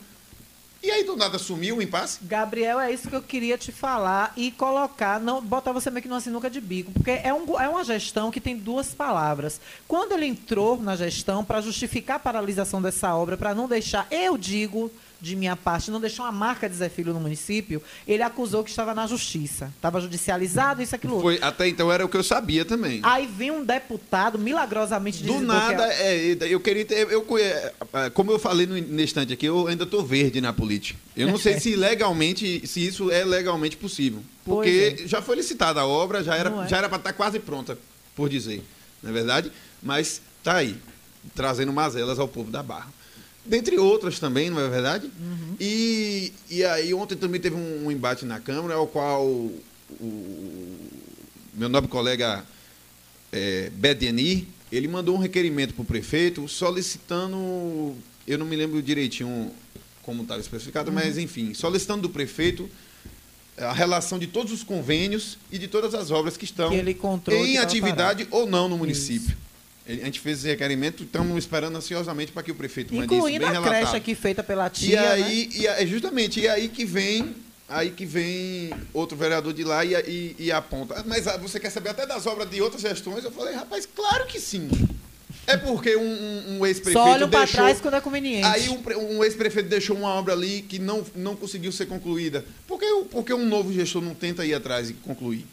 [0.84, 2.18] E aí do nada sumiu o impasse?
[2.24, 6.10] Gabriel, é isso que eu queria te falar e colocar, não botar você meio que
[6.10, 9.62] numa sinuca de bico, porque é, um, é uma gestão que tem duas palavras.
[9.88, 14.36] Quando ele entrou na gestão para justificar a paralisação dessa obra, para não deixar, eu
[14.36, 14.92] digo
[15.22, 18.72] de minha parte, não deixar uma marca de Zé Filho no município, ele acusou que
[18.72, 19.72] estava na justiça.
[19.76, 21.14] Estava judicializado, isso, aquilo.
[21.14, 21.30] outro.
[21.30, 23.00] Foi, até então era o que eu sabia também.
[23.04, 27.08] Aí vem um deputado milagrosamente Do nada, é, eu queria ter.
[27.12, 31.00] Eu, conhe- é, como eu falei no instante aqui, eu ainda estou verde na política.
[31.16, 34.24] Eu não sei se legalmente, se isso é legalmente possível.
[34.44, 36.68] Porque Pois já foi licitada a obra, já era, é.
[36.68, 37.78] já era para estar quase pronta,
[38.16, 38.64] por dizer.
[39.04, 39.52] Não é verdade?
[39.84, 40.76] Mas tá aí,
[41.36, 42.92] trazendo mazelas ao povo da Barra.
[43.52, 45.12] Dentre outras também, não é verdade?
[45.60, 49.62] E, e aí ontem também teve um, um embate na Câmara, ao qual o,
[50.00, 50.78] o
[51.54, 52.46] meu nobre colega
[53.30, 57.94] é, Bedeni, ele mandou um requerimento para o prefeito solicitando,
[58.26, 59.52] eu não me lembro direitinho
[60.02, 62.70] como estava especificado, mas enfim, solicitando do prefeito
[63.58, 66.70] a relação de todos os convênios e de todas as obras que estão
[67.36, 69.32] Que em atividade ou não no município.
[69.32, 69.51] Ele-
[70.02, 73.40] A gente fez esse requerimento, estamos esperando ansiosamente para que o prefeito mande isso Incluindo
[73.40, 73.72] bem a relatado.
[73.80, 75.12] creche aqui feita pela E tia.
[75.12, 75.54] aí, né?
[75.56, 77.36] e aí- justamente, e aí que vem,
[77.68, 80.96] aí que vem outro vereador de lá e, e, e aponta.
[81.00, 83.24] "Ah, Mas ah, você quer saber até das obras de outras gestões?
[83.24, 84.70] Eu falei, rapaz, claro que sim.
[85.48, 88.46] É porque um, um- um ex-prefeito Só olham para trás quando é conveniente.
[88.46, 92.46] Aí um, um ex-prefeito deixou uma obra ali que não, não conseguiu ser concluída.
[92.68, 95.46] Por que, por que um novo gestor não tenta ir atrás e concluir?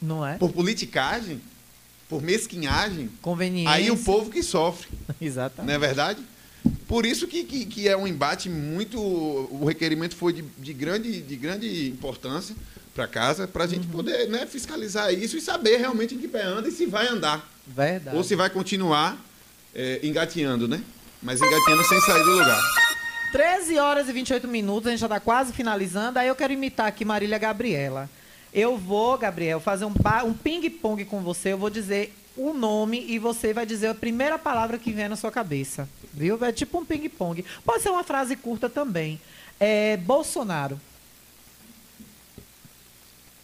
[0.00, 0.36] Não é?
[0.36, 1.40] Por politicagem?
[2.12, 3.08] Por mesquinhagem?
[3.22, 3.70] Conveniência.
[3.72, 4.86] Aí o povo que sofre.
[5.18, 5.66] Exatamente.
[5.66, 6.20] Não é verdade?
[6.86, 9.00] Por isso que, que, que é um embate muito.
[9.00, 12.54] O requerimento foi de, de grande, de grande importância
[12.94, 13.92] para casa, para a gente Uhum.
[13.92, 17.48] poder né, fiscalizar isso e saber realmente em que pé anda e se vai andar.
[17.66, 18.14] Verdade.
[18.14, 19.16] Ou se vai continuar
[19.74, 20.82] é, engateando, né?
[21.22, 22.60] Mas engateando sem sair do lugar.
[23.32, 26.18] 13 horas e 28 minutos, a gente já está quase finalizando.
[26.18, 28.10] Aí eu quero imitar aqui Marília Gabriela.
[28.52, 29.94] Eu vou, Gabriel, fazer um,
[30.26, 31.52] um ping-pong com você.
[31.52, 35.16] Eu vou dizer o nome e você vai dizer a primeira palavra que vem na
[35.16, 35.88] sua cabeça.
[36.12, 36.42] Viu?
[36.44, 37.44] É tipo um ping-pong.
[37.64, 39.20] Pode ser uma frase curta também.
[39.58, 40.78] É Bolsonaro.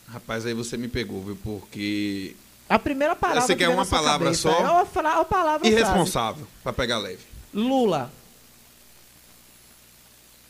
[0.08, 1.36] Rapaz, aí você me pegou, viu?
[1.42, 2.34] Porque.
[2.68, 4.42] A primeira palavra Você que quer vem uma palavra cabeça.
[4.42, 4.58] só?
[4.60, 5.66] É uma, fra- uma palavra.
[5.66, 7.22] Irresponsável, para pegar leve.
[7.52, 8.10] Lula.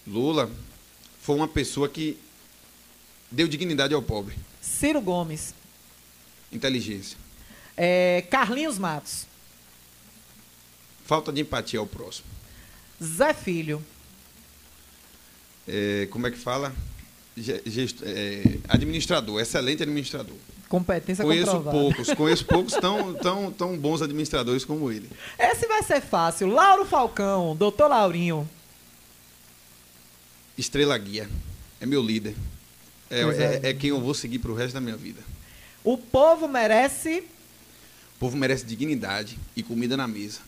[0.07, 0.51] Lula
[1.21, 2.19] foi uma pessoa que
[3.31, 4.37] deu dignidade ao pobre.
[4.79, 5.55] Ciro Gomes.
[6.53, 7.17] Inteligência.
[7.77, 9.27] É, Carlinhos Matos.
[11.05, 12.27] Falta de empatia ao próximo.
[13.03, 13.83] Zé Filho.
[15.67, 16.75] é, como é que fala?
[17.37, 20.37] Ge- gesto- é, administrador, excelente administrador.
[20.69, 21.79] Competência Conheço comprovada.
[21.79, 25.09] poucos, conheço poucos tão, tão, tão bons administradores como ele.
[25.39, 26.49] Esse vai ser fácil.
[26.49, 28.49] Lauro Falcão, doutor Laurinho.
[30.57, 31.29] Estrela Guia.
[31.81, 32.35] É meu líder.
[33.11, 33.71] É, é, é.
[33.71, 35.21] é quem eu vou seguir pro resto da minha vida.
[35.85, 37.21] O povo merece.
[38.17, 40.41] O povo merece dignidade e comida na mesa.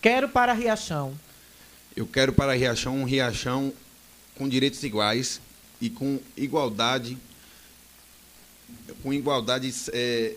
[0.00, 1.14] Quero para Riachão.
[1.96, 3.72] Eu quero para Riachão um Riachão
[4.36, 5.40] com direitos iguais
[5.80, 7.18] e com igualdade,
[9.02, 10.34] com igualdade é,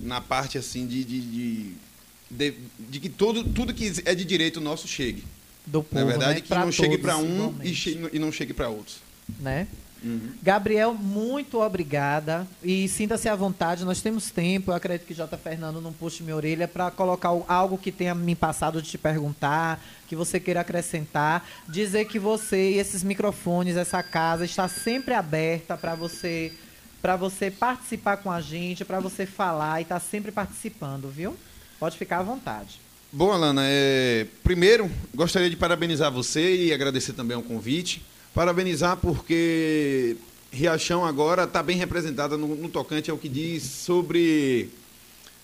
[0.00, 1.72] na parte assim de, de, de,
[2.30, 5.22] de- de que todo, tudo que é de direito nosso chegue.
[5.66, 6.40] Do Na povo, verdade, né?
[6.40, 8.96] que Pra não chegue todos, para um e, che- e não chegue para outros.
[9.38, 9.68] né?
[10.02, 10.32] Uhum.
[10.42, 12.46] Gabriel, muito obrigada.
[12.62, 14.70] E sinta-se à vontade, nós temos tempo.
[14.70, 15.36] Eu acredito que J.
[15.36, 19.82] Fernando não puxe minha orelha para colocar algo que tenha me passado de te perguntar,
[20.06, 21.46] que você queira acrescentar.
[21.68, 26.52] Dizer que você e esses microfones, essa casa, está sempre aberta para você
[27.00, 31.36] para você participar com a gente, para você falar e estar sempre participando, viu?
[31.78, 32.80] Pode ficar à vontade.
[33.12, 38.02] Bom, Alana, é, primeiro gostaria de parabenizar você e agradecer também o convite.
[38.38, 40.16] Parabenizar porque
[40.52, 44.70] Riachão agora está bem representada no, no tocante ao que diz sobre,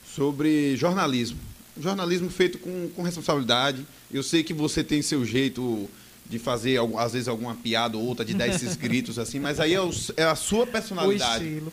[0.06, 1.36] sobre jornalismo.
[1.76, 3.84] Jornalismo feito com, com responsabilidade.
[4.12, 5.90] Eu sei que você tem seu jeito
[6.24, 9.74] de fazer, às vezes, alguma piada ou outra, de dar esses gritos assim, mas aí
[9.74, 11.42] é, o- é a sua personalidade.
[11.42, 11.72] O estilo.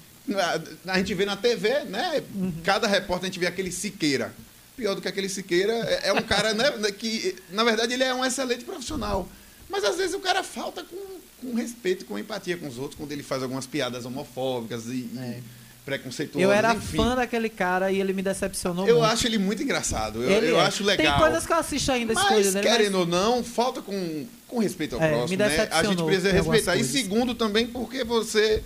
[0.87, 2.23] A, a gente vê na TV, né?
[2.63, 4.33] Cada repórter a gente vê aquele Siqueira.
[4.75, 8.03] Pior do que aquele Siqueira é, é um cara, né, né, que, na verdade, ele
[8.03, 9.29] é um excelente profissional.
[9.71, 10.97] Mas às vezes o cara falta com,
[11.47, 15.43] com respeito, com empatia com os outros, quando ele faz algumas piadas homofóbicas e, e
[15.85, 16.43] preconceituosas.
[16.43, 16.97] Eu era enfim.
[16.97, 19.11] fã daquele cara e ele me decepcionou Eu muito.
[19.11, 20.21] acho ele muito engraçado.
[20.21, 20.65] Eu, Ele eu é.
[20.65, 21.13] acho legal.
[21.17, 24.59] Tem coisas que eu assisto ainda, Mas, dele, querendo mas- ou não, falta com, com
[24.59, 25.67] respeito ao É, próximo, né?
[25.71, 26.75] A gente precisa respeitar.
[26.75, 28.61] E segundo também, porque você,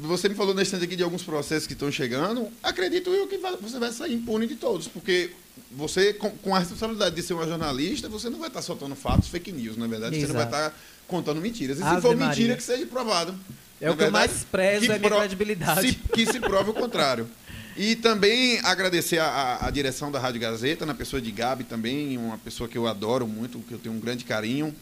[0.00, 3.38] você me falou nesse instante aqui de alguns processos que estão chegando, acredito eu que
[3.60, 5.30] você vai sair impune de todos, porque
[5.72, 9.50] você, com, a responsabilidade de ser uma jornalista, você não vai estar soltando fatos, fake
[9.52, 10.16] news, na verdade.
[10.20, 10.66] Você não vai Exato.
[10.68, 11.78] estar contando mentiras.
[11.78, 12.28] E se Ave for Maria.
[12.28, 13.34] mentira, que seja provado.
[13.80, 15.88] É Na o que eu verdade, mais prezo, que é a minha credibilidade.
[15.88, 17.28] se- que se prove o contrário.
[17.76, 22.16] E também agradecer a, a- a direção da Rádio Gazeta, na pessoa de Gabi também,
[22.18, 24.74] uma pessoa que eu adoro muito, que eu tenho um grande carinho.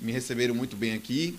[0.00, 1.38] Me receberam muito bem aqui.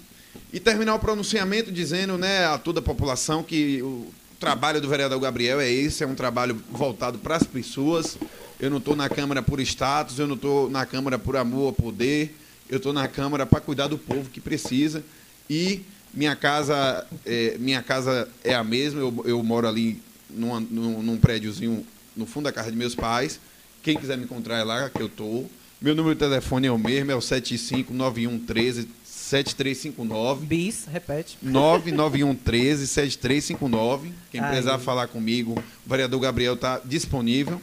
[0.52, 4.08] E terminar o pronunciamento dizendo né, a toda a população que o
[4.40, 8.18] trabalho do vereador Gabriel é esse, é um trabalho voltado para as pessoas.
[8.60, 11.74] Eu não estou na Câmara por status, eu não estou na Câmara por amor ao
[11.74, 12.36] poder,
[12.70, 15.04] eu estou na Câmara para cuidar do povo que precisa.
[15.50, 15.82] E
[16.14, 21.18] minha casa é, minha casa é a mesma, eu, eu moro ali numa- num, num
[21.18, 21.86] prédiozinho
[22.16, 23.40] no fundo da casa de meus pais.
[23.82, 25.50] Quem quiser me encontrar é lá que eu estou.
[25.82, 28.88] Meu número de telefone é o mesmo, é o 759113
[29.34, 30.46] 7359.
[30.46, 31.38] Bis, repete.
[31.42, 34.12] 99113 7359.
[34.32, 34.48] Quem Aí.
[34.48, 35.54] precisar falar comigo,
[35.86, 37.60] o vereador Gabriel está disponível.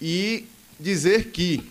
[0.00, 0.46] E
[0.78, 1.62] dizer que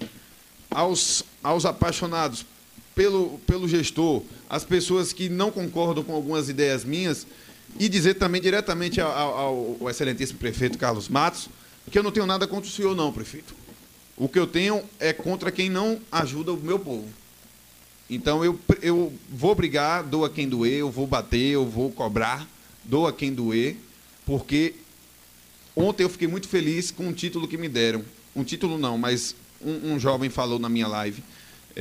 [0.70, 2.46] aos, aos apaixonados
[2.94, 7.26] pelo, pelo gestor, as pessoas que não concordam com algumas ideias minhas,
[7.80, 11.48] e dizer também diretamente ao, ao, ao excelentíssimo prefeito Carlos Matos,
[11.90, 13.56] que eu não tenho nada contra o senhor, não, prefeito.
[14.18, 17.08] O que eu tenho é contra quem não ajuda o meu povo.
[18.10, 22.48] Então eu, eu vou brigar, dou a quem doer, eu vou bater, eu vou cobrar,
[22.84, 23.78] dou a quem doer,
[24.26, 24.74] porque
[25.76, 28.04] ontem eu fiquei muito feliz com o título que me deram.
[28.36, 31.24] Um título não, mas um, um jovem falou na minha live.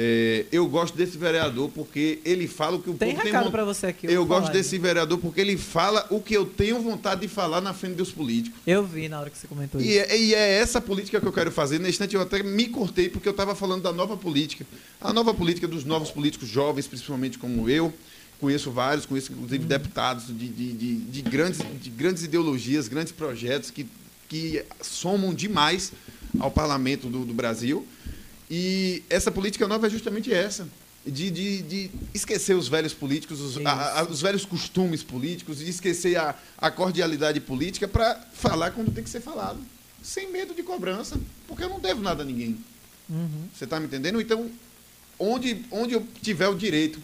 [0.01, 3.47] É, eu gosto desse vereador porque ele fala o que o Tem povo tem recado
[3.47, 6.47] von- pra você aqui, eu Eu, gosto desse vereador porque ele fala o que eu
[6.47, 8.61] tenho vontade de falar na frente dos políticos.
[8.65, 9.99] Eu vi na hora que você comentou E isso.
[10.09, 11.79] é, e é essa política que eu quero fazer.
[11.81, 14.65] Nesse instante eu até me cortei porque eu estava falando da nova política.
[15.01, 17.93] A nova política dos novos políticos jovens, principalmente como eu.
[18.41, 23.69] Conheço vários, conheço inclusive deputados de, de, de, de grandes, de grandes ideologias, grandes projetos
[23.73, 23.85] que,
[24.29, 25.93] que somam demais
[26.39, 27.85] ao parlamento do, do Brasil.
[28.51, 30.67] E essa política nova é justamente essa.
[31.07, 35.71] De, de, de esquecer os velhos políticos, os, a- a- os velhos costumes políticos, de
[35.71, 39.59] esquecer a, a cordialidade política para falar quando tem que ser falado.
[40.03, 42.59] Sem medo de cobrança, porque eu não devo nada a ninguém.
[43.09, 43.49] Uhum.
[43.55, 44.21] Você está me entendendo?
[44.21, 44.51] Então,
[45.19, 47.01] onde, onde eu tiver o direito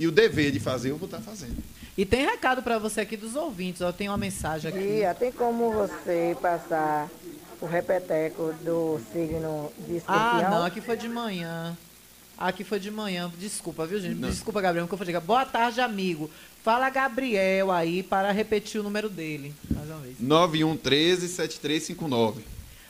[0.00, 1.56] e o dever de fazer, eu vou estar fazendo.
[1.96, 3.80] E tem recado pra você aqui dos ouvintes.
[3.80, 4.80] Eu tenho uma mensagem aqui.
[4.80, 7.08] Tia, tem como você passar
[7.64, 10.50] o repeteco do signo de Ah, escorpião?
[10.50, 11.74] não, aqui foi de manhã.
[12.36, 13.32] Aqui foi de manhã.
[13.38, 14.16] Desculpa, viu, gente?
[14.16, 14.28] Não.
[14.28, 15.18] Desculpa, Gabriel, que eu dizer.
[15.20, 16.30] Boa tarde, amigo.
[16.62, 19.54] Fala Gabriel aí para repetir o número dele.
[19.70, 20.16] Mais uma vez.
[20.20, 22.42] 9113-7359.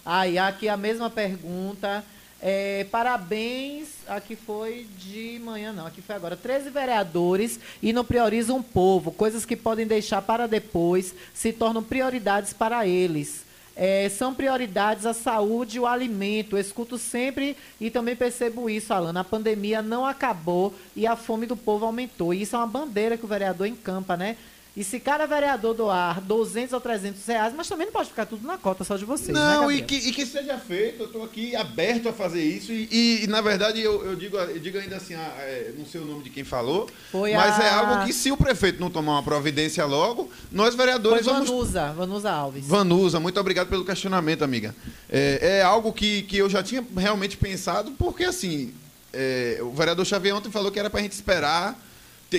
[0.05, 2.05] Aí, aqui a mesma pergunta.
[2.47, 6.37] É, parabéns, aqui foi de manhã, não, aqui foi agora.
[6.37, 9.11] 13 vereadores e não priorizam o povo.
[9.11, 13.44] Coisas que podem deixar para depois se tornam prioridades para eles.
[13.77, 16.57] É, são prioridades a saúde e o alimento.
[16.57, 19.21] Eu escuto sempre e também percebo isso, Alana.
[19.21, 22.33] A pandemia não acabou e a fome do povo aumentou.
[22.33, 24.37] E isso é uma bandeira que o vereador encampa, né?
[24.77, 28.45] E se cada vereador doar 200 ou 300 reais, mas também não pode ficar tudo
[28.45, 29.29] na cota só de vocês.
[29.29, 32.73] Não, né, e, que, e que seja feito, eu estou aqui aberto a fazer isso.
[32.73, 35.87] E, e, e, na verdade, eu, eu, digo, eu digo ainda assim, ah, é, não
[35.87, 37.65] sei o nome de quem falou, Foi mas a...
[37.65, 41.49] é algo que se o prefeito não tomar uma providência logo, nós vereadores Foi vamos...
[41.49, 42.67] Vanusa, Vanusa Alves.
[42.67, 44.75] Vanusa, muito obrigado pelo questionamento, amiga.
[45.09, 48.75] É, é algo que, que eu já tinha realmente pensado, porque assim,
[49.13, 51.81] é, o vereador Xavier ontem falou que era para a gente esperar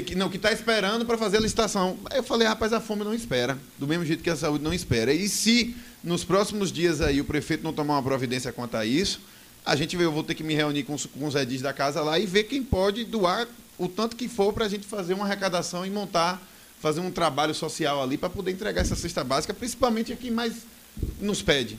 [0.02, 1.98] que não que está esperando para fazer a licitação.
[2.10, 4.74] Aí eu falei, rapaz, a fome não espera, do mesmo jeito que a saúde não
[4.74, 5.14] espera.
[5.14, 9.20] E se nos próximos dias aí o prefeito não tomar uma providência quanto a isso,
[9.66, 12.02] a gente eu vou ter que me reunir com os, com os edis da casa
[12.02, 13.48] lá e ver quem pode doar
[13.78, 16.42] o tanto que for para a gente fazer uma arrecadação e montar,
[16.80, 20.54] fazer um trabalho social ali para poder entregar essa cesta básica, principalmente a quem mais
[21.20, 21.78] nos pede.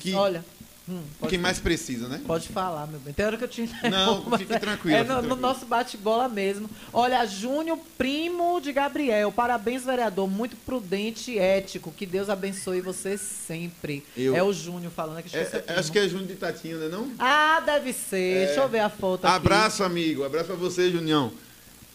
[0.00, 0.44] Que, Olha,
[0.88, 2.20] Hum, Quem mais precisa, né?
[2.26, 3.14] Pode falar, meu bem.
[3.14, 4.96] Tem hora que eu te Não, fique tranquilo.
[4.96, 6.68] É no, no nosso bate-bola mesmo.
[6.92, 9.30] Olha, Júnior, primo de Gabriel.
[9.30, 10.28] Parabéns, vereador.
[10.28, 11.92] Muito prudente e ético.
[11.92, 14.04] Que Deus abençoe você sempre.
[14.16, 15.36] Eu- É o Júnior falando aqui.
[15.36, 17.12] É, é, acho que é Júnior de Tatinho, né não?
[17.16, 18.36] Ah, deve ser.
[18.42, 18.46] É.
[18.46, 19.36] Deixa eu ver a foto aqui.
[19.36, 20.24] Abraço, amigo.
[20.24, 21.32] Abraço pra você, Junião.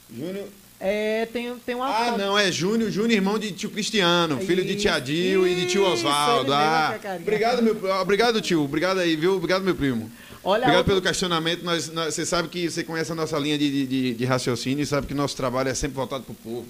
[0.10, 0.48] Júnior.
[0.80, 2.18] É, tem, tem uma Ah, foto.
[2.20, 5.66] não, é Júnior, Júnior, irmão de tio Cristiano, filho de tia Isso, Dil e de
[5.66, 6.54] tio isso, Oswaldo.
[6.54, 7.20] Ah, é carinha.
[7.22, 8.64] obrigado, meu, obrigado, tio.
[8.64, 9.36] Obrigado aí, viu?
[9.38, 10.12] Obrigado, meu primo.
[10.44, 11.64] Olha obrigado outra- pelo questionamento.
[11.64, 14.86] Nós, nós- você sabe que você conhece a nossa linha de, de- de, raciocínio e
[14.86, 16.68] sabe que nosso trabalho é sempre voltado pro povo.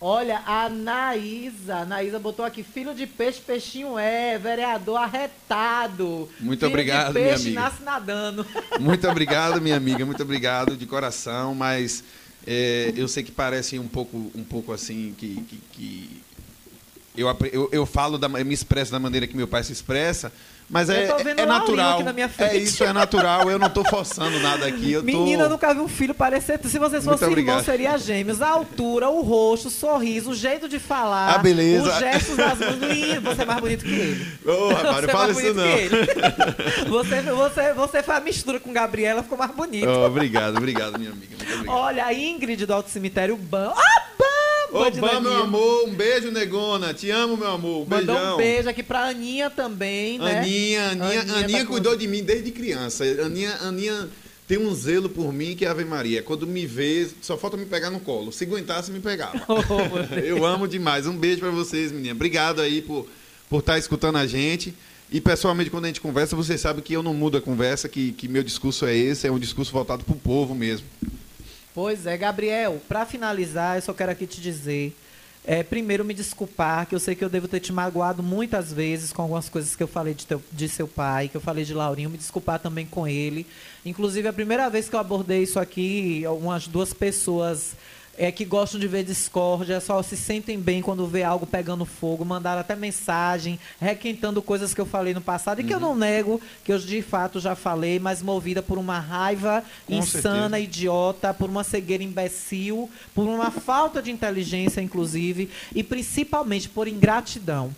[0.00, 6.28] Olha, a Naísa, a Naísa botou aqui, filho de peixe, peixinho é, vereador arretado.
[6.40, 7.60] Muito Filho obrigado, de minha peixe amiga.
[7.60, 8.46] nasce nadando.
[8.80, 12.02] Muito obrigado, minha amiga, muito obrigado de coração, mas
[12.46, 16.10] é, eu sei que parece um pouco, um pouco assim que, que- que
[17.16, 20.32] eu, eu, eu falo, da, eu me expresso da maneira que meu pai se expressa,
[20.74, 21.94] mas é, tô é natural.
[21.94, 23.48] aqui na minha É isso, é natural.
[23.48, 24.90] Eu não estou forçando nada aqui.
[24.90, 25.06] Eu tô...
[25.06, 26.58] Menina, eu nunca vi um filho parecer.
[26.64, 28.42] Se vocês fossem irmãos, seria gêmeos.
[28.42, 31.32] A altura, o rosto, o sorriso, o jeito de falar.
[31.32, 31.92] A beleza.
[31.92, 32.74] Os gestos das mãos.
[32.74, 34.26] Lindo, Você é mais bonito que ele.
[34.44, 36.90] Ô, rapaz, Você não é fala mais isso não.
[36.90, 39.88] Você, você, você foi a mistura com Gabriela, ficou mais bonito.
[39.88, 41.36] Oh, obrigado, obrigado, minha amiga.
[41.40, 41.68] Obrigado.
[41.68, 43.72] Olha, a Ingrid do Alto Cemitério Bam.
[43.76, 44.02] Ah,
[45.00, 46.92] Bam, meu amor, um beijo, negona.
[46.92, 47.82] Te amo, meu amor.
[47.86, 48.34] Um Mandou beijão.
[48.34, 50.38] um beijo aqui pra Aninha também, né?
[50.40, 53.04] Aninha, Aninha, Aninha, tá com- cuidou de mim desde criança.
[53.24, 54.08] Aninha, Aninha
[54.48, 56.22] tem um zelo por mim que é Ave Maria.
[56.22, 58.32] Quando me vê, só falta me pegar no colo.
[58.32, 59.40] Se aguentasse, me pegava.
[60.24, 61.06] Eu amo demais.
[61.06, 62.14] Um beijo pra vocês, menina.
[62.14, 63.06] Obrigado aí por
[63.48, 64.74] por estar escutando a gente.
[65.12, 68.10] E pessoalmente, quando a gente conversa, vocês sabem que eu não mudo a conversa, que,
[68.12, 70.86] que meu discurso é esse, é um discurso voltado pro povo mesmo.
[71.74, 74.94] Pois é, Gabriel, para finalizar, eu só quero aqui te dizer.
[75.46, 79.12] é, primeiro, me desculpar, que eu sei que eu devo ter te magoado muitas vezes
[79.12, 81.74] com algumas coisas que eu falei de, teu- de seu pai, que eu falei de
[81.74, 83.46] Laurinho, me desculpar também com ele.
[83.84, 87.72] Inclusive, a primeira vez que eu abordei isso aqui, umas duas pessoas
[88.18, 92.24] é, que gostam de ver discórdia, só se sentem bem quando vê algo pegando fogo,
[92.24, 96.40] mandaram até mensagem, requentando coisas que eu falei no passado, e que eu não nego,
[96.64, 100.58] que eu de fato já falei, mas movida por uma raiva Com insana, certeza.
[100.60, 107.74] idiota, por uma cegueira imbecil, por uma falta de inteligência, inclusive, e principalmente por ingratidão.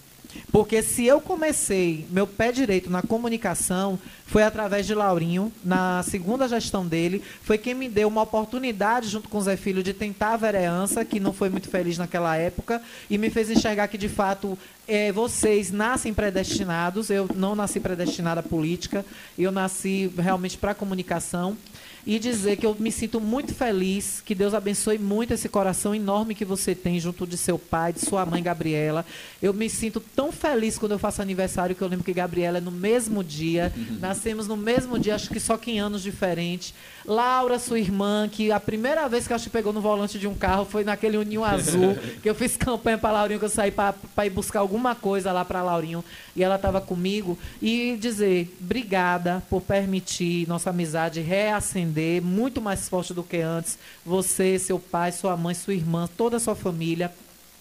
[0.53, 6.49] Porque se eu comecei meu pé direito na comunicação, foi através de Laurinho, na segunda
[6.49, 10.33] gestão dele, foi quem me deu uma oportunidade, junto com o Zé Filho, de tentar
[10.33, 14.09] a vereança, que não foi muito feliz naquela época, e me fez enxergar que, de
[14.09, 14.59] fato,
[14.89, 17.11] eh, vocês nascem predestinados.
[17.11, 19.05] Eu não nasci predestinada à política,
[19.39, 21.57] eu nasci realmente para a comunicação
[22.07, 26.37] e dizer que eu me sinto muito feliz, que Deus abençoe muito esse coração enorme
[26.37, 29.05] que você tem junto de seu pai, de sua mãe Gabriela.
[29.43, 32.61] Eu me sinto tão feliz quando eu faço aniversário, que eu lembro que Gabriela é
[32.61, 36.73] no mesmo dia, nascemos no mesmo dia, acho que só que em anos diferentes.
[37.07, 40.35] Laura, sua irmã, que a primeira vez que acho que pegou no volante de um
[40.35, 43.95] carro foi naquele Uninho Azul, que eu fiz campanha para Laurinho, que eu saí para
[44.27, 46.05] ir buscar alguma coisa lá para Laurinho,
[46.35, 53.15] e ela estava comigo, e dizer obrigada por permitir nossa amizade reacender muito mais forte
[53.15, 53.79] do que antes.
[54.05, 57.13] Você, seu pai, sua mãe, sua irmã, toda a sua família.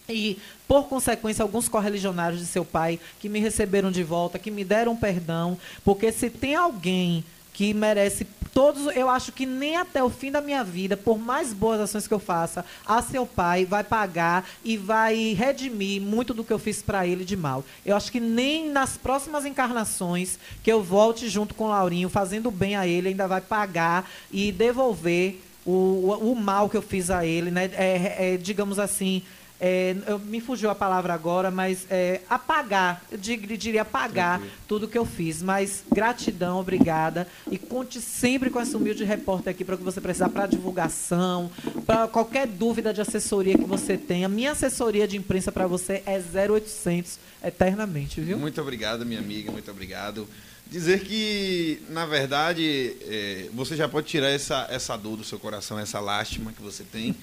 [0.07, 4.63] E, por consequência, alguns correligionários de seu pai que me receberam de volta, que me
[4.63, 7.23] deram perdão, porque se tem alguém
[7.55, 8.93] que merece todos.
[8.95, 12.13] Eu acho que nem até o fim da minha vida, por mais boas ações que
[12.13, 16.81] eu faça, a seu pai vai pagar e vai redimir muito do que eu fiz
[16.81, 17.63] para ele de mal.
[17.85, 22.51] Eu acho que nem nas próximas encarnações que eu volte junto com o Laurinho, fazendo
[22.51, 27.25] bem a ele, ainda vai pagar e devolver o, o, mal que eu fiz a
[27.25, 27.71] ele, né?
[27.73, 29.23] É, é, digamos assim.
[29.59, 34.97] É, eu, me fugiu a palavra agora, mas é, apagar, eu diria apagar tudo que
[34.97, 35.41] eu fiz.
[35.41, 37.27] Mas gratidão, obrigada.
[37.49, 41.49] E conte sempre com esse humilde repórter aqui para o que você precisar para divulgação,
[41.85, 44.27] para qualquer dúvida de assessoria que você tenha.
[44.27, 48.37] Minha assessoria de imprensa para você é 0800 eternamente, viu?
[48.37, 50.27] Muito obrigado, minha amiga, muito obrigado.
[50.67, 55.77] Dizer que, na verdade, é, você já pode tirar essa, essa dor do seu coração,
[55.77, 57.15] essa lástima que você tem,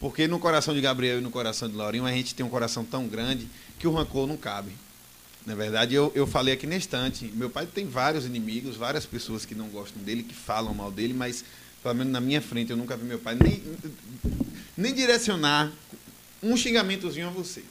[0.00, 2.84] porque no coração de Gabriel e no coração de Laurinho a gente tem um coração
[2.84, 3.46] tão grande
[3.78, 4.72] que o rancor não cabe.
[5.44, 9.44] Na verdade, eu, eu falei aqui na estante, meu pai tem vários inimigos, várias pessoas
[9.44, 11.44] que não gostam dele, que falam mal dele, mas,
[11.82, 13.62] pelo menos na minha frente, eu nunca vi meu pai nem,
[14.76, 15.72] nem direcionar
[16.42, 17.62] um xingamentozinho a você.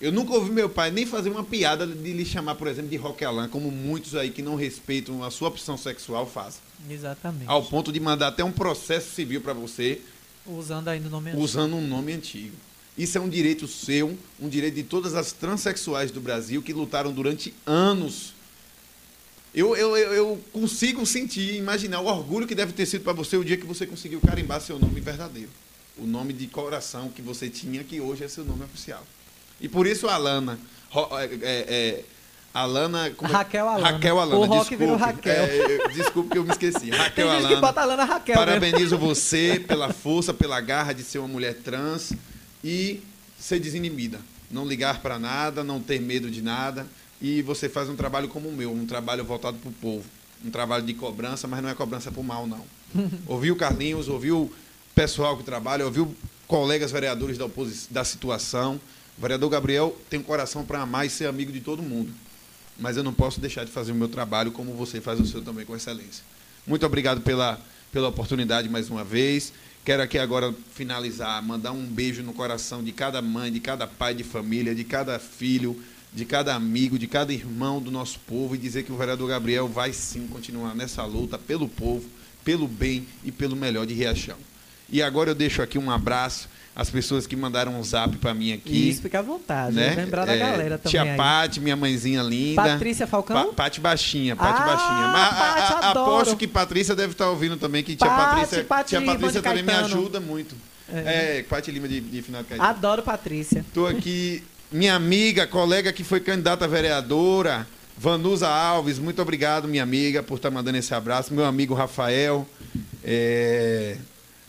[0.00, 2.96] Eu nunca ouvi meu pai nem fazer uma piada de lhe chamar, por exemplo, de
[2.96, 6.60] roquelã, como muitos aí que não respeitam a sua opção sexual fazem.
[6.90, 7.44] Exatamente.
[7.46, 10.02] Ao ponto de mandar até um processo civil para você,
[10.46, 11.44] Usando ainda o nome antigo.
[11.44, 12.56] usando um nome antigo.
[12.96, 17.12] Isso é um direito seu, um direito de todas as transexuais do Brasil que lutaram
[17.12, 18.34] durante anos.
[19.52, 23.44] Eu, eu, eu, consigo sentir, imaginar o orgulho que deve ter sido para você o
[23.44, 25.50] dia que você conseguiu carimbar seu nome verdadeiro.
[25.96, 29.04] O nome de coração que você tinha, que hoje é seu nome oficial.
[29.60, 30.58] E por isso a Alana.
[30.94, 32.04] É, é, é,
[32.54, 33.10] Alana.
[33.10, 33.90] como é- Raquel Alana.
[33.90, 34.36] Raquel Alana.
[34.36, 34.76] O Rock desculpe.
[34.76, 35.32] virou Raquel.
[35.44, 36.90] É, desculpe que eu me esqueci.
[36.94, 37.54] Raquel Tem gente Alana.
[37.56, 38.36] que bota Alana Raquel.
[38.36, 38.44] né?
[38.46, 42.12] Parabenizo você pela força, pela garra de ser uma mulher trans
[42.62, 43.02] e
[43.38, 44.20] ser desinibida.
[44.50, 46.86] Não ligar para nada, não ter medo de nada.
[47.20, 50.04] E você faz um trabalho como o meu, um trabalho voltado para o povo.
[50.44, 52.60] Um trabalho de cobrança, mas não é cobrança por mal, não.
[53.26, 54.52] Ouviu Carlinhos, ouviu o
[54.94, 56.14] pessoal que trabalha, ouviu
[56.46, 57.46] colegas vereadores da,
[57.90, 58.78] da situação.
[59.18, 62.12] O vereador Gabriel tem um coração para amar e ser amigo de todo mundo.
[62.78, 65.42] Mas eu não posso deixar de fazer o meu trabalho como você faz o seu
[65.42, 66.24] também com excelência.
[66.66, 67.60] Muito obrigado pela,
[67.92, 69.52] pela oportunidade mais uma vez.
[69.84, 74.14] Quero aqui agora finalizar, mandar um beijo no coração de cada mãe, de cada pai
[74.14, 75.78] de família, de cada filho,
[76.12, 79.68] de cada amigo, de cada irmão do nosso povo e dizer que o vereador Gabriel
[79.68, 82.08] vai sim continuar nessa luta pelo povo,
[82.44, 84.38] pelo bem e pelo melhor de Riachão.
[84.88, 88.52] E agora eu deixo aqui um abraço às pessoas que mandaram um zap para mim
[88.52, 88.90] aqui.
[88.90, 89.76] Isso, fica à vontade.
[89.76, 89.94] né?
[89.96, 91.04] Lembrar da É, galera também.
[91.04, 91.14] Tia.
[91.16, 92.62] Pati, minha mãezinha linda.
[92.62, 93.48] Patrícia Falcão?
[93.48, 95.08] Pa Pati Baixinha, Pati Ah, Baixinha.
[95.08, 96.10] Mas, a- Pati, a- adoro.
[96.16, 99.62] aposto que Patrícia deve estar ouvindo também, que tia Pati, Patrícia, Pati tia Patrícia também
[99.62, 100.56] me ajuda muito.
[100.92, 102.68] É, Pati Lima de, de Final de Caetano.
[102.70, 103.60] Adoro Patrícia.
[103.60, 109.82] Estou aqui, minha amiga, colega que foi candidata a vereadora, Vanusa Alves, muito obrigado, minha
[109.84, 111.32] amiga, por estar mandando esse abraço.
[111.32, 112.46] Meu amigo Rafael,
[113.02, 113.96] é,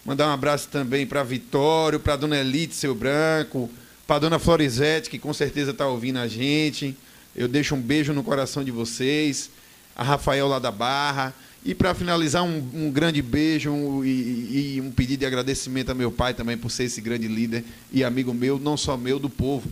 [0.06, 3.70] mandar um abraço também para Vitório, para Dona Elite, seu branco,
[4.08, 6.96] para Dona Florizete, que com certeza está ouvindo a gente.
[7.36, 9.50] Eu deixo um beijo no coração de vocês,
[9.96, 11.34] a Rafael lá da Barra.
[11.66, 15.96] E para finalizar, um, um grande beijo um- e, e um pedido de agradecimento a
[15.96, 19.30] meu pai também por ser esse grande líder e amigo meu, não só meu, do
[19.32, 19.68] povo.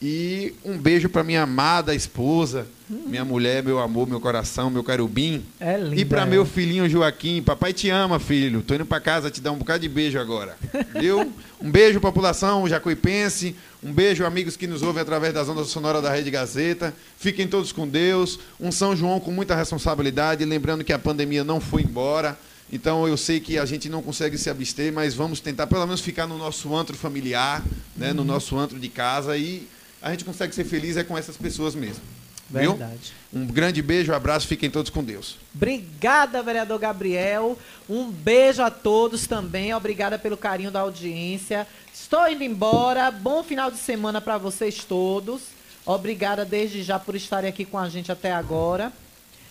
[0.00, 5.44] E um beijo para minha amada esposa, minha mulher, meu amor, meu coração, meu carubim.
[5.58, 5.96] É linda.
[5.96, 6.30] E para ela.
[6.30, 8.62] meu filhinho Joaquim, papai te ama, filho.
[8.62, 10.56] Tô indo para casa te dar um bocado de beijo agora.
[10.98, 11.32] Viu?
[11.60, 13.56] Um beijo, população jacuipense.
[13.82, 16.94] Um beijo, amigos que nos ouvem através das ondas sonoras da Rede Gazeta.
[17.18, 18.38] Fiquem todos com Deus.
[18.60, 20.44] Um São João com muita responsabilidade.
[20.44, 22.38] Lembrando que a pandemia não foi embora.
[22.72, 26.00] Então eu sei que a gente não consegue se abster, mas vamos tentar pelo menos
[26.00, 27.64] ficar no nosso antro familiar,
[27.96, 28.12] né?
[28.12, 29.66] no nosso antro de casa e
[30.08, 32.02] a gente consegue ser feliz é com essas pessoas mesmo.
[32.50, 32.74] Viu?
[32.74, 33.12] Verdade.
[33.32, 35.36] Um grande beijo, abraço, fiquem todos com Deus.
[35.54, 37.58] Obrigada, vereador Gabriel.
[37.88, 39.74] Um beijo a todos também.
[39.74, 41.66] Obrigada pelo carinho da audiência.
[41.92, 43.10] Estou indo embora.
[43.10, 45.42] Bom final de semana para vocês todos.
[45.84, 48.92] Obrigada desde já por estarem aqui com a gente até agora.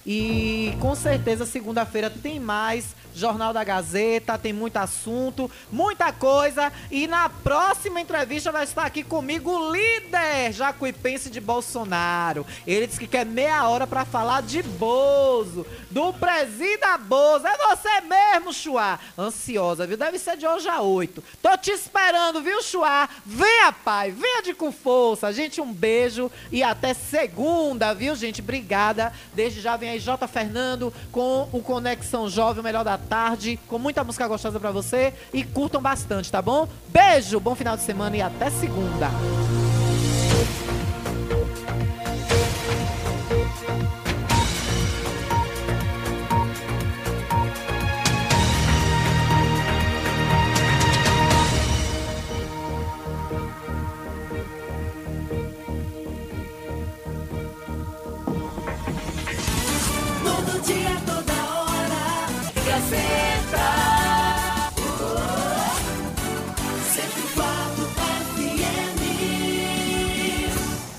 [0.05, 6.71] E com certeza segunda-feira tem mais Jornal da Gazeta, tem muito assunto, muita coisa.
[6.91, 12.45] E na próxima entrevista vai estar aqui comigo o líder jacuipense de Bolsonaro.
[12.65, 17.47] Ele disse que quer meia hora para falar de Bozo, do presida Bozo.
[17.47, 18.99] É você mesmo, Chuá.
[19.17, 19.97] Ansiosa, viu?
[19.97, 21.23] Deve ser de hoje a oito.
[21.41, 23.09] Tô te esperando, viu, Chuá?
[23.25, 25.33] Venha, pai, venha de com força.
[25.33, 28.41] Gente, um beijo e até segunda, viu, gente?
[28.41, 29.11] Obrigada.
[29.33, 30.27] Desde já vem aí J.
[30.27, 35.13] Fernando com o Conexão Jovem, o melhor da tarde, com muita música gostosa pra você
[35.33, 36.67] e curtam bastante, tá bom?
[36.89, 39.09] Beijo, bom final de semana e até segunda.